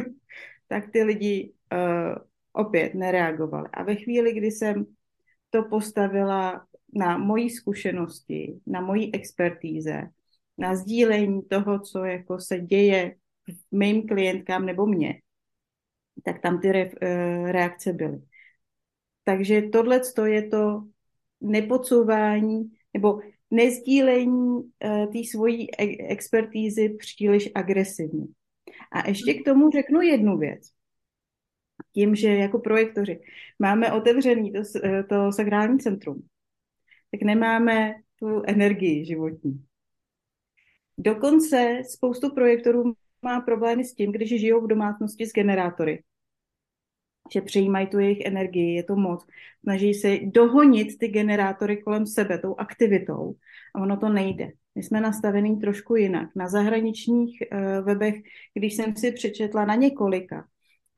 tak 0.67 0.91
ty 0.91 1.03
lidi 1.03 1.53
uh, 1.73 2.15
opět 2.53 2.93
nereagovali. 2.93 3.69
A 3.73 3.83
ve 3.83 3.95
chvíli, 3.95 4.33
kdy 4.33 4.51
jsem 4.51 4.85
to 5.49 5.63
postavila 5.63 6.65
na 6.93 7.17
mojí 7.17 7.49
zkušenosti, 7.49 8.59
na 8.67 8.81
mojí 8.81 9.15
expertíze, 9.15 10.09
na 10.57 10.75
sdílení 10.75 11.41
toho, 11.41 11.79
co 11.79 12.05
jako 12.05 12.39
se 12.39 12.59
děje 12.59 13.15
mým 13.71 14.07
klientkám 14.07 14.65
nebo 14.65 14.85
mě, 14.85 15.21
tak 16.23 16.41
tam 16.41 16.61
ty 16.61 16.71
re, 16.71 16.89
eh, 17.01 17.51
reakce 17.51 17.93
byly. 17.93 18.21
Takže 19.23 19.61
tohle 19.61 20.01
je 20.25 20.47
to 20.47 20.83
nepodsouvání 21.41 22.71
nebo 22.93 23.19
nezdílení 23.51 24.57
uh, 24.57 24.71
té 25.13 25.19
svojí 25.31 25.67
e- 25.75 26.11
expertízy 26.11 26.89
příliš 26.89 27.49
agresivně. 27.55 28.25
A 28.91 29.07
ještě 29.07 29.33
k 29.33 29.45
tomu 29.45 29.69
řeknu 29.69 30.01
jednu 30.01 30.37
věc 30.37 30.61
tím, 31.99 32.15
že 32.15 32.35
jako 32.35 32.59
projektoři 32.59 33.19
máme 33.59 33.91
otevřený 33.91 34.51
to, 34.51 34.59
eh, 34.83 35.03
to 35.03 35.31
sakrální 35.31 35.79
centrum, 35.79 36.27
tak 37.11 37.21
nemáme 37.21 37.95
tu 38.19 38.41
energii 38.47 39.05
životní. 39.05 39.65
Dokonce 40.97 41.81
spoustu 41.89 42.33
projektorů 42.33 42.93
má 43.21 43.41
problémy 43.41 43.85
s 43.85 43.93
tím, 43.93 44.11
když 44.11 44.39
žijou 44.39 44.61
v 44.61 44.67
domácnosti 44.67 45.25
s 45.25 45.33
generátory. 45.33 46.03
Že 47.33 47.41
přijímají 47.41 47.87
tu 47.87 47.99
jejich 47.99 48.25
energii, 48.25 48.75
je 48.75 48.83
to 48.83 48.95
moc. 48.95 49.25
Snaží 49.63 49.93
se 49.93 50.17
dohonit 50.23 50.97
ty 50.97 51.07
generátory 51.07 51.77
kolem 51.77 52.05
sebe 52.07 52.39
tou 52.39 52.55
aktivitou 52.55 53.35
a 53.75 53.81
ono 53.81 53.97
to 53.97 54.09
nejde. 54.09 54.51
My 54.75 54.83
jsme 54.83 55.01
nastavení 55.01 55.59
trošku 55.59 55.95
jinak. 55.95 56.29
Na 56.35 56.47
zahraničních 56.47 57.43
uh, 57.51 57.85
webech, 57.85 58.15
když 58.53 58.75
jsem 58.75 58.95
si 58.95 59.11
přečetla 59.11 59.65
na 59.65 59.75
několika, 59.75 60.47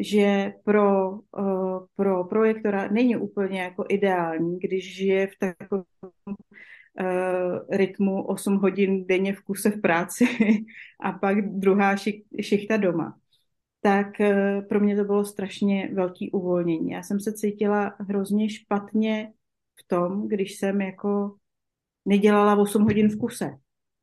že 0.02 0.54
pro, 0.64 1.12
uh, 1.12 1.86
pro 1.95 2.24
projektora 2.24 2.88
není 2.88 3.18
úplně 3.18 3.62
jako 3.62 3.86
ideální, 3.89 4.60
když 4.60 4.95
žije 4.95 5.28
v 5.28 5.38
takovém 5.39 5.86
uh, 6.28 6.36
rytmu 7.72 8.24
8 8.24 8.56
hodin 8.56 9.06
denně 9.08 9.34
v 9.34 9.41
kuse 9.41 9.70
v 9.70 9.82
práci 9.82 10.26
a 10.99 11.12
pak 11.12 11.41
druhá 11.41 11.95
šich, 11.95 12.24
šichta 12.41 12.78
doma. 12.78 13.18
Tak 13.82 14.08
uh, 14.20 14.68
pro 14.68 14.80
mě 14.80 14.95
to 14.95 15.04
bylo 15.04 15.26
strašně 15.26 15.89
velký 15.93 16.32
uvolnění. 16.32 16.91
Já 16.91 17.04
jsem 17.04 17.20
se 17.20 17.34
cítila 17.34 17.95
hrozně 17.99 18.49
špatně 18.49 19.34
v 19.80 19.88
tom, 19.88 20.28
když 20.28 20.56
jsem 20.56 20.82
jako 20.82 21.36
nedělala 22.06 22.56
8 22.56 22.84
hodin 22.84 23.10
v 23.10 23.18
kuse. 23.18 23.58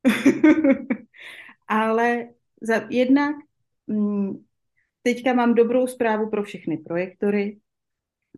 Ale 1.68 2.28
za, 2.62 2.86
jednak 2.90 3.36
mm, 3.86 4.47
Teďka 5.08 5.32
mám 5.32 5.54
dobrou 5.54 5.86
zprávu 5.86 6.30
pro 6.30 6.42
všechny 6.42 6.76
projektory. 6.76 7.58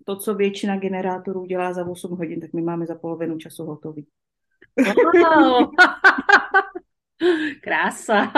To, 0.04 0.16
co 0.16 0.34
většina 0.34 0.76
generátorů 0.76 1.44
dělá 1.44 1.72
za 1.72 1.86
8 1.86 2.16
hodin, 2.16 2.40
tak 2.40 2.52
my 2.52 2.62
máme 2.62 2.86
za 2.86 2.94
polovinu 2.94 3.38
času 3.38 3.64
hotový. 3.64 4.06
Wow. 4.76 5.70
Krása. 7.62 8.32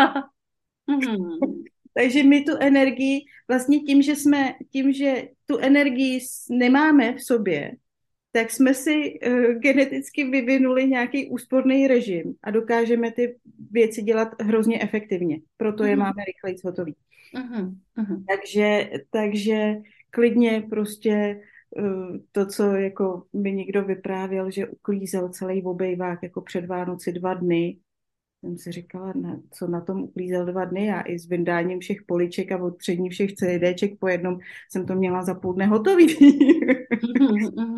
Hmm. 0.89 1.39
Takže 1.95 2.23
my 2.23 2.45
tu 2.45 2.53
energii, 2.61 3.21
vlastně 3.49 3.81
tím, 3.81 4.03
že 4.03 4.17
jsme, 4.17 4.55
tím, 4.71 4.93
že 4.93 5.23
tu 5.47 5.59
energii 5.59 6.21
nemáme 6.51 7.15
v 7.15 7.23
sobě, 7.23 7.73
tak 8.33 8.51
jsme 8.51 8.75
si 8.75 9.21
uh, 9.27 9.35
geneticky 9.53 10.25
vyvinuli 10.25 10.87
nějaký 10.87 11.29
úsporný 11.29 11.87
režim 11.89 12.35
a 12.43 12.51
dokážeme 12.51 13.13
ty 13.13 13.37
věci 13.71 14.03
dělat 14.03 14.43
hrozně 14.43 14.83
efektivně. 14.83 15.41
Proto 15.57 15.85
je 15.85 15.97
mm. 15.97 16.03
máme 16.03 16.25
rychleji 16.25 16.57
hotový. 16.65 16.95
Uh-huh, 17.35 17.75
uh-huh. 17.99 18.25
Takže, 18.29 18.91
takže 19.11 19.75
klidně 20.11 20.67
prostě 20.71 21.41
uh, 21.79 22.17
to, 22.33 22.47
co 22.47 22.75
jako 22.75 23.23
mi 23.33 23.53
někdo 23.53 23.85
vyprávěl, 23.85 24.51
že 24.51 24.69
uklízel 24.69 25.29
celý 25.29 25.63
obejvák 25.63 26.23
jako 26.23 26.41
před 26.41 26.67
Vánoci 26.67 27.13
dva 27.13 27.35
dny, 27.35 27.77
jsem 28.43 28.59
si 28.59 28.73
říkala, 28.73 29.13
na, 29.17 29.41
co 29.51 29.67
na 29.67 29.81
tom 29.81 30.03
uklízel 30.03 30.47
dva 30.47 30.65
dny 30.65 30.93
a 30.93 31.01
i 31.01 31.19
s 31.19 31.29
vyndáním 31.29 31.81
všech 31.81 32.03
poliček 32.07 32.53
a 32.53 32.63
odtřední 32.63 33.11
všech 33.11 33.35
CDček 33.35 33.99
po 33.99 34.09
jednom 34.09 34.39
jsem 34.71 34.87
to 34.87 34.95
měla 34.95 35.25
za 35.25 35.35
půl 35.35 35.55
dne 35.55 35.67
hotový. 35.67 36.07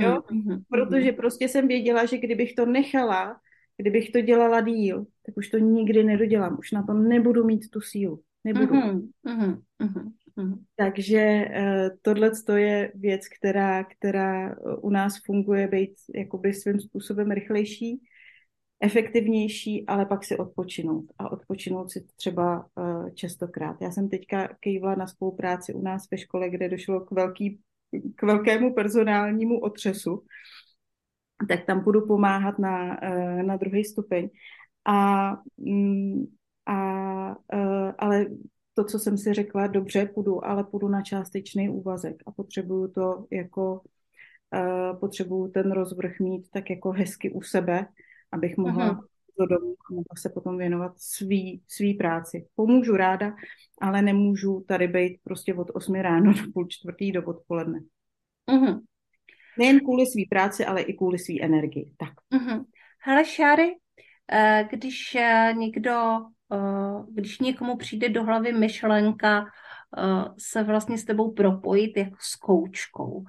jo? 0.01 0.23
Protože 0.69 1.13
prostě 1.13 1.49
jsem 1.49 1.69
věděla, 1.69 2.05
že 2.05 2.19
kdybych 2.19 2.55
to 2.55 2.67
nechala, 2.67 3.37
kdybych 3.77 4.11
to 4.11 4.21
dělala 4.21 4.61
díl, 4.61 5.07
tak 5.27 5.37
už 5.37 5.49
to 5.49 5.59
nikdy 5.59 6.05
nedodělám. 6.05 6.57
Už 6.59 6.73
na 6.73 6.83
to 6.83 6.93
nebudu 6.93 7.45
mít 7.45 7.71
tu 7.71 7.81
sílu. 7.81 8.21
Nebudu. 8.45 8.75
Takže 10.77 11.45
uh, 11.49 11.89
tohle 12.03 12.31
je 12.57 12.93
věc, 12.95 13.29
která, 13.29 13.85
která 13.85 14.57
u 14.81 14.91
nás 14.91 15.23
funguje 15.27 15.69
být 15.69 15.95
jakoby 16.15 16.55
svým 16.55 16.81
způsobem 16.81 17.31
rychlejší. 17.31 18.01
Efektivnější, 18.85 19.87
ale 19.87 20.07
pak 20.07 20.25
si 20.25 20.37
odpočinout. 20.37 21.05
A 21.19 21.33
odpočinout 21.33 21.91
si 21.91 22.07
třeba 22.17 22.67
uh, 22.77 23.11
častokrát. 23.11 23.77
Já 23.81 23.91
jsem 23.91 24.09
teďka 24.09 24.49
kejvla 24.61 24.95
na 24.95 25.07
spolupráci 25.07 25.75
u 25.75 25.83
nás 25.83 26.11
ve 26.11 26.19
škole, 26.19 26.51
kde 26.51 26.69
došlo 26.69 27.01
k, 27.01 27.11
velký, 27.11 27.61
k 28.17 28.23
velkému 28.23 28.75
personálnímu 28.75 29.61
otřesu. 29.61 30.23
Tak 31.49 31.65
tam 31.67 31.85
budu 31.85 32.07
pomáhat 32.07 32.59
na, 32.59 33.03
uh, 33.03 33.43
na 33.43 33.57
druhý 33.57 33.85
stupeň. 33.85 34.29
A, 34.85 35.33
um, 35.57 36.27
a 36.67 36.77
uh, 37.55 37.93
ale 37.99 38.27
to, 38.75 38.85
co 38.85 38.99
jsem 38.99 39.19
si 39.19 39.33
řekla, 39.33 39.67
dobře, 39.67 40.07
půjdu, 40.07 40.45
ale 40.45 40.65
půjdu 40.65 40.89
na 40.89 41.03
částečný 41.03 41.69
úvazek 41.69 42.23
a 42.27 42.31
potřebuju 42.31 42.89
to 42.89 43.27
jako, 43.31 43.81
potřebuju 45.01 45.49
ten 45.49 45.73
rozvrh 45.73 46.21
mít 46.21 46.51
tak 46.51 46.71
jako 46.71 46.91
hezky 46.91 47.31
u 47.31 47.43
sebe, 47.43 47.87
abych 48.35 48.57
mohla 48.57 48.91
uh-huh. 48.91 49.01
do 49.39 49.47
domu 49.47 49.75
a 49.91 49.93
mohla 49.93 50.17
se 50.19 50.31
potom 50.31 50.59
věnovat 50.59 50.93
svý, 50.97 51.63
svý 51.69 51.95
práci. 51.95 52.47
Pomůžu 52.55 52.97
ráda, 52.97 53.35
ale 53.81 54.03
nemůžu 54.03 54.65
tady 54.69 54.89
být 54.89 55.21
prostě 55.25 55.55
od 55.55 55.71
8 55.75 55.95
ráno 55.95 56.33
do 56.33 56.53
půl 56.53 56.67
čtvrtý 56.69 57.13
do 57.13 57.25
odpoledne. 57.25 57.81
Uh-huh. 58.51 58.81
Nejen 59.59 59.81
kvůli 59.81 60.07
svý 60.07 60.27
práci, 60.27 60.65
ale 60.65 60.83
i 60.83 60.95
kvůli 60.95 61.19
svý 61.19 61.43
energii. 61.43 61.93
Tak. 61.97 62.41
Uh-huh. 62.41 62.65
Hele, 62.99 63.25
Šáry, 63.25 63.77
eh, 64.33 64.69
když 64.71 65.15
eh, 65.15 65.55
někdo 65.57 66.21
Eh, 66.53 67.05
když 67.11 67.39
někomu 67.39 67.77
přijde 67.77 68.09
do 68.09 68.25
hlavy 68.25 68.53
myšlenka 68.53 69.45
se 70.39 70.63
vlastně 70.63 70.99
s 70.99 71.05
tebou 71.05 71.33
propojit 71.33 71.97
jako 71.97 72.17
s 72.21 72.37
koučkou, 72.37 73.25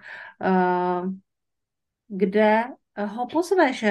kde 2.07 2.63
ho 3.03 3.27
pozveš, 3.27 3.85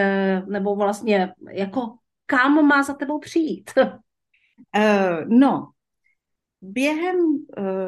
nebo 0.47 0.77
vlastně 0.77 1.33
jako 1.51 1.95
kam 2.27 2.67
má 2.67 2.83
za 2.83 2.95
tebou 2.95 3.19
přijít? 3.19 3.71
no, 5.27 5.71
během, 6.63 7.17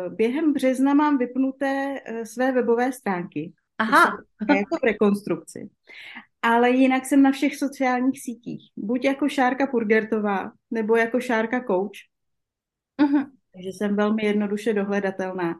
během 0.08 0.52
března 0.52 0.94
mám 0.94 1.18
vypnuté 1.18 2.00
své 2.24 2.52
webové 2.52 2.92
stránky. 2.92 3.52
Aha. 3.78 4.18
Jako 4.48 4.76
v 4.76 4.84
rekonstrukci 4.84 5.70
ale 6.46 6.70
jinak 6.70 7.06
jsem 7.06 7.22
na 7.22 7.32
všech 7.32 7.56
sociálních 7.56 8.22
sítích. 8.22 8.70
Buď 8.76 9.04
jako 9.04 9.28
Šárka 9.28 9.66
Purgertová, 9.66 10.52
nebo 10.70 10.96
jako 10.96 11.20
Šárka 11.20 11.64
Coach. 11.64 11.98
Uh-huh. 13.00 13.30
Takže 13.52 13.68
jsem 13.68 13.96
velmi 13.96 14.24
jednoduše 14.24 14.72
dohledatelná. 14.72 15.54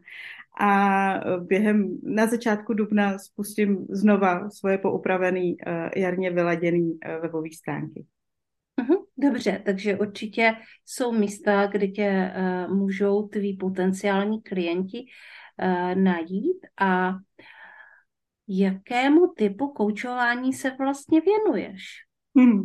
A 0.61 1.38
během, 1.40 1.98
na 2.02 2.26
začátku 2.26 2.74
dubna 2.74 3.18
spustím 3.18 3.86
znova 3.90 4.50
svoje 4.50 4.78
poupravený, 4.78 5.57
uh, 5.57 5.88
jarně 5.96 6.30
vyladěný 6.30 6.92
uh, 6.92 7.22
webový 7.22 7.52
stránky. 7.52 8.07
Uh-huh, 8.80 9.04
dobře, 9.16 9.62
takže 9.64 9.98
určitě 9.98 10.52
jsou 10.84 11.12
místa, 11.12 11.66
kde 11.66 11.88
tě 11.88 12.32
uh, 12.36 12.76
můžou 12.76 13.28
tví 13.28 13.57
potenciální 13.57 14.42
klienti 14.42 15.04
uh, 15.62 15.94
najít 16.02 16.66
a 16.80 17.12
Jakému 18.48 19.26
typu 19.36 19.68
koučování 19.68 20.52
se 20.52 20.70
vlastně 20.78 21.20
věnuješ? 21.20 21.82
Hmm. 22.38 22.62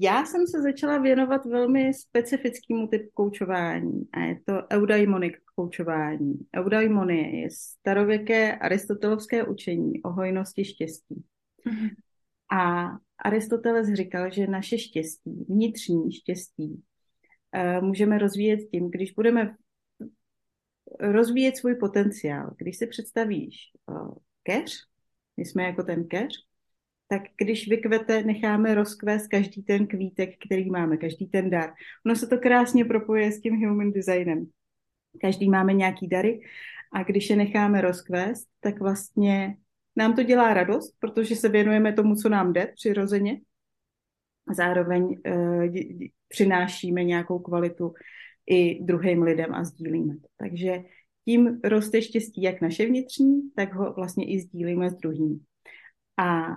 Já 0.00 0.24
jsem 0.24 0.46
se 0.46 0.62
začala 0.62 0.98
věnovat 0.98 1.44
velmi 1.44 1.94
specifickému 1.94 2.86
typu 2.86 3.10
koučování 3.14 4.08
a 4.12 4.20
je 4.20 4.40
to 4.46 4.52
eudaimonic 4.72 5.34
koučování. 5.54 6.34
Eudaimonie 6.56 7.40
je 7.40 7.48
starověké 7.50 8.56
aristotelovské 8.56 9.44
učení 9.44 10.02
o 10.02 10.10
hojnosti 10.10 10.64
štěstí. 10.64 11.24
Hmm. 11.66 11.88
A 12.52 12.88
Aristoteles 13.24 13.92
říkal, 13.92 14.30
že 14.30 14.46
naše 14.46 14.78
štěstí, 14.78 15.44
vnitřní 15.48 16.12
štěstí, 16.12 16.82
eh, 17.52 17.80
můžeme 17.80 18.18
rozvíjet 18.18 18.60
tím, 18.70 18.90
když 18.90 19.12
budeme 19.12 19.56
rozvíjet 21.00 21.56
svůj 21.56 21.74
potenciál. 21.74 22.50
Když 22.58 22.76
si 22.76 22.86
představíš 22.86 23.56
eh, 23.90 24.14
keř, 24.42 24.72
my 25.36 25.44
jsme 25.44 25.62
jako 25.62 25.82
ten 25.82 26.08
keř, 26.08 26.32
tak 27.10 27.22
když 27.36 27.68
vykvete, 27.68 28.22
necháme 28.22 28.74
rozkvést 28.74 29.28
každý 29.28 29.62
ten 29.62 29.86
kvítek, 29.86 30.30
který 30.46 30.70
máme, 30.70 30.96
každý 30.96 31.26
ten 31.26 31.50
dar. 31.50 31.70
Ono 32.06 32.16
se 32.16 32.26
to 32.26 32.38
krásně 32.38 32.84
propoje 32.84 33.32
s 33.32 33.40
tím 33.40 33.68
human 33.68 33.92
designem. 33.92 34.46
Každý 35.20 35.50
máme 35.50 35.72
nějaký 35.72 36.08
dary 36.08 36.40
a 36.92 37.02
když 37.02 37.30
je 37.30 37.36
necháme 37.36 37.80
rozkvést, 37.80 38.48
tak 38.60 38.80
vlastně 38.80 39.56
nám 39.96 40.14
to 40.14 40.22
dělá 40.22 40.54
radost, 40.54 40.96
protože 41.00 41.36
se 41.36 41.48
věnujeme 41.48 41.92
tomu, 41.92 42.14
co 42.14 42.28
nám 42.28 42.52
jde 42.52 42.72
přirozeně. 42.74 43.40
Zároveň 44.54 45.02
uh, 45.02 45.74
přinášíme 46.28 47.04
nějakou 47.04 47.38
kvalitu 47.38 47.94
i 48.50 48.84
druhým 48.84 49.22
lidem 49.22 49.54
a 49.54 49.64
sdílíme 49.64 50.14
to. 50.14 50.28
Takže 50.36 50.82
tím 51.24 51.60
roste 51.64 52.02
štěstí 52.02 52.42
jak 52.42 52.60
naše 52.60 52.86
vnitřní, 52.86 53.50
tak 53.56 53.74
ho 53.74 53.92
vlastně 53.92 54.32
i 54.32 54.40
sdílíme 54.40 54.90
s 54.90 54.94
druhým. 54.94 55.40
A 56.16 56.56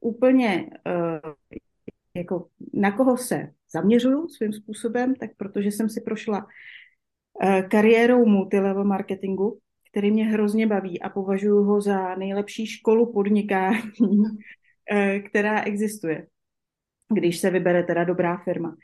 úplně 0.00 0.70
uh, 0.86 1.32
jako 2.16 2.48
na 2.74 2.92
koho 2.92 3.16
se 3.16 3.52
zaměřuju 3.72 4.28
svým 4.28 4.52
způsobem, 4.52 5.14
tak 5.14 5.30
protože 5.36 5.68
jsem 5.68 5.88
si 5.88 6.00
prošla 6.00 6.46
uh, 7.42 7.62
kariérou 7.68 8.26
multilevel 8.26 8.84
marketingu, 8.84 9.58
který 9.90 10.10
mě 10.10 10.24
hrozně 10.24 10.66
baví 10.66 11.02
a 11.02 11.08
považuji 11.08 11.64
ho 11.64 11.80
za 11.80 12.14
nejlepší 12.14 12.66
školu 12.66 13.12
podnikání, 13.12 13.78
uh, 14.00 14.28
která 15.28 15.62
existuje, 15.62 16.26
když 17.14 17.38
se 17.38 17.50
vybere 17.50 17.82
teda 17.82 18.04
dobrá 18.04 18.36
firma 18.36 18.76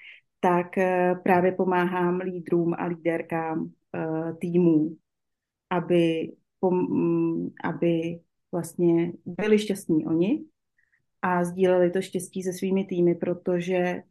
tak 0.45 0.67
právě 1.23 1.53
pomáhám 1.53 2.21
lídrům 2.21 2.75
a 2.79 2.85
líderkám 2.87 3.73
týmů, 4.41 4.97
aby, 5.71 6.33
mm, 6.71 7.51
aby 7.65 8.21
vlastně 8.53 9.13
byli 9.27 9.59
šťastní 9.59 10.07
oni 10.07 10.45
a 11.25 11.45
sdíleli 11.45 11.91
to 11.91 12.03
štěstí 12.03 12.43
se 12.43 12.53
svými 12.53 12.85
týmy, 12.85 13.15
protože 13.15 14.03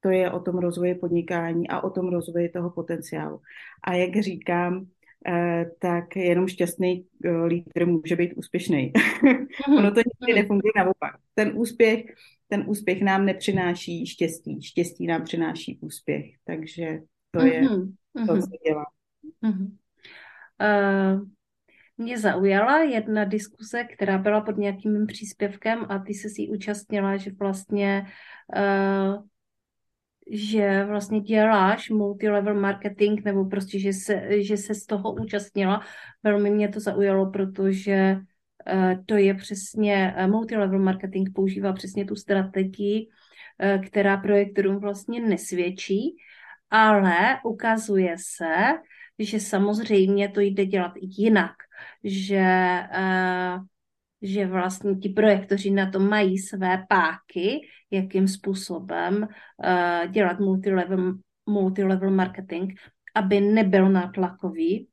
to 0.00 0.08
je 0.10 0.30
o 0.30 0.40
tom 0.40 0.58
rozvoji 0.58 0.94
podnikání 0.94 1.68
a 1.68 1.80
o 1.80 1.90
tom 1.90 2.08
rozvoji 2.08 2.48
toho 2.48 2.70
potenciálu. 2.70 3.40
A 3.84 3.94
jak 3.94 4.16
říkám, 4.16 4.86
eh, 5.28 5.70
tak 5.78 6.16
jenom 6.16 6.48
šťastný 6.48 7.06
eh, 7.24 7.44
lídr 7.44 7.86
může 7.86 8.16
být 8.16 8.32
úspěšný. 8.36 8.92
ono 9.78 9.90
to 9.90 10.00
nikdy 10.20 10.42
nefunguje 10.42 10.72
naopak. 10.76 11.16
Ten 11.34 11.52
úspěch, 11.54 12.04
ten 12.48 12.64
úspěch 12.66 13.02
nám 13.02 13.26
nepřináší 13.26 14.06
štěstí, 14.06 14.62
štěstí 14.62 15.06
nám 15.06 15.24
přináší 15.24 15.78
úspěch. 15.80 16.24
Takže 16.44 17.00
to 17.30 17.46
je 17.46 17.62
to, 18.26 18.38
co 18.38 18.48
dělá. 18.66 18.84
Uh-huh. 19.44 19.70
Uh, 20.60 21.28
mě 21.98 22.18
zaujala 22.18 22.82
jedna 22.82 23.24
diskuse, 23.24 23.84
která 23.84 24.18
byla 24.18 24.40
pod 24.40 24.56
nějakým 24.56 25.06
příspěvkem 25.06 25.86
a 25.88 25.98
ty 25.98 26.14
se 26.14 26.28
si 26.28 26.48
účastnila, 26.48 27.16
že 27.16 27.30
vlastně 27.38 28.06
uh, 28.56 29.22
že 30.30 30.84
vlastně 30.84 31.20
děláš 31.20 31.90
multilevel 31.90 32.60
marketing 32.60 33.24
nebo 33.24 33.44
prostě, 33.44 33.78
že 33.78 33.92
se, 33.92 34.42
že 34.42 34.56
se 34.56 34.74
z 34.74 34.86
toho 34.86 35.12
účastnila. 35.12 35.80
Velmi 36.22 36.50
mě 36.50 36.68
to 36.68 36.80
zaujalo, 36.80 37.30
protože 37.30 38.16
uh, 38.16 39.04
to 39.06 39.14
je 39.14 39.34
přesně, 39.34 40.14
uh, 40.18 40.30
multilevel 40.30 40.78
marketing 40.78 41.28
používá 41.34 41.72
přesně 41.72 42.04
tu 42.04 42.14
strategii, 42.14 43.08
uh, 43.08 43.84
která 43.84 44.16
projektorům 44.16 44.78
vlastně 44.78 45.20
nesvědčí, 45.20 46.16
ale 46.70 47.40
ukazuje 47.44 48.16
se, 48.18 48.54
že 49.18 49.40
samozřejmě 49.40 50.28
to 50.28 50.40
jde 50.40 50.66
dělat 50.66 50.92
i 50.96 51.22
jinak, 51.22 51.54
že, 52.04 52.80
uh, 52.98 53.64
že 54.22 54.46
vlastně 54.46 54.94
ti 54.94 55.08
projektoři 55.08 55.70
na 55.70 55.90
to 55.90 56.00
mají 56.00 56.38
své 56.38 56.84
páky, 56.88 57.60
jakým 57.90 58.28
způsobem 58.28 59.22
uh, 59.22 60.10
dělat 60.10 60.40
multilevel, 60.40 61.14
multilevel 61.46 62.10
marketing, 62.10 62.72
aby 63.14 63.40
nebyl 63.40 63.88
nátlakový, 63.88 64.88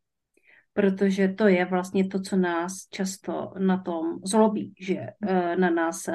protože 0.73 1.27
to 1.27 1.47
je 1.47 1.65
vlastně 1.65 2.07
to, 2.07 2.21
co 2.21 2.35
nás 2.35 2.87
často 2.91 3.53
na 3.59 3.77
tom 3.77 4.19
zlobí, 4.25 4.73
že 4.79 4.95
uh, 4.95 5.55
na 5.55 5.69
nás 5.69 6.09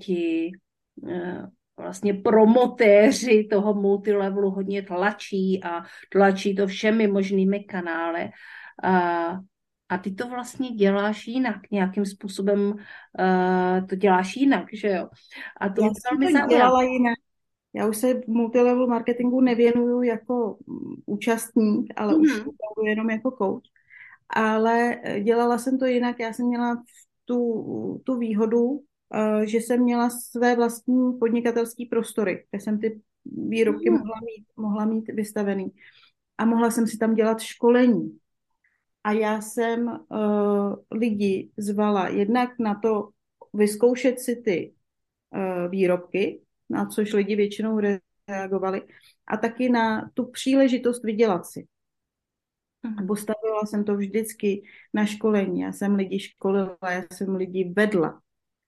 ti 0.00 0.50
vlastně 1.76 2.14
promotéři 2.14 3.48
toho 3.50 3.74
multilevelu 3.74 4.50
hodně 4.50 4.82
tlačí 4.82 5.64
a 5.64 5.82
tlačí 6.12 6.54
to 6.54 6.66
všemi 6.66 7.06
možnými 7.06 7.64
kanály. 7.64 8.30
A 9.88 9.98
ty 9.98 10.14
to 10.14 10.28
vlastně 10.28 10.70
děláš 10.70 11.26
jinak, 11.26 11.56
nějakým 11.70 12.06
způsobem 12.06 12.60
uh, 12.60 13.86
to 13.88 13.96
děláš 13.96 14.36
jinak, 14.36 14.66
že 14.72 14.88
jo? 14.88 15.08
A 15.60 15.68
to 15.68 15.82
Já 15.82 15.88
jsem 15.88 16.40
to 16.42 16.48
dělala 16.48 16.82
jinak. 16.82 17.18
Já 17.74 17.86
už 17.86 17.96
se 17.96 18.20
multilevel 18.26 18.86
marketingu 18.86 19.40
nevěnuju 19.40 20.02
jako 20.02 20.58
účastník, 21.06 21.92
ale 21.96 22.14
mm. 22.14 22.20
už 22.20 22.28
mm-hmm. 22.30 22.86
jenom 22.86 23.10
jako 23.10 23.30
coach. 23.30 23.62
Ale 24.28 24.96
dělala 25.22 25.58
jsem 25.58 25.78
to 25.78 25.86
jinak. 25.86 26.20
Já 26.20 26.32
jsem 26.32 26.46
měla 26.46 26.82
tu, 27.24 28.00
tu 28.04 28.18
výhodu, 28.18 28.64
uh, 28.64 28.80
že 29.42 29.58
jsem 29.58 29.82
měla 29.82 30.10
své 30.10 30.56
vlastní 30.56 31.18
podnikatelské 31.18 31.84
prostory, 31.90 32.44
kde 32.50 32.60
jsem 32.60 32.80
ty 32.80 33.00
výrobky 33.24 33.90
mm. 33.90 33.98
mohla, 33.98 34.20
mít, 34.24 34.46
mohla 34.56 34.84
mít 34.84 35.08
vystavený. 35.08 35.72
A 36.38 36.44
mohla 36.44 36.70
jsem 36.70 36.86
si 36.86 36.98
tam 36.98 37.14
dělat 37.14 37.40
školení. 37.40 38.18
A 39.04 39.12
já 39.12 39.40
jsem 39.40 39.86
uh, 39.86 40.74
lidi 40.90 41.50
zvala 41.56 42.08
jednak 42.08 42.50
na 42.58 42.74
to 42.74 43.08
vyzkoušet 43.54 44.20
si 44.20 44.36
ty 44.36 44.74
uh, 45.30 45.70
výrobky, 45.70 46.40
na 46.70 46.86
což 46.86 47.12
lidi 47.12 47.36
většinou 47.36 47.80
reagovali, 48.28 48.82
a 49.26 49.36
taky 49.36 49.68
na 49.68 50.10
tu 50.14 50.24
příležitost 50.24 51.04
vydělat 51.04 51.46
si. 51.46 51.66
Mhm. 52.82 53.06
Postavila 53.06 53.66
jsem 53.66 53.84
to 53.84 53.96
vždycky 53.96 54.62
na 54.94 55.06
školení. 55.06 55.60
Já 55.60 55.72
jsem 55.72 55.94
lidi 55.94 56.18
školila, 56.18 56.78
já 56.90 57.02
jsem 57.12 57.34
lidi 57.34 57.72
vedla. 57.76 58.20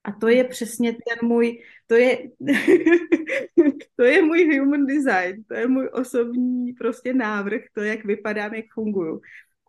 A 0.05 0.13
to 0.13 0.29
je 0.29 0.45
přesně 0.45 0.93
ten 0.93 1.29
můj, 1.29 1.63
to 1.87 1.95
je, 1.95 2.19
to 3.97 4.05
je 4.05 4.23
můj 4.23 4.59
human 4.59 4.87
design, 4.87 5.45
to 5.49 5.55
je 5.55 5.67
můj 5.69 5.89
osobní 5.93 6.73
prostě 6.73 7.15
návrh, 7.15 7.63
to, 7.75 7.83
jak 7.83 8.05
vypadám, 8.05 8.55
jak 8.55 8.65
funguju. 8.75 9.21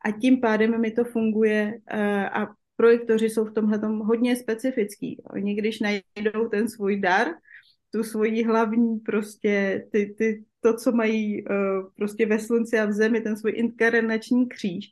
A 0.06 0.12
tím 0.12 0.41
pádem 0.41 0.82
mi 0.82 0.91
to 0.91 1.04
funguje 1.04 1.80
eh, 1.88 2.30
a 2.30 2.48
projektoři 2.76 3.30
jsou 3.30 3.45
v 3.45 3.54
tomhle 3.54 3.80
hodně 3.84 4.36
specifický. 4.36 5.22
Oni 5.24 5.56
když 5.56 5.80
najdou 5.80 6.48
ten 6.52 6.70
svůj 6.70 7.00
dar, 7.00 7.28
tu 7.91 8.04
svoji 8.04 8.43
hlavní 8.43 9.00
prostě, 9.00 9.86
ty, 9.91 10.16
ty, 10.18 10.43
to, 10.60 10.78
co 10.78 10.91
mají 10.91 11.43
uh, 11.43 11.56
prostě 11.95 12.26
ve 12.26 12.39
slunci 12.39 12.80
a 12.80 12.86
v 12.86 12.91
zemi, 12.91 13.22
ten 13.22 13.38
svůj 13.38 13.54
inkarnační 13.56 14.50
kříž, 14.50 14.86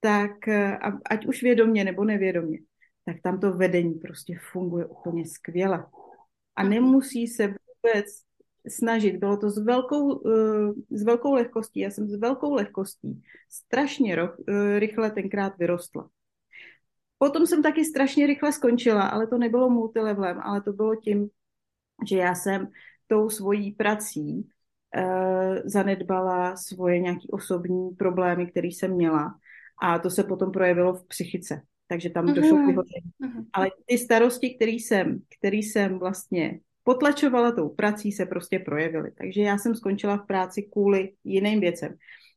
tak 0.00 0.30
uh, 0.48 0.98
ať 1.10 1.26
už 1.26 1.42
vědomě 1.42 1.84
nebo 1.84 2.04
nevědomě, 2.04 2.58
tak 3.04 3.16
tam 3.22 3.40
to 3.40 3.52
vedení 3.52 3.94
prostě 3.94 4.38
funguje 4.52 4.86
úplně 4.86 5.26
skvěle. 5.26 5.86
A 6.56 6.62
nemusí 6.62 7.26
se 7.26 7.46
vůbec 7.46 8.06
snažit. 8.68 9.16
Bylo 9.16 9.36
to 9.36 9.50
s 9.50 9.58
velkou, 9.58 10.14
uh, 10.14 10.72
s 10.90 11.02
velkou 11.02 11.34
lehkostí. 11.34 11.80
Já 11.80 11.90
jsem 11.90 12.08
s 12.08 12.14
velkou 12.14 12.54
lehkostí 12.54 13.22
strašně 13.50 14.16
ro, 14.16 14.28
uh, 14.28 14.78
rychle 14.78 15.10
tenkrát 15.10 15.58
vyrostla. 15.58 16.08
Potom 17.18 17.46
jsem 17.46 17.62
taky 17.62 17.84
strašně 17.84 18.26
rychle 18.26 18.52
skončila, 18.52 19.02
ale 19.02 19.26
to 19.26 19.38
nebylo 19.38 19.70
multilevelem, 19.70 20.40
ale 20.40 20.62
to 20.62 20.72
bylo 20.72 20.96
tím, 20.96 21.28
že 22.08 22.16
já 22.16 22.34
jsem 22.34 22.68
tou 23.06 23.30
svojí 23.30 23.72
prací 23.72 24.48
uh, 24.96 25.56
zanedbala 25.64 26.56
svoje 26.56 26.98
nějaké 26.98 27.26
osobní 27.30 27.90
problémy, 27.90 28.46
které 28.46 28.68
jsem 28.68 28.94
měla 28.94 29.34
a 29.82 29.98
to 29.98 30.10
se 30.10 30.24
potom 30.24 30.52
projevilo 30.52 30.94
v 30.94 31.06
psychice. 31.06 31.62
Takže 31.88 32.10
tam 32.10 32.34
došlo 32.34 32.56
k 32.56 32.66
vyhodnění. 32.66 33.10
Uh-huh. 33.22 33.46
Ale 33.52 33.70
ty 33.86 33.98
starosti, 33.98 34.54
který 34.54 34.72
jsem, 34.72 35.20
který 35.38 35.62
jsem 35.62 35.98
vlastně 35.98 36.60
potlačovala 36.84 37.52
tou 37.52 37.68
prací, 37.68 38.12
se 38.12 38.26
prostě 38.26 38.58
projevily. 38.58 39.10
Takže 39.18 39.42
já 39.42 39.58
jsem 39.58 39.74
skončila 39.74 40.16
v 40.16 40.26
práci 40.26 40.62
kvůli 40.62 41.12
jiným 41.24 41.60
věcem. 41.60 41.94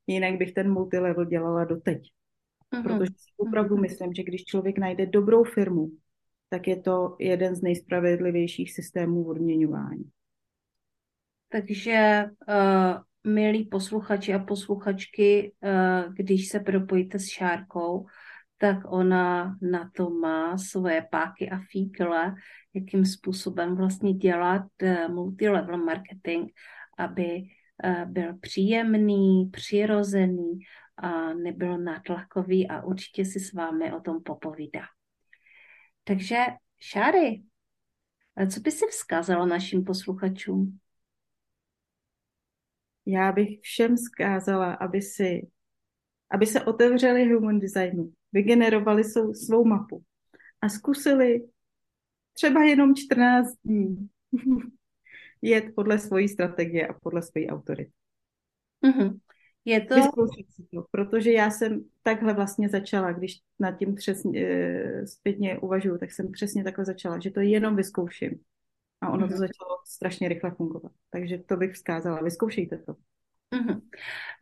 Jinak 0.08 0.38
bych 0.38 0.52
ten 0.54 0.72
multilevel 0.72 1.26
dělala 1.26 1.66
doteď. 1.66 2.02
Uh-huh. 2.74 2.84
Protože 2.84 3.12
si 3.18 3.32
opravdu 3.38 3.76
uh-huh. 3.76 3.82
myslím, 3.82 4.14
že 4.14 4.24
když 4.24 4.44
člověk 4.44 4.78
najde 4.78 5.06
dobrou 5.06 5.44
firmu, 5.44 5.92
tak 6.50 6.68
je 6.68 6.82
to 6.82 7.16
jeden 7.20 7.56
z 7.56 7.62
nejspravedlivějších 7.62 8.74
systémů 8.74 9.28
odměňování. 9.28 10.04
Takže, 11.50 12.26
uh, 12.48 13.34
milí 13.34 13.66
posluchači 13.66 14.34
a 14.34 14.40
posluchačky, 14.40 15.54
uh, 15.64 16.14
když 16.14 16.48
se 16.48 16.60
propojíte 16.60 17.20
s 17.20 17.28
Šárkou, 17.28 18.06
tak 18.58 18.78
ona 18.92 19.58
na 19.62 19.92
to 19.96 20.10
má 20.10 20.58
svoje 20.58 21.08
páky 21.12 21.50
a 21.50 21.60
fíkle, 21.72 22.36
jakým 22.74 23.06
způsobem 23.06 23.76
vlastně 23.76 24.14
dělat 24.14 24.68
uh, 24.82 25.14
multilevel 25.14 25.78
marketing, 25.78 26.52
aby 26.98 27.42
uh, 27.84 28.06
byl 28.06 28.38
příjemný, 28.38 29.50
přirozený 29.52 30.60
a 30.98 31.34
nebyl 31.34 31.78
nátlakový 31.78 32.68
a 32.68 32.82
určitě 32.82 33.26
si 33.26 33.40
s 33.40 33.54
vámi 33.54 33.94
o 33.94 34.02
tom 34.02 34.24
popovídá. 34.24 34.84
Takže 36.04 36.46
Šáry, 36.80 37.44
co 38.52 38.60
by 38.60 38.72
si 38.72 38.86
vzkázala 38.88 39.46
našim 39.46 39.84
posluchačům? 39.84 40.80
Já 43.06 43.32
bych 43.32 43.60
všem 43.62 43.96
vzkázala, 43.96 44.74
aby 44.74 45.02
si 45.02 45.48
aby 46.32 46.46
se 46.46 46.66
otevřeli 46.66 47.34
human 47.34 47.60
designu, 47.60 48.14
vygenerovali 48.34 49.04
svou, 49.04 49.34
svou 49.34 49.66
mapu 49.66 50.04
a 50.62 50.70
zkusili 50.70 51.48
třeba 52.34 52.64
jenom 52.64 52.96
14 52.96 53.54
dní 53.64 54.10
jet 55.42 55.66
podle 55.76 56.00
svojí 56.00 56.28
strategie 56.28 56.88
a 56.88 56.94
podle 56.94 57.22
své 57.22 57.46
autority. 57.46 57.92
Mm-hmm. 58.86 59.20
Je 59.66 59.82
to... 59.82 59.96
si 59.96 60.68
to, 60.74 60.86
protože 60.92 61.32
já 61.32 61.52
jsem 61.52 61.86
takhle 62.04 62.34
vlastně 62.34 62.70
začala, 62.70 63.12
když 63.12 63.40
nad 63.60 63.72
tím 63.72 63.96
přesně, 63.96 64.42
e, 64.42 65.08
zpětně 65.08 65.60
uvažuju, 65.60 65.98
tak 65.98 66.12
jsem 66.12 66.32
přesně 66.32 66.64
takhle 66.64 66.86
začala, 66.86 67.20
že 67.20 67.32
to 67.32 67.40
jenom 67.40 67.76
vyzkouším. 67.76 68.32
A 69.02 69.10
ono 69.10 69.18
mm-hmm. 69.18 69.30
to 69.30 69.36
mhm. 69.36 69.40
začalo 69.40 69.78
strašně 69.86 70.28
rychle 70.30 70.52
fungovat. 70.52 70.92
Takže 71.10 71.38
to 71.38 71.58
bych 71.58 71.74
vzkázala, 71.74 72.22
vyzkoušejte 72.22 72.78
to. 72.78 72.96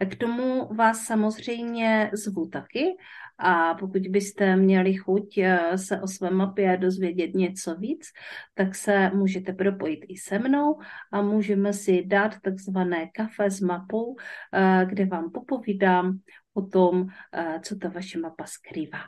K 0.10 0.16
tomu 0.16 0.74
vás 0.76 1.06
samozřejmě 1.06 2.12
zvu 2.14 2.47
taky 2.47 2.97
a 3.38 3.74
pokud 3.74 4.01
byste 4.01 4.56
měli 4.56 4.93
chuť 4.93 5.38
eh, 5.38 5.78
se 5.78 6.01
o 6.01 6.08
své 6.08 6.30
mapě 6.30 6.78
dozvědět 6.78 7.34
něco 7.34 7.76
víc, 7.76 8.08
tak 8.53 8.76
se 8.76 9.10
můžete 9.10 9.53
propojit 9.53 9.99
i 10.08 10.18
se 10.18 10.39
mnou 10.39 10.80
a 11.12 11.22
můžeme 11.22 11.74
si 11.74 12.03
dát 12.06 12.36
takzvané 12.41 13.08
kafe 13.14 13.51
s 13.51 13.62
mapou, 13.62 14.16
eh, 14.53 14.86
kde 14.86 15.06
vám 15.06 15.32
popovídám 15.32 16.20
o 16.56 16.62
tom, 16.62 17.08
eh, 17.34 17.60
co 17.64 17.76
ta 17.76 17.89
vaše 17.89 18.20
mapa 18.20 18.45
skrývá. 18.45 18.99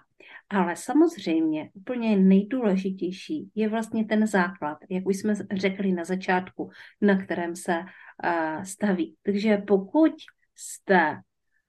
Ale 0.50 0.76
samozřejmě 0.76 1.70
úplně 1.74 2.18
nejdůležitější 2.18 3.52
je 3.56 3.70
vlastně 3.70 4.06
ten 4.06 4.28
základ, 4.28 4.78
jak 4.90 5.06
už 5.06 5.18
jsme 5.18 5.34
řekli 5.56 5.92
na 5.92 6.04
začátku, 6.04 6.70
na 7.02 7.24
kterém 7.24 7.56
se 7.56 7.80
uh, 7.80 8.64
staví. 8.64 9.16
Takže 9.24 9.58
pokud 9.58 10.12
jste 10.56 11.22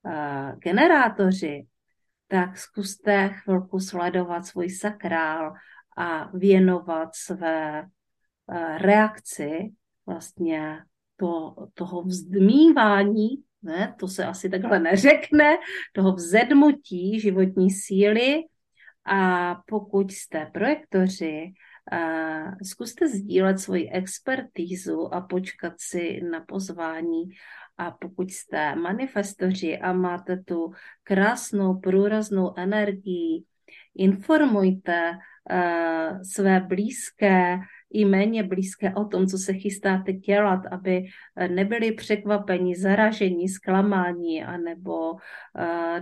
uh, 0.03 0.59
generátoři, 0.59 1.67
tak 2.29 2.59
zkuste 2.59 3.29
chvilku 3.29 3.81
sledovat 3.81 4.47
svůj 4.47 4.71
sakrál 4.71 5.53
a 5.97 6.37
věnovat 6.37 7.09
své 7.15 7.87
reakci 8.77 9.73
vlastně 10.07 10.79
to, 11.17 11.55
toho 11.75 12.03
vzdmívání, 12.03 13.29
ne, 13.63 13.95
to 13.99 14.09
se 14.09 14.25
asi 14.25 14.49
takhle 14.51 14.81
neřekne, 14.81 15.57
toho 15.93 16.13
vzedmutí 16.13 17.21
životní 17.21 17.71
síly. 17.71 18.45
A 19.11 19.55
pokud 19.67 20.13
jste 20.13 20.51
projektoři, 20.53 21.53
zkuste 22.63 23.09
sdílet 23.09 23.61
svoji 23.61 23.91
expertízu 23.91 25.15
a 25.15 25.21
počkat 25.21 25.73
si 25.79 26.21
na 26.31 26.41
pozvání. 26.41 27.23
A 27.79 27.91
pokud 27.91 28.31
jste 28.31 28.75
manifestoři 28.75 29.79
a 29.79 29.93
máte 29.93 30.37
tu 30.37 30.73
krásnou, 31.03 31.81
průraznou 31.81 32.55
energii, 32.59 33.45
informujte 33.97 35.13
uh, 35.13 36.23
své 36.23 36.61
blízké, 36.61 37.59
i 37.91 38.05
méně 38.05 38.43
blízké 38.43 38.95
o 38.95 39.05
tom, 39.05 39.27
co 39.27 39.39
se 39.39 39.53
chystáte 39.53 40.13
dělat, 40.13 40.61
aby 40.71 41.05
eh, 41.37 41.49
nebyli 41.49 41.93
překvapeni, 41.93 42.77
zaražení, 42.77 43.49
zklamání, 43.49 44.45
anebo 44.45 45.13
uh, 45.13 45.19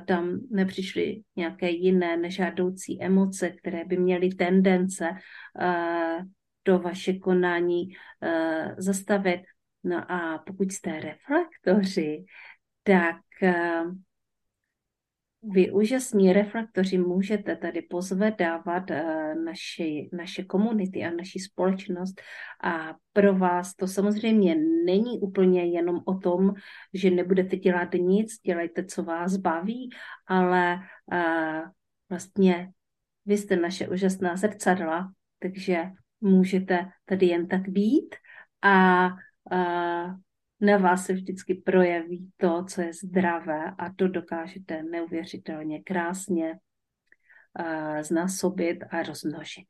tam 0.06 0.40
nepřišly 0.50 1.22
nějaké 1.36 1.70
jiné 1.70 2.16
nežádoucí 2.16 3.02
emoce, 3.02 3.50
které 3.50 3.84
by 3.84 3.96
měly 3.96 4.28
tendence 4.28 5.10
uh, 5.10 6.26
do 6.64 6.78
vaše 6.78 7.12
konání 7.12 7.82
uh, 7.88 8.74
zastavit. 8.78 9.40
No 9.84 10.12
a 10.12 10.42
pokud 10.46 10.72
jste 10.72 11.00
reflektoři, 11.00 12.24
tak 12.82 13.16
uh, 13.42 13.92
vy 15.42 15.72
úžasní 15.72 16.32
reflektoři 16.32 16.98
můžete 16.98 17.56
tady 17.56 17.82
pozvedávat 17.82 18.90
eh, 18.90 19.34
naši, 19.34 20.08
naše 20.12 20.44
komunity 20.44 21.04
a 21.04 21.10
naši 21.10 21.38
společnost. 21.38 22.20
A 22.62 22.94
pro 23.12 23.34
vás 23.34 23.74
to 23.74 23.86
samozřejmě 23.86 24.56
není 24.84 25.20
úplně 25.20 25.64
jenom 25.64 26.00
o 26.04 26.18
tom, 26.18 26.54
že 26.94 27.10
nebudete 27.10 27.56
dělat 27.56 27.88
nic, 27.94 28.40
dělejte, 28.46 28.84
co 28.84 29.02
vás 29.02 29.36
baví, 29.36 29.90
ale 30.26 30.78
uh, 31.12 31.68
vlastně 32.08 32.70
vy 33.26 33.38
jste 33.38 33.56
naše 33.56 33.88
úžasná 33.88 34.36
zrcadla, 34.36 35.12
takže 35.38 35.84
můžete 36.20 36.88
tady 37.04 37.26
jen 37.26 37.48
tak 37.48 37.68
být. 37.68 38.16
A 38.62 39.08
uh, 39.52 40.14
na 40.60 40.76
vás 40.76 41.06
se 41.06 41.12
vždycky 41.12 41.54
projeví 41.54 42.30
to, 42.36 42.64
co 42.64 42.80
je 42.80 42.92
zdravé 42.92 43.64
a 43.78 43.92
to 43.92 44.08
dokážete 44.08 44.82
neuvěřitelně 44.82 45.82
krásně 45.82 46.58
uh, 47.60 48.00
znásobit 48.00 48.78
a 48.90 49.02
rozmnožit. 49.02 49.66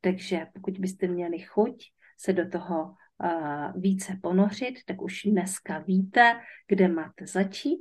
Takže 0.00 0.46
pokud 0.54 0.78
byste 0.78 1.08
měli 1.08 1.38
chuť 1.38 1.84
se 2.18 2.32
do 2.32 2.48
toho 2.48 2.84
uh, 2.84 3.82
více 3.82 4.18
ponořit, 4.22 4.74
tak 4.86 5.02
už 5.02 5.22
dneska 5.22 5.78
víte, 5.78 6.40
kde 6.68 6.88
máte 6.88 7.26
začít 7.26 7.78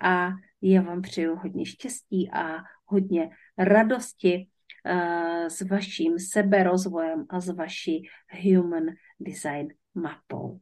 a 0.00 0.30
já 0.62 0.82
vám 0.82 1.02
přeju 1.02 1.36
hodně 1.36 1.66
štěstí 1.66 2.30
a 2.32 2.56
hodně 2.84 3.30
radosti 3.58 4.48
uh, 4.86 5.46
s 5.46 5.62
vaším 5.62 6.18
seberozvojem 6.18 7.26
a 7.28 7.40
s 7.40 7.48
vaší 7.48 8.02
human 8.42 8.84
design 9.20 9.68
mapou. 9.94 10.60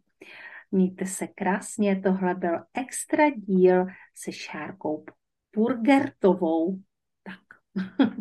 Mějte 0.71 1.07
se 1.07 1.27
krásně, 1.27 2.01
tohle 2.01 2.35
byl 2.35 2.59
extra 2.75 3.31
díl 3.31 3.87
se 4.15 4.33
Šárkou 4.33 5.05
Purgertovou. 5.51 6.79
Tak. 7.23 7.41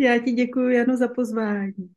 Já 0.00 0.18
ti 0.18 0.32
děkuji, 0.32 0.76
Jano, 0.76 0.96
za 0.96 1.08
pozvání. 1.08 1.94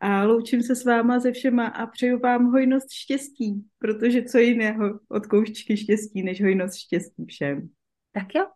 A 0.00 0.22
loučím 0.22 0.62
se 0.62 0.76
s 0.76 0.84
váma 0.84 1.18
ze 1.18 1.32
všema 1.32 1.66
a 1.66 1.86
přeju 1.86 2.18
vám 2.18 2.46
hojnost 2.46 2.92
štěstí, 2.92 3.64
protože 3.78 4.22
co 4.22 4.38
jiného 4.38 5.00
od 5.08 5.26
kouščky 5.26 5.76
štěstí, 5.76 6.22
než 6.22 6.42
hojnost 6.42 6.78
štěstí 6.78 7.24
všem. 7.26 7.68
Tak 8.12 8.34
jo, 8.34 8.46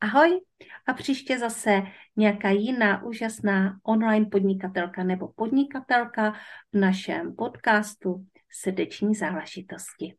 ahoj 0.00 0.40
a 0.86 0.92
příště 0.92 1.38
zase 1.38 1.82
nějaká 2.16 2.50
jiná 2.50 3.04
úžasná 3.04 3.78
online 3.82 4.26
podnikatelka 4.26 5.04
nebo 5.04 5.28
podnikatelka 5.28 6.32
v 6.72 6.78
našem 6.78 7.36
podcastu 7.36 8.26
Srdeční 8.62 9.14
záležitosti. 9.14 10.14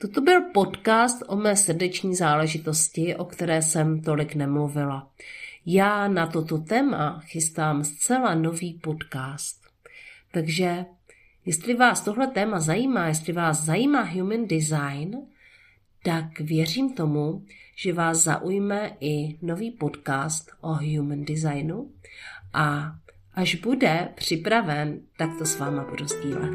Toto 0.00 0.20
byl 0.20 0.40
podcast 0.54 1.22
o 1.28 1.36
mé 1.36 1.56
srdeční 1.56 2.14
záležitosti, 2.14 3.16
o 3.16 3.24
které 3.24 3.62
jsem 3.62 4.02
tolik 4.02 4.34
nemluvila. 4.34 5.10
Já 5.66 6.08
na 6.08 6.26
toto 6.26 6.58
téma 6.58 7.20
chystám 7.20 7.84
zcela 7.84 8.34
nový 8.34 8.74
podcast. 8.74 9.64
Takže 10.32 10.84
jestli 11.46 11.74
vás 11.74 12.00
tohle 12.00 12.26
téma 12.26 12.60
zajímá, 12.60 13.08
jestli 13.08 13.32
vás 13.32 13.64
zajímá 13.64 14.02
human 14.02 14.46
design, 14.46 15.16
tak 16.02 16.40
věřím 16.40 16.94
tomu, 16.94 17.44
že 17.76 17.92
vás 17.92 18.18
zaujme 18.18 18.96
i 19.00 19.38
nový 19.42 19.70
podcast 19.70 20.50
o 20.60 20.74
human 20.74 21.24
designu 21.24 21.92
a 22.52 22.96
až 23.36 23.54
bude 23.54 24.08
připraven, 24.14 25.00
tak 25.16 25.30
to 25.38 25.46
s 25.46 25.58
váma 25.58 25.86
budu 25.90 26.06
sdílet. 26.06 26.50